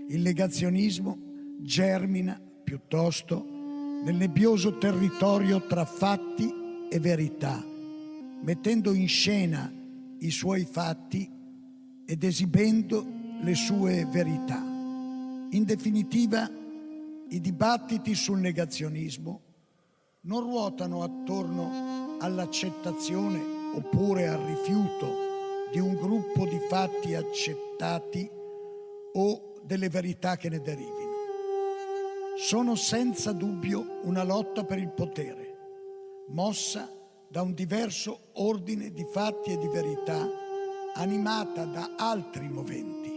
Il 0.09 0.21
negazionismo 0.21 1.17
germina 1.61 2.41
piuttosto 2.65 3.45
nel 4.05 4.15
nebbioso 4.15 4.77
territorio 4.79 5.67
tra 5.67 5.85
fatti 5.85 6.53
e 6.91 6.99
verità, 7.01 7.65
mettendo 8.43 8.93
in 8.93 9.09
scena 9.09 9.73
i 10.19 10.31
suoi 10.31 10.65
fatti 10.65 11.31
ed 12.05 12.23
esibendo 12.23 13.07
le 13.41 13.55
sue 13.55 14.07
verità. 14.11 14.63
In 15.51 15.65
definitiva, 15.65 16.51
i 17.31 17.41
dibattiti 17.41 18.15
sul 18.15 18.39
negazionismo 18.39 19.41
non 20.23 20.43
ruotano 20.43 21.03
attorno 21.03 22.17
all'accettazione 22.19 23.58
oppure 23.75 24.29
al 24.29 24.39
rifiuto 24.39 25.27
di 25.73 25.79
un 25.79 25.95
gruppo 25.95 26.47
di 26.47 26.59
fatti 26.69 27.15
accettati 27.15 28.31
o 29.13 29.55
delle 29.63 29.89
verità 29.89 30.37
che 30.37 30.49
ne 30.49 30.61
derivino. 30.61 30.97
Sono 32.39 32.75
senza 32.75 33.33
dubbio 33.33 34.01
una 34.05 34.23
lotta 34.23 34.65
per 34.65 34.79
il 34.79 34.91
potere, 34.91 35.57
mossa 36.29 36.91
da 37.29 37.43
un 37.43 37.53
diverso 37.53 38.29
ordine 38.35 38.91
di 38.93 39.05
fatti 39.11 39.53
e 39.53 39.59
di 39.59 39.69
verità, 39.69 40.27
animata 40.95 41.65
da 41.65 41.95
altri 41.97 42.49
moventi. 42.49 43.11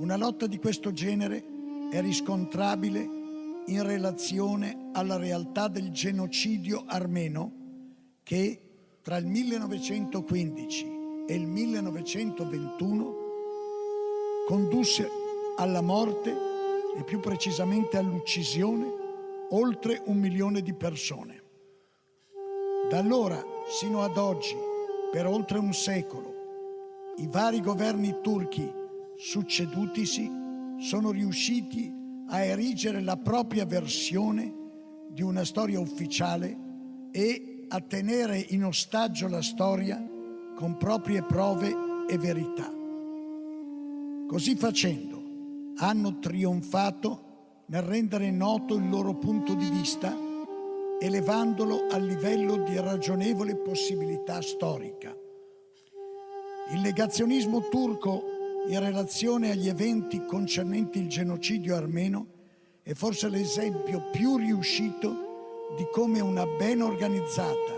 Una 0.00 0.16
lotta 0.16 0.46
di 0.46 0.58
questo 0.58 0.92
genere 0.92 1.44
è 1.90 2.00
riscontrabile 2.00 3.16
in 3.66 3.82
relazione 3.82 4.90
alla 4.92 5.16
realtà 5.16 5.68
del 5.68 5.90
genocidio 5.90 6.84
armeno 6.86 7.52
che 8.22 8.67
tra 9.02 9.16
il 9.16 9.26
1915 9.26 10.86
e 11.26 11.34
il 11.34 11.46
1921 11.46 13.14
condusse 14.46 15.08
alla 15.56 15.82
morte 15.82 16.34
e 16.96 17.04
più 17.04 17.20
precisamente 17.20 17.96
all'uccisione 17.96 18.86
oltre 19.50 20.02
un 20.06 20.18
milione 20.18 20.62
di 20.62 20.74
persone. 20.74 21.42
Da 22.88 22.98
allora 22.98 23.42
sino 23.68 24.02
ad 24.02 24.16
oggi, 24.16 24.56
per 25.10 25.26
oltre 25.26 25.58
un 25.58 25.72
secolo, 25.74 26.34
i 27.16 27.26
vari 27.26 27.60
governi 27.60 28.16
turchi 28.22 28.70
succedutisi 29.16 30.30
sono 30.78 31.10
riusciti 31.10 31.92
a 32.28 32.42
erigere 32.42 33.00
la 33.00 33.16
propria 33.16 33.66
versione 33.66 34.54
di 35.08 35.22
una 35.22 35.44
storia 35.44 35.80
ufficiale 35.80 36.56
e 37.10 37.57
a 37.68 37.80
tenere 37.80 38.38
in 38.38 38.64
ostaggio 38.64 39.28
la 39.28 39.42
storia 39.42 40.02
con 40.54 40.76
proprie 40.76 41.22
prove 41.22 41.74
e 42.08 42.16
verità. 42.16 42.72
Così 44.26 44.56
facendo, 44.56 45.22
hanno 45.76 46.18
trionfato 46.18 47.26
nel 47.66 47.82
rendere 47.82 48.30
noto 48.30 48.74
il 48.74 48.88
loro 48.88 49.14
punto 49.14 49.54
di 49.54 49.68
vista, 49.68 50.16
elevandolo 50.98 51.86
a 51.90 51.98
livello 51.98 52.56
di 52.62 52.78
ragionevole 52.78 53.56
possibilità 53.56 54.40
storica. 54.40 55.14
Il 56.72 56.80
negazionismo 56.80 57.68
turco 57.68 58.22
in 58.68 58.80
relazione 58.80 59.50
agli 59.50 59.68
eventi 59.68 60.24
concernenti 60.24 60.98
il 60.98 61.08
genocidio 61.08 61.76
armeno 61.76 62.26
è 62.82 62.92
forse 62.94 63.28
l'esempio 63.28 64.10
più 64.10 64.36
riuscito 64.36 65.27
di 65.76 65.86
come 65.92 66.20
una 66.20 66.46
ben 66.46 66.82
organizzata, 66.82 67.74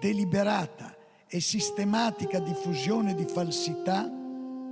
deliberata 0.00 0.96
e 1.26 1.40
sistematica 1.40 2.38
diffusione 2.40 3.14
di 3.14 3.24
falsità 3.24 4.10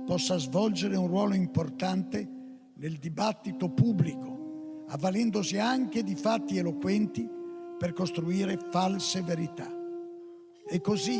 possa 0.05 0.37
svolgere 0.37 0.97
un 0.97 1.07
ruolo 1.07 1.35
importante 1.35 2.27
nel 2.75 2.97
dibattito 2.97 3.69
pubblico, 3.69 4.85
avvalendosi 4.87 5.57
anche 5.57 6.03
di 6.03 6.15
fatti 6.15 6.57
eloquenti 6.57 7.29
per 7.77 7.93
costruire 7.93 8.57
false 8.71 9.21
verità. 9.21 9.71
E 10.67 10.81
così 10.81 11.19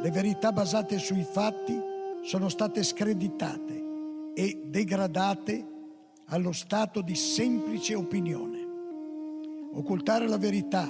le 0.00 0.10
verità 0.10 0.52
basate 0.52 0.98
sui 0.98 1.24
fatti 1.24 1.76
sono 2.22 2.48
state 2.48 2.82
screditate 2.82 4.32
e 4.34 4.62
degradate 4.66 5.66
allo 6.26 6.52
stato 6.52 7.00
di 7.00 7.14
semplice 7.14 7.94
opinione. 7.94 8.57
Occultare 9.78 10.26
la 10.26 10.38
verità 10.38 10.88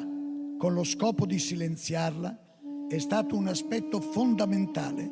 con 0.56 0.72
lo 0.72 0.82
scopo 0.82 1.26
di 1.26 1.38
silenziarla 1.38 2.86
è 2.88 2.96
stato 2.96 3.36
un 3.36 3.46
aspetto 3.46 4.00
fondamentale 4.00 5.10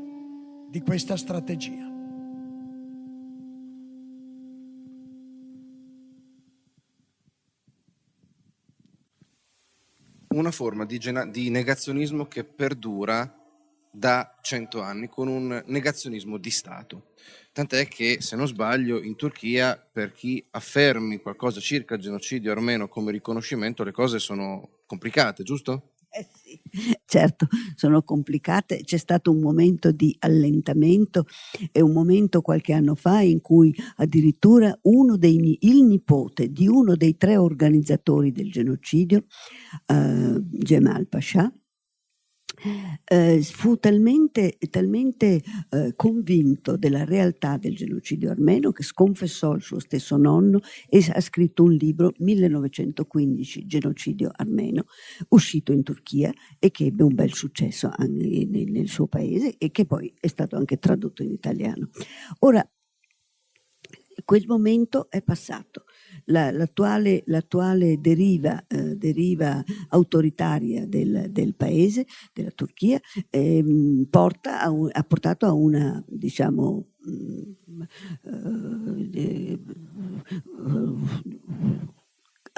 di 0.71 0.81
questa 0.81 1.19
strategia. 1.19 1.85
Una 10.29 10.51
forma 10.51 10.87
di, 10.87 10.99
di 11.31 11.51
negazionismo 11.51 12.25
che 12.25 12.45
perdura 12.45 13.31
da 13.91 14.39
cento 14.41 14.81
anni 14.81 15.11
con 15.11 15.29
un 15.29 15.63
negazionismo 15.67 16.39
di 16.39 16.51
Stato. 16.51 17.09
Tant'è 17.57 17.89
che, 17.89 18.19
se 18.21 18.37
non 18.37 18.47
sbaglio, 18.47 19.03
in 19.03 19.17
Turchia, 19.17 19.83
per 19.91 20.13
chi 20.13 20.45
affermi 20.51 21.23
qualcosa 21.23 21.59
circa 21.59 21.95
il 21.95 22.03
genocidio 22.03 22.53
armeno 22.53 22.87
come 22.87 23.11
riconoscimento, 23.11 23.83
le 23.83 23.93
cose 23.93 24.19
sono 24.19 24.81
complicate, 24.85 25.43
giusto? 25.43 25.93
Eh 26.11 26.27
sì, 26.35 26.61
certo, 27.07 27.47
sono 27.75 28.03
complicate. 28.03 28.83
C'è 28.85 28.99
stato 28.99 29.31
un 29.31 29.41
momento 29.41 29.91
di 29.91 30.15
allentamento 30.19 31.25
e 31.73 31.81
un 31.81 31.93
momento 31.93 32.43
qualche 32.43 32.75
anno 32.75 32.95
fa 32.95 33.23
in 33.23 33.41
cui 33.41 33.75
addirittura 33.97 34.79
dei, 35.17 35.57
il 35.61 35.83
nipote 35.83 36.53
di 36.53 36.69
uno 36.69 36.95
dei 36.95 37.17
tre 37.17 37.39
organizzatori 37.39 38.33
del 38.33 38.53
genocidio, 38.53 39.25
uh, 39.87 40.43
Gemal 40.43 41.07
Pasha, 41.07 41.51
eh, 43.05 43.43
fu 43.43 43.77
talmente, 43.77 44.57
talmente 44.71 45.43
eh, 45.71 45.93
convinto 45.95 46.77
della 46.77 47.05
realtà 47.05 47.57
del 47.57 47.77
genocidio 47.77 48.31
armeno 48.31 48.73
che 48.73 48.83
sconfessò 48.83 49.55
il 49.55 49.63
suo 49.63 49.79
stesso 49.79 50.17
nonno 50.17 50.61
e 50.89 51.05
ha 51.13 51.21
scritto 51.21 51.65
un 51.65 51.73
libro 51.73 52.13
1915 52.19 53.67
Genocidio 53.67 54.31
armeno 54.35 54.85
uscito 55.29 55.73
in 55.73 55.83
Turchia 55.83 56.33
e 56.59 56.71
che 56.71 56.87
ebbe 56.87 57.03
un 57.03 57.15
bel 57.15 57.33
successo 57.33 57.91
nel, 57.99 58.71
nel 58.71 58.89
suo 58.89 59.07
paese 59.07 59.57
e 59.59 59.71
che 59.71 59.85
poi 59.85 60.13
è 60.19 60.27
stato 60.27 60.57
anche 60.57 60.79
tradotto 60.79 61.23
in 61.23 61.31
italiano. 61.31 61.91
Ora, 62.41 62.67
quel 64.25 64.45
momento 64.47 65.11
è 65.11 65.23
passato 65.23 65.85
la, 66.25 66.51
l'attuale, 66.51 67.23
l'attuale 67.27 68.01
deriva, 68.01 68.65
eh, 68.67 68.97
deriva, 68.97 69.63
autoritaria 69.89 70.87
del, 70.87 71.29
del, 71.31 71.55
paese, 71.55 72.07
della 72.33 72.51
Turchia, 72.51 73.01
eh, 73.31 74.07
porta 74.11 74.69
un, 74.71 74.89
ha 74.93 75.03
portato 75.03 75.47
a 75.47 75.53
una, 75.53 76.03
diciamo, 76.07 76.87
mh, 76.99 77.83
uh, 78.23 79.09
eh, 79.13 79.59
uh, 80.59 80.99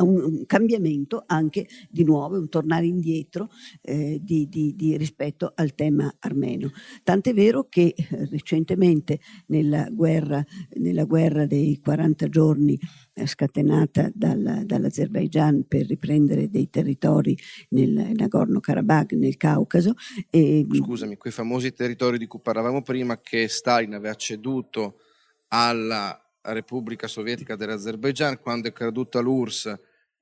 un 0.02 0.46
cambiamento 0.46 1.24
anche 1.26 1.66
di 1.88 2.04
nuovo, 2.04 2.38
un 2.38 2.48
tornare 2.48 2.86
indietro 2.86 3.50
eh, 3.82 4.18
di, 4.22 4.48
di, 4.48 4.74
di 4.76 4.96
rispetto 4.96 5.52
al 5.54 5.74
tema 5.74 6.14
armeno. 6.20 6.70
Tant'è 7.02 7.34
vero 7.34 7.66
che 7.68 7.94
eh, 7.96 8.28
recentemente 8.30 9.20
nella 9.46 9.88
guerra, 9.90 10.44
nella 10.74 11.04
guerra, 11.04 11.46
dei 11.46 11.80
40 11.82 12.28
giorni 12.28 12.78
eh, 13.14 13.26
scatenata 13.26 14.10
dalla, 14.14 14.64
dall'Azerbaigian 14.64 15.64
per 15.66 15.86
riprendere 15.86 16.48
dei 16.48 16.70
territori 16.70 17.36
nel 17.70 18.12
Nagorno-Karabakh, 18.14 19.12
nel 19.12 19.36
Caucaso. 19.36 19.94
E, 20.30 20.66
Scusami, 20.70 21.16
quei 21.16 21.32
famosi 21.32 21.72
territori 21.72 22.18
di 22.18 22.26
cui 22.26 22.40
parlavamo 22.40 22.82
prima 22.82 23.20
che 23.20 23.48
Stalin 23.48 23.94
aveva 23.94 24.14
ceduto 24.14 25.00
alla 25.48 26.20
Repubblica 26.42 27.06
Sovietica 27.06 27.56
dell'Azerbaigian 27.56 28.40
quando 28.40 28.68
è 28.68 28.72
caduta 28.72 29.20
l'URSS 29.20 29.78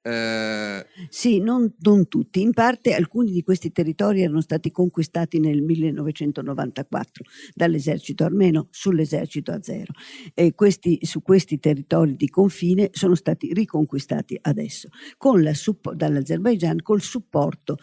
eh... 0.06 0.86
Sì, 1.08 1.40
non, 1.40 1.74
non, 1.80 2.06
tutti. 2.06 2.40
In 2.40 2.52
parte 2.52 2.94
alcuni 2.94 3.32
di 3.32 3.42
questi 3.42 3.72
territori 3.72 4.22
erano 4.22 4.40
stati 4.40 4.70
conquistati 4.70 5.40
nel 5.40 5.62
1994 5.62 7.24
dall'esercito 7.54 8.24
armeno 8.24 8.68
sull'esercito 8.70 9.50
azero 9.50 9.92
e 10.32 10.54
questi, 10.54 11.00
su 11.02 11.22
questi 11.22 11.58
territori 11.58 12.14
di 12.14 12.28
confine 12.28 12.90
sono 12.92 13.16
stati 13.16 13.52
riconquistati 13.52 14.38
adesso 14.40 14.88
con 15.16 15.42
la, 15.42 15.52
dall'Azerbaigian 15.94 16.82
col 16.82 17.02
supporto 17.02 17.76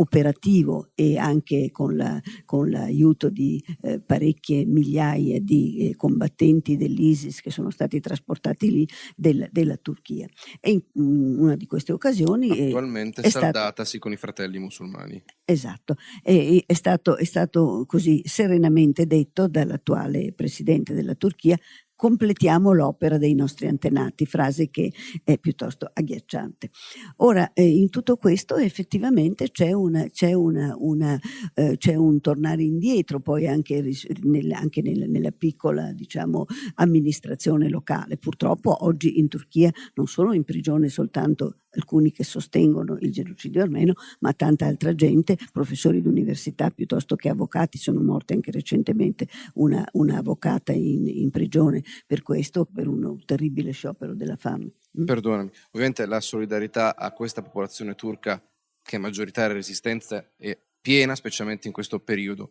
operativo 0.00 0.90
e 0.94 1.16
anche 1.18 1.70
con, 1.70 1.96
la, 1.96 2.20
con 2.44 2.70
l'aiuto 2.70 3.30
di 3.30 3.62
eh, 3.82 4.00
parecchie 4.00 4.64
migliaia 4.64 5.40
di 5.40 5.88
eh, 5.90 5.96
combattenti 5.96 6.76
dell'ISIS 6.76 7.40
che 7.40 7.50
sono 7.50 7.70
stati 7.70 8.00
trasportati 8.00 8.70
lì 8.70 8.88
del, 9.16 9.48
della 9.50 9.76
Turchia. 9.76 10.26
E 10.60 10.70
in 10.70 10.82
mm, 10.98 11.40
una 11.40 11.56
di 11.56 11.66
queste 11.66 11.92
occasioni... 11.92 12.66
Attualmente 12.68 13.22
è 13.22 13.28
saldatasi 13.28 13.88
stato, 13.88 13.98
con 14.04 14.12
i 14.12 14.16
fratelli 14.16 14.58
musulmani. 14.58 15.22
Esatto, 15.44 15.96
e, 16.22 16.62
è, 16.66 16.74
stato, 16.74 17.16
è 17.16 17.24
stato 17.24 17.84
così 17.86 18.22
serenamente 18.24 19.06
detto 19.06 19.48
dall'attuale 19.48 20.32
presidente 20.32 20.94
della 20.94 21.14
Turchia 21.14 21.58
completiamo 21.98 22.72
l'opera 22.72 23.18
dei 23.18 23.34
nostri 23.34 23.66
antenati, 23.66 24.24
frase 24.24 24.70
che 24.70 24.92
è 25.24 25.36
piuttosto 25.36 25.90
agghiacciante. 25.92 26.70
Ora, 27.16 27.52
eh, 27.54 27.66
in 27.68 27.90
tutto 27.90 28.16
questo 28.16 28.54
effettivamente 28.54 29.50
c'è, 29.50 29.72
una, 29.72 30.06
c'è, 30.08 30.32
una, 30.32 30.76
una, 30.78 31.18
eh, 31.54 31.76
c'è 31.76 31.96
un 31.96 32.20
tornare 32.20 32.62
indietro, 32.62 33.18
poi 33.18 33.48
anche, 33.48 33.82
nel, 34.22 34.52
anche 34.52 34.80
nel, 34.80 35.10
nella 35.10 35.32
piccola 35.32 35.92
diciamo, 35.92 36.46
amministrazione 36.76 37.68
locale. 37.68 38.16
Purtroppo 38.16 38.84
oggi 38.84 39.18
in 39.18 39.26
Turchia 39.26 39.72
non 39.94 40.06
sono 40.06 40.32
in 40.34 40.44
prigione 40.44 40.88
soltanto 40.90 41.62
alcuni 41.78 42.10
che 42.12 42.24
sostengono 42.24 42.98
il 43.00 43.12
genocidio 43.12 43.62
armeno, 43.62 43.94
ma 44.20 44.32
tanta 44.32 44.66
altra 44.66 44.94
gente, 44.94 45.38
professori 45.52 46.02
di 46.02 46.08
università 46.08 46.70
piuttosto 46.70 47.16
che 47.16 47.28
avvocati, 47.28 47.78
sono 47.78 48.00
morte 48.00 48.34
anche 48.34 48.50
recentemente 48.50 49.28
una, 49.54 49.86
una 49.92 50.18
avvocata 50.18 50.72
in, 50.72 51.06
in, 51.06 51.30
prigione 51.30 51.82
per 52.06 52.22
questo, 52.22 52.64
per 52.64 52.88
un 52.88 53.24
terribile 53.24 53.70
sciopero 53.70 54.14
della 54.14 54.36
fame. 54.36 54.72
Mm? 55.00 55.04
Perdonami, 55.04 55.50
ovviamente 55.70 56.04
la 56.06 56.20
solidarietà 56.20 56.96
a 56.96 57.12
questa 57.12 57.42
popolazione 57.42 57.94
turca 57.94 58.42
che 58.82 58.96
è 58.96 58.98
maggioritaria 58.98 59.54
resistenza 59.54 60.32
è 60.36 60.58
piena, 60.80 61.14
specialmente 61.14 61.66
in 61.66 61.72
questo 61.72 62.00
periodo, 62.00 62.50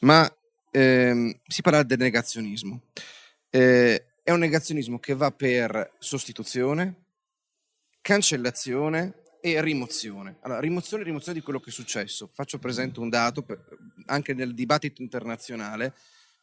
ma 0.00 0.30
ehm, 0.70 1.40
si 1.46 1.62
parla 1.62 1.82
del 1.82 1.98
negazionismo. 1.98 2.82
Eh, 3.50 4.04
è 4.22 4.30
un 4.30 4.40
negazionismo 4.40 4.98
che 4.98 5.14
va 5.14 5.30
per 5.30 5.94
sostituzione, 5.98 7.06
cancellazione 8.08 9.16
e 9.42 9.60
rimozione. 9.60 10.38
Allora, 10.40 10.60
rimozione 10.60 11.02
e 11.02 11.04
rimozione 11.04 11.36
di 11.36 11.44
quello 11.44 11.60
che 11.60 11.68
è 11.68 11.72
successo. 11.74 12.30
Faccio 12.32 12.58
presente 12.58 13.00
un 13.00 13.10
dato, 13.10 13.42
per, 13.42 13.62
anche 14.06 14.32
nel 14.32 14.54
dibattito 14.54 15.02
internazionale, 15.02 15.92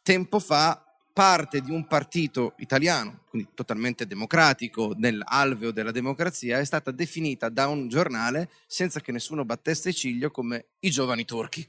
tempo 0.00 0.38
fa 0.38 0.80
parte 1.12 1.60
di 1.62 1.72
un 1.72 1.88
partito 1.88 2.54
italiano, 2.58 3.24
quindi 3.28 3.48
totalmente 3.52 4.06
democratico, 4.06 4.94
nell'alveo 4.96 5.72
della 5.72 5.90
democrazia, 5.90 6.60
è 6.60 6.64
stata 6.64 6.92
definita 6.92 7.48
da 7.48 7.66
un 7.66 7.88
giornale, 7.88 8.48
senza 8.68 9.00
che 9.00 9.10
nessuno 9.10 9.44
battesse 9.44 9.92
ciglio, 9.92 10.30
come 10.30 10.66
i 10.80 10.90
giovani 10.90 11.24
turchi. 11.24 11.68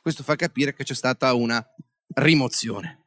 Questo 0.00 0.22
fa 0.22 0.36
capire 0.36 0.72
che 0.72 0.84
c'è 0.84 0.94
stata 0.94 1.34
una 1.34 1.60
rimozione. 2.14 3.06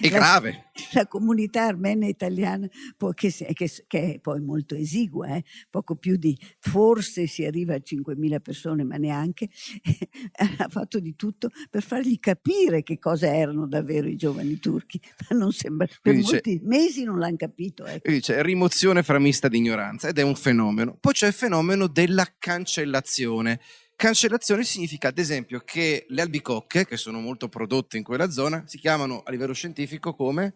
È 0.00 0.08
grave. 0.08 0.70
La, 0.92 1.06
comunità 1.06 1.64
armena 1.64 2.06
italiana, 2.06 2.68
che, 3.14 3.30
che, 3.52 3.70
che, 3.86 4.14
è 4.14 4.18
poi 4.18 4.40
molto 4.40 4.74
esigua, 4.74 5.36
eh? 5.36 5.44
poco 5.70 5.96
più 5.96 6.16
di, 6.16 6.38
forse 6.58 7.26
si 7.26 7.44
arriva 7.44 7.74
a 7.74 7.82
5.000 7.82 8.40
persone, 8.40 8.84
ma 8.84 8.96
neanche, 8.96 9.48
ha 10.58 10.68
fatto 10.68 11.00
di 11.00 11.16
tutto 11.16 11.50
per 11.70 11.82
fargli 11.82 12.18
capire 12.18 12.82
che 12.82 12.98
cosa 12.98 13.34
erano 13.34 13.66
davvero 13.66 14.06
i 14.06 14.16
giovani 14.16 14.58
turchi, 14.58 15.00
ma 15.28 15.36
non 15.36 15.52
sembra, 15.52 15.86
per 16.02 16.14
dice, 16.14 16.32
molti 16.32 16.60
mesi 16.62 17.04
non 17.04 17.18
l'hanno 17.18 17.36
capito. 17.36 17.86
Ecco. 17.86 18.10
Dice, 18.10 18.42
rimozione 18.42 19.02
framista 19.02 19.48
di 19.48 19.58
ignoranza 19.58 20.08
ed 20.08 20.18
è 20.18 20.22
un 20.22 20.36
fenomeno. 20.36 20.96
Poi 20.98 21.12
c'è 21.12 21.26
il 21.28 21.32
fenomeno 21.32 21.86
della 21.86 22.26
cancellazione 22.38 23.60
Cancellazione 24.00 24.64
significa, 24.64 25.08
ad 25.08 25.18
esempio, 25.18 25.60
che 25.62 26.06
le 26.08 26.22
albicocche, 26.22 26.86
che 26.86 26.96
sono 26.96 27.20
molto 27.20 27.50
prodotte 27.50 27.98
in 27.98 28.02
quella 28.02 28.30
zona, 28.30 28.64
si 28.66 28.78
chiamano 28.78 29.20
a 29.22 29.30
livello 29.30 29.52
scientifico 29.52 30.14
come 30.14 30.54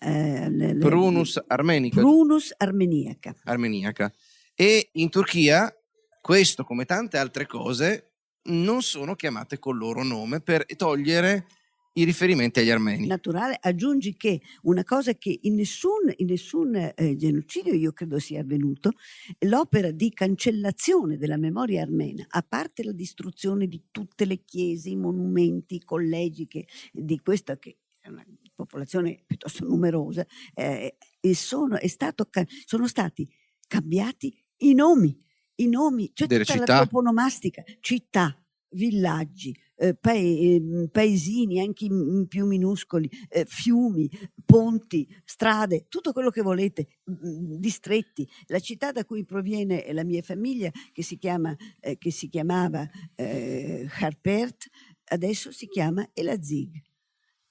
eh, 0.00 0.76
Prunus 0.80 1.40
armenica. 1.46 2.00
Prunus 2.00 2.52
armeniaca. 2.56 3.32
armeniaca. 3.44 4.12
E 4.56 4.88
in 4.94 5.08
Turchia 5.08 5.72
questo, 6.20 6.64
come 6.64 6.84
tante 6.84 7.16
altre 7.16 7.46
cose, 7.46 8.14
non 8.46 8.82
sono 8.82 9.14
chiamate 9.14 9.60
col 9.60 9.78
loro 9.78 10.02
nome 10.02 10.40
per 10.40 10.66
togliere 10.74 11.46
i 11.94 12.04
riferimenti 12.04 12.60
agli 12.60 12.70
armeni. 12.70 13.06
Naturale, 13.06 13.58
aggiungi 13.60 14.16
che 14.16 14.40
una 14.62 14.84
cosa 14.84 15.14
che 15.14 15.38
in 15.42 15.54
nessun, 15.54 16.12
in 16.16 16.26
nessun 16.26 16.74
eh, 16.74 17.16
genocidio 17.16 17.74
io 17.74 17.92
credo 17.92 18.18
sia 18.18 18.40
avvenuto, 18.40 18.92
l'opera 19.40 19.90
di 19.90 20.10
cancellazione 20.12 21.18
della 21.18 21.36
memoria 21.36 21.82
armena, 21.82 22.24
a 22.28 22.42
parte 22.42 22.82
la 22.82 22.92
distruzione 22.92 23.66
di 23.66 23.84
tutte 23.90 24.24
le 24.24 24.42
chiese, 24.44 24.88
i 24.90 24.96
monumenti, 24.96 25.76
i 25.76 25.84
collegi 25.84 26.46
che, 26.46 26.66
di 26.92 27.20
questa 27.20 27.58
che 27.58 27.78
è 28.00 28.08
una 28.08 28.24
popolazione 28.54 29.22
piuttosto 29.26 29.64
numerosa, 29.64 30.26
eh, 30.54 30.96
sono, 31.32 31.78
stato, 31.86 32.28
sono 32.64 32.86
stati 32.86 33.28
cambiati 33.66 34.34
i 34.58 34.74
nomi, 34.74 35.18
i 35.56 35.68
nomi, 35.68 36.10
cioè 36.14 36.26
Delle 36.26 36.44
tutta 36.44 36.58
città. 36.58 36.74
la 36.74 36.84
toponomastica, 36.84 37.62
città, 37.80 38.36
villaggi, 38.70 39.54
eh, 39.82 39.94
pae- 39.94 40.88
paesini 40.92 41.58
anche 41.58 41.88
più 42.28 42.46
minuscoli, 42.46 43.10
eh, 43.28 43.44
fiumi, 43.46 44.08
ponti, 44.44 45.08
strade, 45.24 45.86
tutto 45.88 46.12
quello 46.12 46.30
che 46.30 46.40
volete, 46.42 46.86
distretti. 47.04 48.28
La 48.46 48.60
città 48.60 48.92
da 48.92 49.04
cui 49.04 49.24
proviene 49.24 49.92
la 49.92 50.04
mia 50.04 50.22
famiglia, 50.22 50.70
che 50.92 51.02
si, 51.02 51.18
chiama, 51.18 51.54
eh, 51.80 51.98
che 51.98 52.12
si 52.12 52.28
chiamava 52.28 52.88
eh, 53.16 53.88
Harpert, 53.98 54.68
adesso 55.06 55.50
si 55.50 55.66
chiama 55.66 56.08
Elazig. 56.12 56.80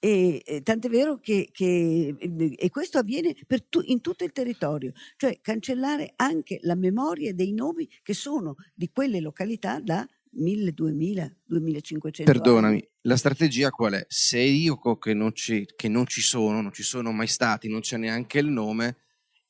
E, 0.04 0.42
e 0.44 0.62
tant'è 0.62 0.88
vero 0.88 1.20
che, 1.20 1.50
che 1.52 2.16
e 2.18 2.70
questo 2.70 2.98
avviene 2.98 3.36
tu, 3.68 3.80
in 3.84 4.00
tutto 4.00 4.24
il 4.24 4.32
territorio, 4.32 4.92
cioè 5.16 5.38
cancellare 5.40 6.14
anche 6.16 6.58
la 6.62 6.74
memoria 6.74 7.32
dei 7.32 7.52
nomi 7.52 7.88
che 8.02 8.14
sono 8.14 8.56
di 8.74 8.90
quelle 8.90 9.20
località 9.20 9.78
da 9.78 10.04
1000, 10.34 10.72
2000, 10.72 11.36
2500 11.44 12.32
Perdonami, 12.32 12.74
anni. 12.74 12.88
la 13.02 13.16
strategia 13.16 13.70
qual 13.70 13.94
è? 13.94 14.04
Se 14.08 14.38
io 14.38 14.78
che 14.98 15.14
non, 15.14 15.34
ci, 15.34 15.66
che 15.76 15.88
non 15.88 16.06
ci 16.06 16.20
sono, 16.20 16.60
non 16.60 16.72
ci 16.72 16.82
sono 16.82 17.12
mai 17.12 17.26
stati, 17.26 17.68
non 17.68 17.80
c'è 17.80 17.96
neanche 17.96 18.38
il 18.38 18.46
nome, 18.46 18.96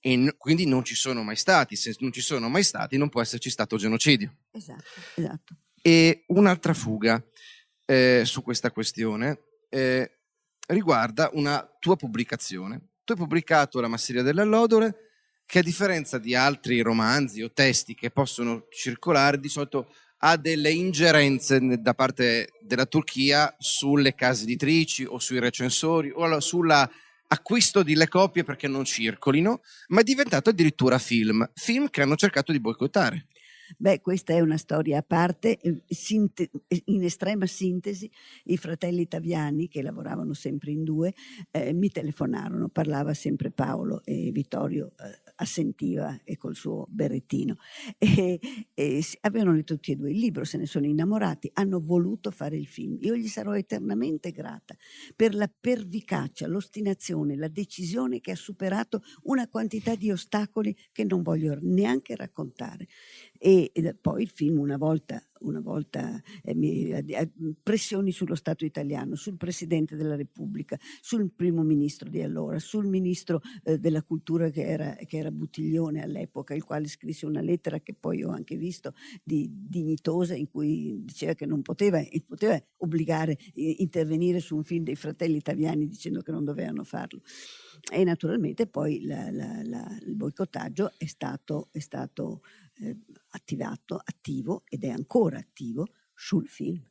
e 0.01 0.17
n- 0.17 0.35
quindi 0.37 0.67
non 0.67 0.85
ci 0.85 0.95
sono 0.95 1.23
mai 1.23 1.37
stati. 1.37 1.77
Se 1.77 1.95
non 2.01 2.13
ci 2.13 2.21
sono 2.21 2.49
mai 2.49 2.65
stati, 2.65 2.97
non 2.97 3.09
può 3.09 3.21
esserci 3.21 3.51
stato 3.51 3.77
genocidio. 3.77 4.35
Esatto, 4.51 4.85
esatto. 5.15 5.57
E 5.81 6.25
un'altra 6.29 6.75
fuga 6.75 7.25
eh, 7.87 8.23
su 8.25 8.43
questa 8.43 8.71
questione 8.73 9.41
eh, 9.69 10.19
riguarda 10.69 11.31
una 11.35 11.65
tua 11.79 11.97
pubblicazione. 11.97 12.89
Tu 13.05 13.13
hai 13.13 13.19
pubblicato 13.19 13.81
La 13.81 13.89
masseria 13.89 14.23
dell'allodole, 14.23 15.11
che 15.47 15.61
a 15.61 15.63
differenza 15.63 16.19
di 16.19 16.35
altri 16.35 16.81
romanzi 16.81 17.43
o 17.43 17.53
testi 17.53 17.95
che 17.95 18.11
possono 18.11 18.67
circolare, 18.71 19.39
di 19.39 19.49
solito 19.49 19.93
ha 20.25 20.37
delle 20.37 20.71
ingerenze 20.71 21.59
da 21.81 21.95
parte 21.95 22.53
della 22.61 22.87
Turchia 22.87 23.55
sulle 23.59 24.15
case 24.15 24.45
editrici 24.45 25.05
o 25.05 25.19
sui 25.19 25.41
recensori 25.41 26.13
o 26.15 26.39
sull'acquisto 26.39 27.83
delle 27.83 28.07
copie 28.07 28.45
perché 28.45 28.69
non 28.69 28.85
circolino, 28.85 29.63
ma 29.89 30.01
è 30.01 30.05
diventato 30.05 30.51
addirittura 30.51 30.99
film, 30.99 31.49
film 31.55 31.89
che 31.91 32.03
hanno 32.03 32.17
cercato 32.17 32.53
di 32.53 32.61
boicottare. 32.61 33.27
Beh, 33.77 34.01
questa 34.01 34.35
è 34.35 34.41
una 34.41 34.59
storia 34.59 34.99
a 34.99 35.03
parte, 35.03 35.59
eh, 35.59 35.83
in 36.87 37.03
estrema 37.05 37.47
sintesi, 37.47 38.11
i 38.45 38.57
fratelli 38.57 39.09
Taviani, 39.09 39.69
che 39.69 39.83
lavoravano 39.83 40.35
sempre 40.35 40.73
in 40.73 40.85
due, 40.85 41.15
eh, 41.51 41.73
mi 41.73 41.89
telefonarono, 41.89 42.69
parlava 42.69 43.15
sempre 43.15 43.51
Paolo 43.51 44.03
e 44.05 44.31
Vittorio 44.31 44.93
eh, 44.99 45.32
assentiva 45.43 46.21
e 46.25 46.37
col 46.37 46.55
suo 46.55 46.87
berrettino. 46.89 47.57
E, 47.99 48.41
e 48.75 49.05
avevano 49.21 49.53
letto 49.53 49.75
tutti 49.75 49.93
e 49.93 49.97
due 49.97 50.11
il 50.11 50.19
libro, 50.19 50.45
se 50.45 50.59
ne 50.59 50.67
sono 50.67 50.87
innamorati, 50.87 51.51
hanno 51.55 51.81
voluto 51.81 52.31
fare 52.31 52.57
il 52.57 52.67
film. 52.67 52.99
Io 53.01 53.17
gli 53.17 53.29
sarò 53.29 53.55
eternamente 53.57 54.31
grata 54.31 54.77
per 55.15 55.35
la 55.35 55.49
pervicacia, 55.49 56.47
l'ostinazione, 56.47 57.37
la 57.37 57.49
decisione 57.49 58.21
che 58.21 58.33
ha 58.33 58.37
superato 58.37 59.03
una 59.25 59.49
quantità 59.49 59.95
di 59.95 60.11
ostacoli 60.11 60.77
che 60.91 61.05
non 61.05 61.23
voglio 61.23 61.57
neanche 61.61 62.17
raccontare. 62.17 62.87
E, 63.45 63.73
poi 64.01 64.23
il 64.23 64.31
film 64.31 64.61
una 64.61 64.77
volta 64.77 65.21
una 65.43 65.61
volta 65.61 66.21
eh, 66.43 66.55
mi, 66.55 66.91
eh, 66.91 67.31
pressioni 67.63 68.13
sullo 68.13 68.35
Stato 68.35 68.65
italiano, 68.65 69.15
sul 69.15 69.37
Presidente 69.37 69.97
della 69.97 70.17
Repubblica, 70.17 70.79
sul 71.01 71.31
primo 71.35 71.63
ministro 71.63 72.09
di 72.09 72.23
allora, 72.23 72.59
sul 72.59 72.87
ministro 72.87 73.41
eh, 73.65 73.79
della 73.79 74.03
cultura 74.03 74.51
che 74.51 74.65
era, 74.65 74.95
che 74.95 75.19
era, 75.19 75.31
Buttiglione 75.31 76.03
all'epoca, 76.03 76.55
il 76.55 76.63
quale 76.63 76.87
scrisse 76.87 77.27
una 77.27 77.41
lettera 77.41 77.81
che 77.81 77.95
poi 77.95 78.23
ho 78.23 78.31
anche 78.31 78.57
visto 78.57 78.93
di 79.23 79.49
dignitosa 79.51 80.35
in 80.35 80.49
cui 80.49 81.01
diceva 81.05 81.35
che 81.35 81.47
non 81.47 81.63
poteva, 81.63 82.01
poteva 82.27 82.63
obbligare, 82.79 83.37
eh, 83.55 83.77
intervenire 83.79 84.41
su 84.41 84.57
un 84.57 84.63
film 84.63 84.85
dei 84.85 84.97
fratelli 84.97 85.37
italiani 85.37 85.89
dicendo 85.89 86.23
che 86.23 86.31
non 86.31 86.45
dovevano 86.45 86.85
farlo. 86.85 87.23
E 87.93 88.05
naturalmente 88.05 88.67
poi 88.67 89.05
la, 89.05 89.31
la, 89.31 89.63
la, 89.65 89.99
il 90.07 90.15
boicottaggio 90.15 90.93
è 90.97 91.07
stato, 91.07 91.69
è 91.73 91.81
stato 91.81 92.43
eh, 92.81 92.97
attivato, 93.31 94.01
attivo 94.03 94.65
ed 94.69 94.85
è 94.85 94.89
ancora 94.89 95.39
attivo 95.39 95.89
sul 96.15 96.49
film. 96.49 96.83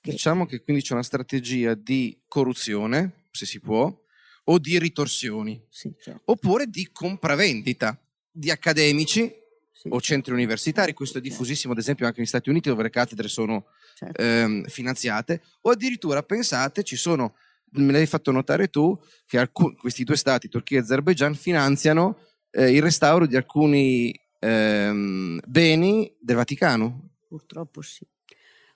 Che... 0.00 0.10
Diciamo 0.10 0.46
che 0.46 0.62
quindi 0.62 0.82
c'è 0.82 0.94
una 0.94 1.02
strategia 1.02 1.74
di 1.74 2.22
corruzione, 2.28 3.26
se 3.30 3.46
si 3.46 3.60
può, 3.60 4.06
o 4.44 4.58
di 4.58 4.78
ritorsioni, 4.78 5.62
sì, 5.68 5.94
certo. 6.00 6.22
oppure 6.26 6.66
di 6.66 6.88
compravendita 6.90 8.00
di 8.30 8.50
accademici 8.50 9.30
sì, 9.72 9.88
o 9.90 10.00
centri 10.00 10.32
universitari, 10.32 10.92
questo 10.92 11.18
è 11.18 11.20
certo. 11.20 11.36
diffusissimo 11.36 11.72
ad 11.72 11.78
esempio 11.78 12.06
anche 12.06 12.18
negli 12.18 12.28
Stati 12.28 12.48
Uniti 12.48 12.68
dove 12.68 12.84
le 12.84 12.90
cattedre 12.90 13.28
sono 13.28 13.66
certo. 13.94 14.22
ehm, 14.22 14.66
finanziate, 14.66 15.42
o 15.62 15.70
addirittura 15.70 16.22
pensate 16.22 16.82
ci 16.82 16.96
sono, 16.96 17.34
me 17.72 17.92
l'hai 17.92 18.06
fatto 18.06 18.30
notare 18.30 18.68
tu, 18.68 18.98
che 19.26 19.38
alcuni, 19.38 19.76
questi 19.76 20.04
due 20.04 20.16
stati, 20.16 20.48
Turchia 20.48 20.78
e 20.78 20.80
Azerbaijan, 20.80 21.34
finanziano 21.34 22.18
eh, 22.50 22.72
il 22.72 22.82
restauro 22.82 23.26
di 23.26 23.36
alcuni 23.36 24.14
ehm, 24.38 25.40
beni 25.46 26.14
del 26.20 26.36
Vaticano. 26.36 27.10
Purtroppo 27.26 27.82
sì. 27.82 28.06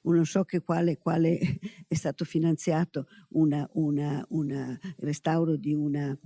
Non 0.05 0.27
so 0.27 0.45
che 0.45 0.63
quale, 0.63 0.99
quale 0.99 1.39
è 1.87 1.95
stato 1.95 2.25
finanziato 2.25 3.07
un 3.31 4.79
restauro 4.99 5.57
di 5.57 5.73
una 5.73 6.17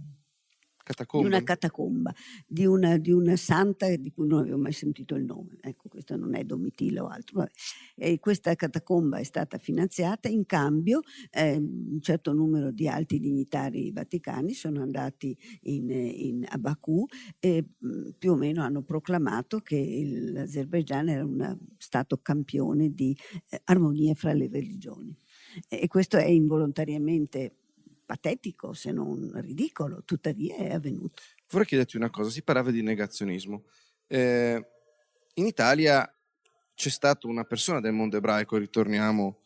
catacomba. 0.86 1.28
di 1.28 1.34
una 1.34 1.42
catacomba, 1.42 2.14
di 2.46 2.64
una, 2.64 2.96
di 2.96 3.10
una, 3.10 3.36
santa 3.36 3.94
di 3.96 4.12
cui 4.12 4.28
non 4.28 4.40
avevo 4.40 4.58
mai 4.58 4.72
sentito 4.72 5.16
il 5.16 5.24
nome. 5.24 5.56
Ecco, 5.60 5.88
questo 5.88 6.16
non 6.16 6.34
è 6.36 6.44
Domitilla 6.44 7.02
o 7.02 7.08
altro. 7.08 7.48
E 7.96 8.20
questa 8.20 8.54
catacomba 8.54 9.18
è 9.18 9.24
stata 9.24 9.58
finanziata, 9.58 10.28
in 10.28 10.46
cambio 10.46 11.00
eh, 11.30 11.56
un 11.56 12.00
certo 12.00 12.32
numero 12.32 12.70
di 12.70 12.86
alti 12.86 13.18
dignitari 13.18 13.90
vaticani 13.90 14.52
sono 14.52 14.80
andati 14.80 15.36
in, 15.62 15.90
in, 15.90 16.46
a 16.48 16.58
Baku 16.58 17.06
e 17.40 17.64
mh, 17.76 18.10
più 18.18 18.32
o 18.32 18.36
meno 18.36 18.62
hanno 18.62 18.82
proclamato 18.82 19.58
che 19.58 20.02
l'Azerbaigian 20.32 21.08
era 21.08 21.24
un 21.24 21.58
stato 21.78 22.18
campione 22.18 22.90
di 22.94 23.16
eh, 23.48 23.60
armonia 23.64 24.14
fra 24.14 24.32
le 24.32 24.48
religioni. 24.48 25.16
E 25.68 25.88
questo 25.88 26.16
è 26.16 26.26
involontariamente 26.26 27.56
patetico 28.06 28.72
se 28.72 28.92
non 28.92 29.32
ridicolo, 29.34 30.02
tuttavia 30.04 30.56
è 30.56 30.72
avvenuto. 30.72 31.20
Vorrei 31.50 31.66
chiederti 31.66 31.96
una 31.96 32.10
cosa, 32.10 32.30
si 32.30 32.42
parlava 32.42 32.70
di 32.70 32.82
negazionismo. 32.82 33.64
Eh, 34.06 34.66
in 35.34 35.46
Italia 35.46 36.10
c'è 36.74 36.88
stata 36.88 37.26
una 37.26 37.44
persona 37.44 37.80
del 37.80 37.92
mondo 37.92 38.16
ebraico, 38.16 38.56
ritorniamo 38.56 39.40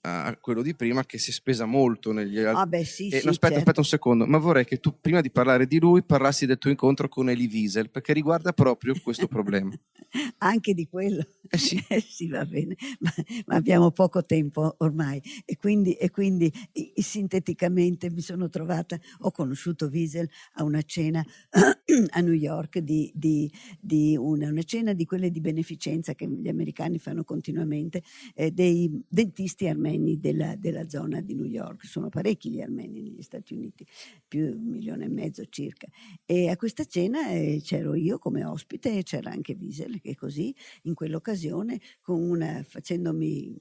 a 0.00 0.36
quello 0.40 0.60
di 0.60 0.74
prima, 0.74 1.04
che 1.04 1.18
si 1.18 1.30
è 1.30 1.32
spesa 1.32 1.64
molto 1.64 2.12
negli 2.12 2.38
altri... 2.38 2.62
Ah 2.62 2.66
beh 2.66 2.84
sì, 2.84 3.08
eh, 3.08 3.18
sì 3.20 3.24
no, 3.24 3.30
aspetta, 3.30 3.54
certo. 3.54 3.58
aspetta 3.58 3.80
un 3.80 3.86
secondo, 3.86 4.26
ma 4.26 4.38
vorrei 4.38 4.64
che 4.64 4.80
tu 4.80 4.98
prima 5.00 5.20
di 5.20 5.30
parlare 5.30 5.66
di 5.66 5.78
lui 5.78 6.02
parlassi 6.02 6.46
del 6.46 6.58
tuo 6.58 6.70
incontro 6.70 7.08
con 7.08 7.30
Elie 7.30 7.48
Wiesel, 7.48 7.90
perché 7.90 8.12
riguarda 8.12 8.52
proprio 8.52 8.94
questo 9.00 9.28
problema. 9.28 9.70
Anche 10.38 10.74
di 10.74 10.88
quello? 10.88 11.24
Eh 11.48 11.58
sì. 11.58 11.80
Eh 11.92 12.00
sì, 12.00 12.28
va 12.28 12.44
bene, 12.46 12.74
ma, 13.00 13.12
ma, 13.46 13.54
abbiamo 13.56 13.90
poco 13.90 14.24
tempo 14.24 14.76
ormai 14.78 15.20
e 15.44 15.58
quindi, 15.58 15.92
e 15.92 16.10
quindi 16.10 16.50
e, 16.72 16.92
sinteticamente 16.96 18.10
mi 18.10 18.22
sono 18.22 18.48
trovata, 18.48 18.98
ho 19.20 19.30
conosciuto 19.30 19.86
Wiesel 19.86 20.28
a 20.54 20.64
una 20.64 20.80
cena 20.82 21.22
a 21.50 22.20
New 22.20 22.32
York, 22.32 22.78
di, 22.78 23.12
di, 23.14 23.50
di 23.78 24.16
una, 24.16 24.48
una, 24.48 24.62
cena 24.62 24.94
di 24.94 25.04
quelle 25.04 25.30
di 25.30 25.40
beneficenza 25.40 26.14
che 26.14 26.26
gli 26.26 26.48
americani 26.48 26.98
fanno 26.98 27.24
continuamente, 27.24 28.02
eh, 28.34 28.50
dei 28.50 29.02
dentisti 29.06 29.51
armeni 29.60 30.18
della, 30.18 30.56
della 30.56 30.88
zona 30.88 31.20
di 31.20 31.34
New 31.34 31.46
York, 31.46 31.84
sono 31.84 32.08
parecchi 32.08 32.50
gli 32.50 32.60
armeni 32.60 33.02
negli 33.02 33.22
Stati 33.22 33.54
Uniti, 33.54 33.86
più 34.26 34.46
di 34.46 34.56
un 34.56 34.66
milione 34.66 35.04
e 35.04 35.08
mezzo 35.08 35.44
circa. 35.46 35.86
E 36.24 36.48
a 36.48 36.56
questa 36.56 36.84
cena 36.84 37.30
eh, 37.30 37.60
c'ero 37.62 37.94
io 37.94 38.18
come 38.18 38.44
ospite 38.44 38.98
e 38.98 39.02
c'era 39.02 39.30
anche 39.30 39.56
Wiesel 39.58 40.00
che 40.00 40.14
così 40.14 40.54
in 40.82 40.94
quell'occasione 40.94 41.80
una, 42.06 42.62
facendomi 42.62 43.56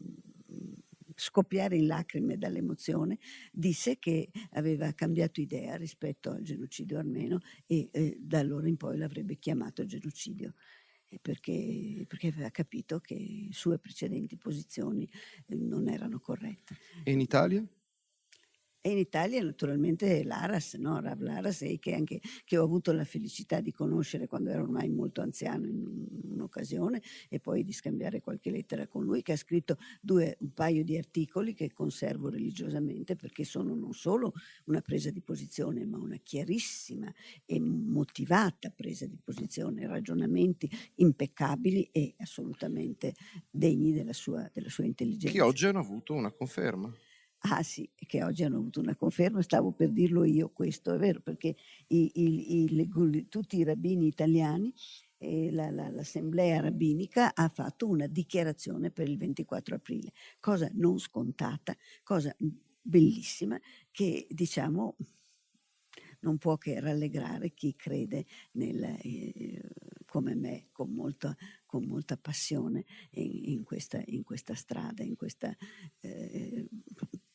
scoppiare 1.16 1.78
in 1.78 1.86
lacrime 1.86 2.38
dall'emozione, 2.38 3.20
disse 3.52 4.00
che 4.00 4.30
aveva 4.52 4.92
cambiato 4.94 5.40
idea 5.40 5.76
rispetto 5.76 6.32
al 6.32 6.42
genocidio 6.42 6.98
armeno 6.98 7.40
e 7.68 7.90
eh, 7.92 8.18
da 8.20 8.40
allora 8.40 8.68
in 8.68 8.78
poi 8.78 8.98
l'avrebbe 8.98 9.38
chiamato 9.38 9.86
genocidio. 9.86 10.54
Perché, 11.20 12.06
perché, 12.08 12.28
aveva 12.28 12.50
capito 12.50 13.00
che 13.00 13.48
sue 13.52 13.80
precedenti 13.80 14.38
posizioni 14.38 15.10
eh, 15.48 15.56
non 15.56 15.90
erano 15.90 16.20
corrette. 16.20 16.78
E 17.04 17.12
in 17.12 17.20
Italia? 17.20 17.66
E 18.84 18.90
in 18.90 18.98
Italia 18.98 19.44
naturalmente 19.44 20.24
l'Aras, 20.24 20.74
no? 20.74 21.00
Rav 21.00 21.22
Laras, 21.22 21.64
che, 21.80 21.94
anche, 21.94 22.20
che 22.44 22.58
ho 22.58 22.64
avuto 22.64 22.92
la 22.92 23.04
felicità 23.04 23.62
di 23.62 23.72
conoscere 23.72 24.26
quando 24.26 24.50
ero 24.50 24.64
ormai 24.64 24.90
molto 24.90 25.22
anziano 25.22 25.68
in 25.68 26.08
un'occasione 26.32 27.00
e 27.30 27.40
poi 27.40 27.64
di 27.64 27.74
scambiare 27.74 28.22
qualche 28.22 28.50
lettera 28.50 28.88
con 28.88 29.04
lui, 29.04 29.22
che 29.22 29.34
ha 29.34 29.38
scritto 29.38 29.78
due, 30.02 30.36
un 30.40 30.52
paio 30.54 30.84
di 30.84 30.98
articoli 30.98 31.54
che 31.54 31.72
conservo 31.72 32.30
religiosamente 32.30 33.16
perché 33.16 33.44
sono 33.44 33.76
non 33.76 33.94
solo 33.94 34.34
una 34.66 34.82
presa 34.82 35.12
di 35.12 35.22
posizione, 35.22 35.86
ma 35.86 36.00
una 36.00 36.18
chiarissima 36.18 37.14
e 37.46 37.60
motivata 37.60 38.72
presa 38.72 39.06
di 39.06 39.20
posizione, 39.24 39.86
ragionamenti 39.86 40.68
impeccabili 40.96 41.88
e 41.92 42.16
assolutamente 42.18 43.14
degni 43.48 43.94
della 43.94 44.14
sua, 44.14 44.50
della 44.52 44.70
sua 44.70 44.86
intelligenza. 44.86 45.38
Che 45.38 45.42
oggi 45.42 45.68
hanno 45.68 45.80
avuto 45.80 46.14
una 46.14 46.32
conferma. 46.32 46.92
Ah 47.44 47.64
sì, 47.64 47.90
che 47.96 48.24
oggi 48.24 48.44
hanno 48.44 48.58
avuto 48.58 48.80
una 48.82 48.96
conferma, 48.96 49.42
stavo 49.42 49.72
per 49.72 49.90
dirlo 49.92 50.24
io 50.26 50.50
questo, 50.50 50.94
è 50.94 50.98
vero, 51.00 51.22
perché 51.22 51.56
i, 51.88 52.12
i, 52.14 52.72
i, 52.72 53.28
tutti 53.30 53.58
i 53.58 53.64
rabbini 53.64 54.06
italiani, 54.06 54.72
eh, 55.18 55.52
la, 55.52 55.72
la, 55.72 55.90
l'assemblea 55.90 56.62
rabbinica 56.62 57.34
ha 57.34 57.50
fatto 57.50 57.88
una 57.88 58.06
dichiarazione 58.06 58.92
per 58.92 59.10
il 59.10 59.18
24 59.18 59.76
aprile, 59.76 60.12
cosa 60.40 60.70
non 60.74 61.00
scontata, 61.00 61.76
cosa 62.04 62.36
bellissima 62.84 63.60
che 63.90 64.28
diciamo 64.30 64.96
non 66.22 66.38
può 66.38 66.58
che 66.58 66.80
rallegrare 66.80 67.52
chi 67.54 67.76
crede 67.76 68.26
nel, 68.52 68.84
eh, 68.84 69.62
come 70.06 70.36
me 70.36 70.68
con 70.72 70.92
molta, 70.92 71.36
con 71.66 71.86
molta 71.86 72.18
passione 72.18 72.86
in, 73.12 73.54
in, 73.54 73.64
questa, 73.64 74.02
in, 74.06 74.24
questa, 74.24 74.54
strada, 74.54 75.04
in 75.04 75.16
questa 75.16 75.56
eh, 76.02 76.68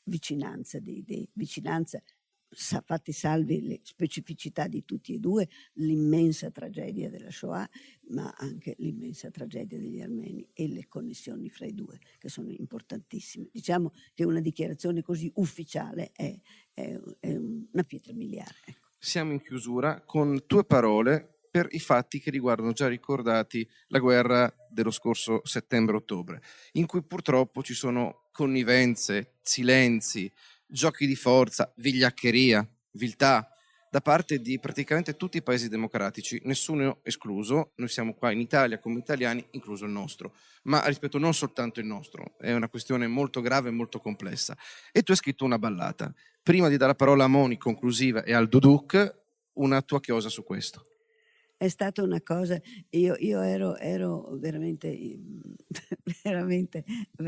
vicinanza, 0.07 0.78
di, 0.78 1.02
di 1.04 1.28
vicinanza 1.34 2.02
sa, 2.48 2.82
fatti 2.84 3.12
salvi 3.12 3.61
le 3.62 3.80
specificità 3.82 4.66
di 4.66 4.84
tutti 4.84 5.14
e 5.14 5.18
due, 5.18 5.48
l'immensa 5.74 6.50
tragedia 6.50 7.11
della 7.11 7.30
Shoah, 7.30 7.68
ma 8.09 8.32
anche 8.36 8.74
l'immensa 8.78 9.30
tragedia 9.30 9.78
degli 9.78 10.00
armeni 10.00 10.48
e 10.52 10.68
le 10.68 10.86
connessioni 10.86 11.48
fra 11.48 11.66
i 11.66 11.74
due, 11.74 11.98
che 12.18 12.28
sono 12.28 12.50
importantissime. 12.50 13.48
Diciamo 13.52 13.92
che 14.14 14.24
una 14.24 14.40
dichiarazione 14.40 15.02
così 15.02 15.30
ufficiale 15.34 16.11
è, 16.12 16.38
è, 16.72 16.98
è 17.20 17.36
una 17.36 17.84
pietra 17.84 18.12
miliare. 18.14 18.57
Ecco. 18.64 18.88
Siamo 18.98 19.32
in 19.32 19.42
chiusura 19.42 20.02
con 20.02 20.44
tue 20.46 20.64
parole 20.64 21.36
per 21.57 21.68
i 21.70 21.80
fatti 21.80 22.20
che 22.20 22.28
riguardano 22.28 22.72
già 22.72 22.86
ricordati 22.86 23.66
la 23.86 23.98
guerra 23.98 24.54
dello 24.68 24.90
scorso 24.90 25.40
settembre-ottobre, 25.42 26.42
in 26.72 26.84
cui 26.84 27.02
purtroppo 27.02 27.62
ci 27.62 27.72
sono 27.72 28.24
connivenze, 28.30 29.36
silenzi, 29.40 30.30
giochi 30.66 31.07
di 31.07 31.16
forza, 31.16 31.72
vigliaccheria, 31.76 32.68
viltà 32.90 33.50
da 33.90 34.02
parte 34.02 34.42
di 34.42 34.59
praticamente 34.59 35.16
tutti 35.16 35.38
i 35.38 35.42
paesi 35.42 35.70
democratici, 35.70 36.38
nessuno 36.44 36.98
escluso, 37.02 37.72
noi 37.76 37.88
siamo 37.88 38.12
qua 38.12 38.30
in 38.32 38.40
Italia 38.40 38.78
come 38.78 38.98
italiani, 38.98 39.42
incluso 39.52 39.86
il 39.86 39.92
nostro, 39.92 40.34
ma 40.64 40.84
rispetto 40.84 41.16
non 41.16 41.32
soltanto 41.32 41.80
il 41.80 41.86
nostro, 41.86 42.34
è 42.36 42.52
una 42.52 42.68
questione 42.68 43.07
molto 43.07 43.40
grave 43.40 43.70
e 43.70 43.72
molto 43.72 43.98
complessa. 43.98 44.54
E 44.92 45.02
tu 45.02 45.12
hai 45.12 45.16
scritto 45.16 45.46
una 45.46 45.59
ballata. 45.59 46.12
Prima 46.42 46.68
di 46.68 46.76
dare 46.76 46.90
la 46.90 46.96
parola 46.96 47.24
a 47.24 47.28
Moni 47.28 47.57
conclusiva 47.57 48.24
e 48.24 48.34
al 48.34 48.46
Duduk, 48.46 49.24
una 49.54 49.80
tua 49.80 50.00
chiosa 50.00 50.28
su 50.28 50.44
questo 50.44 50.88
è 51.59 51.68
stata 51.68 52.02
una 52.02 52.20
cosa, 52.20 52.61
io, 52.90 53.16
io 53.18 53.40
ero, 53.40 53.76
ero, 53.76 54.36
veramente, 54.36 55.18
veramente, 56.22 56.84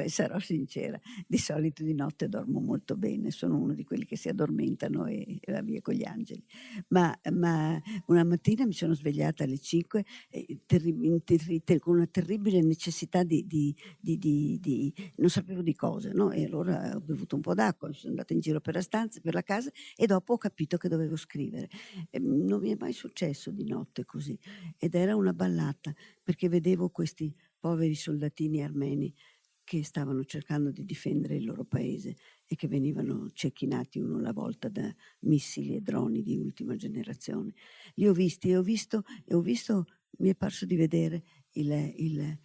sarò 0.06 0.38
sincera, 0.38 1.00
di 1.26 1.38
solito 1.38 1.82
di 1.82 1.94
notte 1.94 2.28
dormo 2.28 2.60
molto 2.60 2.94
bene, 2.96 3.30
sono 3.30 3.56
uno 3.56 3.72
di 3.72 3.84
quelli 3.84 4.04
che 4.04 4.16
si 4.16 4.28
addormentano 4.28 5.06
e, 5.06 5.38
e 5.40 5.52
va 5.52 5.62
via 5.62 5.80
con 5.80 5.94
gli 5.94 6.04
angeli, 6.04 6.44
ma, 6.88 7.18
ma, 7.32 7.80
una 8.06 8.24
mattina 8.24 8.66
mi 8.66 8.74
sono 8.74 8.92
svegliata 8.92 9.44
alle 9.44 9.58
5 9.58 10.04
eh, 10.28 11.78
con 11.78 11.96
una 11.96 12.06
terribile 12.06 12.60
necessità 12.60 13.22
di, 13.22 13.46
di, 13.46 13.74
di, 13.98 14.58
di, 14.60 14.92
non 15.16 15.30
sapevo 15.30 15.62
di 15.62 15.74
cosa, 15.74 16.10
no? 16.12 16.32
e 16.32 16.44
allora 16.44 16.92
ho 16.94 17.00
bevuto 17.00 17.34
un 17.34 17.40
po' 17.40 17.54
d'acqua, 17.54 17.90
sono 17.92 18.10
andata 18.10 18.34
in 18.34 18.40
giro 18.40 18.60
per 18.60 18.74
la 18.74 18.82
stanza, 18.82 19.20
per 19.20 19.32
la 19.32 19.42
casa 19.42 19.70
e 19.96 20.06
dopo 20.06 20.34
ho 20.34 20.38
capito 20.38 20.76
che 20.76 20.88
dovevo 20.88 21.16
scrivere. 21.16 21.68
E 22.10 22.18
non 22.18 22.60
mi 22.60 22.72
è 22.72 22.76
mai 22.78 22.92
successo 22.92 23.50
di 23.50 23.64
notte 23.64 24.04
così 24.04 24.17
così. 24.18 24.38
Ed 24.76 24.94
era 24.94 25.14
una 25.14 25.32
ballata 25.32 25.94
perché 26.22 26.48
vedevo 26.48 26.90
questi 26.90 27.32
poveri 27.58 27.94
soldatini 27.94 28.62
armeni 28.62 29.14
che 29.62 29.84
stavano 29.84 30.24
cercando 30.24 30.70
di 30.70 30.84
difendere 30.84 31.36
il 31.36 31.44
loro 31.44 31.64
paese 31.64 32.16
e 32.46 32.56
che 32.56 32.68
venivano 32.68 33.30
cecchinati 33.30 34.00
uno 34.00 34.16
alla 34.16 34.32
volta 34.32 34.68
da 34.68 34.92
missili 35.20 35.76
e 35.76 35.82
droni 35.82 36.22
di 36.22 36.38
ultima 36.38 36.74
generazione. 36.74 37.52
Li 37.94 38.08
ho 38.08 38.12
visti 38.12 38.48
e 38.48 38.56
ho 38.56 38.62
visto, 38.62 39.02
e 39.24 39.34
ho 39.34 39.40
visto 39.40 39.84
mi 40.18 40.30
è 40.30 40.34
parso 40.34 40.64
di 40.64 40.74
vedere 40.74 41.22
il, 41.52 41.70
il, 41.96 42.38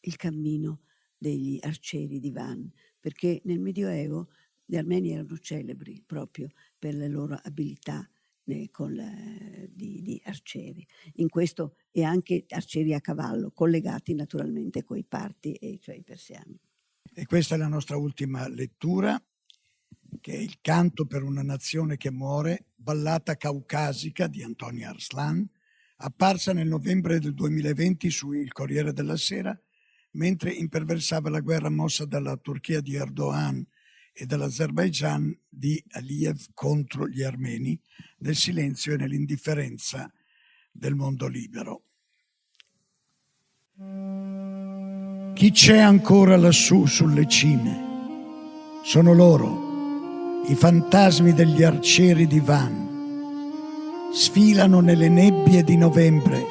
il 0.00 0.16
cammino 0.16 0.80
degli 1.16 1.58
arcieri 1.60 2.18
di 2.18 2.30
Van, 2.30 2.72
perché 2.98 3.42
nel 3.44 3.60
Medioevo 3.60 4.30
gli 4.64 4.76
armeni 4.76 5.10
erano 5.10 5.36
celebri 5.36 6.02
proprio 6.04 6.48
per 6.78 6.94
le 6.94 7.08
loro 7.08 7.38
abilità 7.42 8.08
con, 8.70 8.94
di, 9.70 10.02
di, 10.02 10.20
arcieri. 10.24 10.86
In 11.14 11.28
questo 11.28 11.76
e 11.90 12.04
anche 12.04 12.44
arcieri 12.48 12.94
a 12.94 13.00
cavallo, 13.00 13.50
collegati 13.52 14.14
naturalmente 14.14 14.84
coi 14.84 15.04
parti 15.04 15.52
e 15.52 15.78
cioè 15.80 15.96
i 15.96 16.02
persiani. 16.02 16.58
E 17.12 17.26
questa 17.26 17.54
è 17.54 17.58
la 17.58 17.68
nostra 17.68 17.96
ultima 17.96 18.46
lettura, 18.48 19.20
che 20.20 20.32
è 20.32 20.38
il 20.38 20.58
canto 20.60 21.06
per 21.06 21.22
una 21.22 21.42
nazione 21.42 21.96
che 21.96 22.10
muore, 22.10 22.66
ballata 22.74 23.36
caucasica 23.36 24.26
di 24.26 24.42
Antonio 24.42 24.88
Arslan, 24.88 25.48
apparsa 26.02 26.52
nel 26.52 26.68
novembre 26.68 27.18
del 27.18 27.34
2020 27.34 28.10
su 28.10 28.32
Il 28.32 28.52
Corriere 28.52 28.92
della 28.92 29.16
Sera, 29.16 29.58
mentre 30.12 30.52
imperversava 30.52 31.30
la 31.30 31.40
guerra 31.40 31.70
mossa 31.70 32.04
dalla 32.04 32.36
Turchia 32.36 32.80
di 32.80 32.94
Erdogan 32.94 33.64
e 34.20 34.26
dall'Azerbaigian 34.26 35.34
di 35.48 35.82
Aliyev 35.92 36.48
contro 36.52 37.08
gli 37.08 37.22
armeni, 37.22 37.80
nel 38.18 38.36
silenzio 38.36 38.92
e 38.92 38.96
nell'indifferenza 38.98 40.12
del 40.70 40.94
mondo 40.94 41.26
libero. 41.26 41.84
Chi 45.32 45.50
c'è 45.52 45.78
ancora 45.78 46.36
lassù 46.36 46.84
sulle 46.84 47.26
cime? 47.26 47.88
Sono 48.84 49.14
loro, 49.14 50.44
i 50.46 50.54
fantasmi 50.54 51.32
degli 51.32 51.62
arcieri 51.62 52.26
di 52.26 52.40
Van. 52.40 52.88
Sfilano 54.12 54.80
nelle 54.80 55.08
nebbie 55.08 55.64
di 55.64 55.78
novembre, 55.78 56.44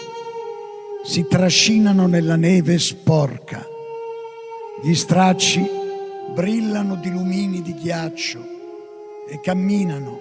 si 1.05 1.27
trascinano 1.29 2.07
nella 2.07 2.35
neve 2.35 2.79
sporca. 2.79 3.63
Gli 4.81 4.95
stracci 4.95 5.77
brillano 6.39 6.95
di 6.95 7.09
lumini 7.11 7.61
di 7.61 7.73
ghiaccio 7.73 8.39
e 9.27 9.41
camminano, 9.41 10.19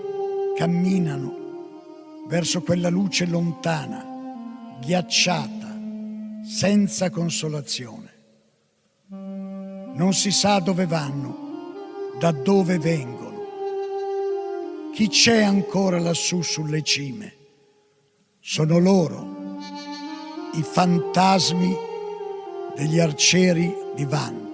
camminano 0.57 2.27
verso 2.27 2.61
quella 2.61 2.89
luce 2.89 3.25
lontana, 3.25 4.05
ghiacciata, 4.81 5.79
senza 6.43 7.11
consolazione. 7.11 8.17
Non 9.11 10.13
si 10.13 10.33
sa 10.33 10.59
dove 10.59 10.87
vanno, 10.87 12.17
da 12.19 12.33
dove 12.33 12.81
vengono. 12.81 13.39
Chi 14.93 15.07
c'è 15.07 15.45
ancora 15.45 16.01
lassù 16.01 16.43
sulle 16.43 16.83
cime? 16.83 17.37
Sono 18.41 18.79
loro, 18.79 19.57
i 20.55 20.63
fantasmi 20.65 21.77
degli 22.75 22.99
arcieri 22.99 23.73
di 23.95 24.05
Vanno. 24.05 24.48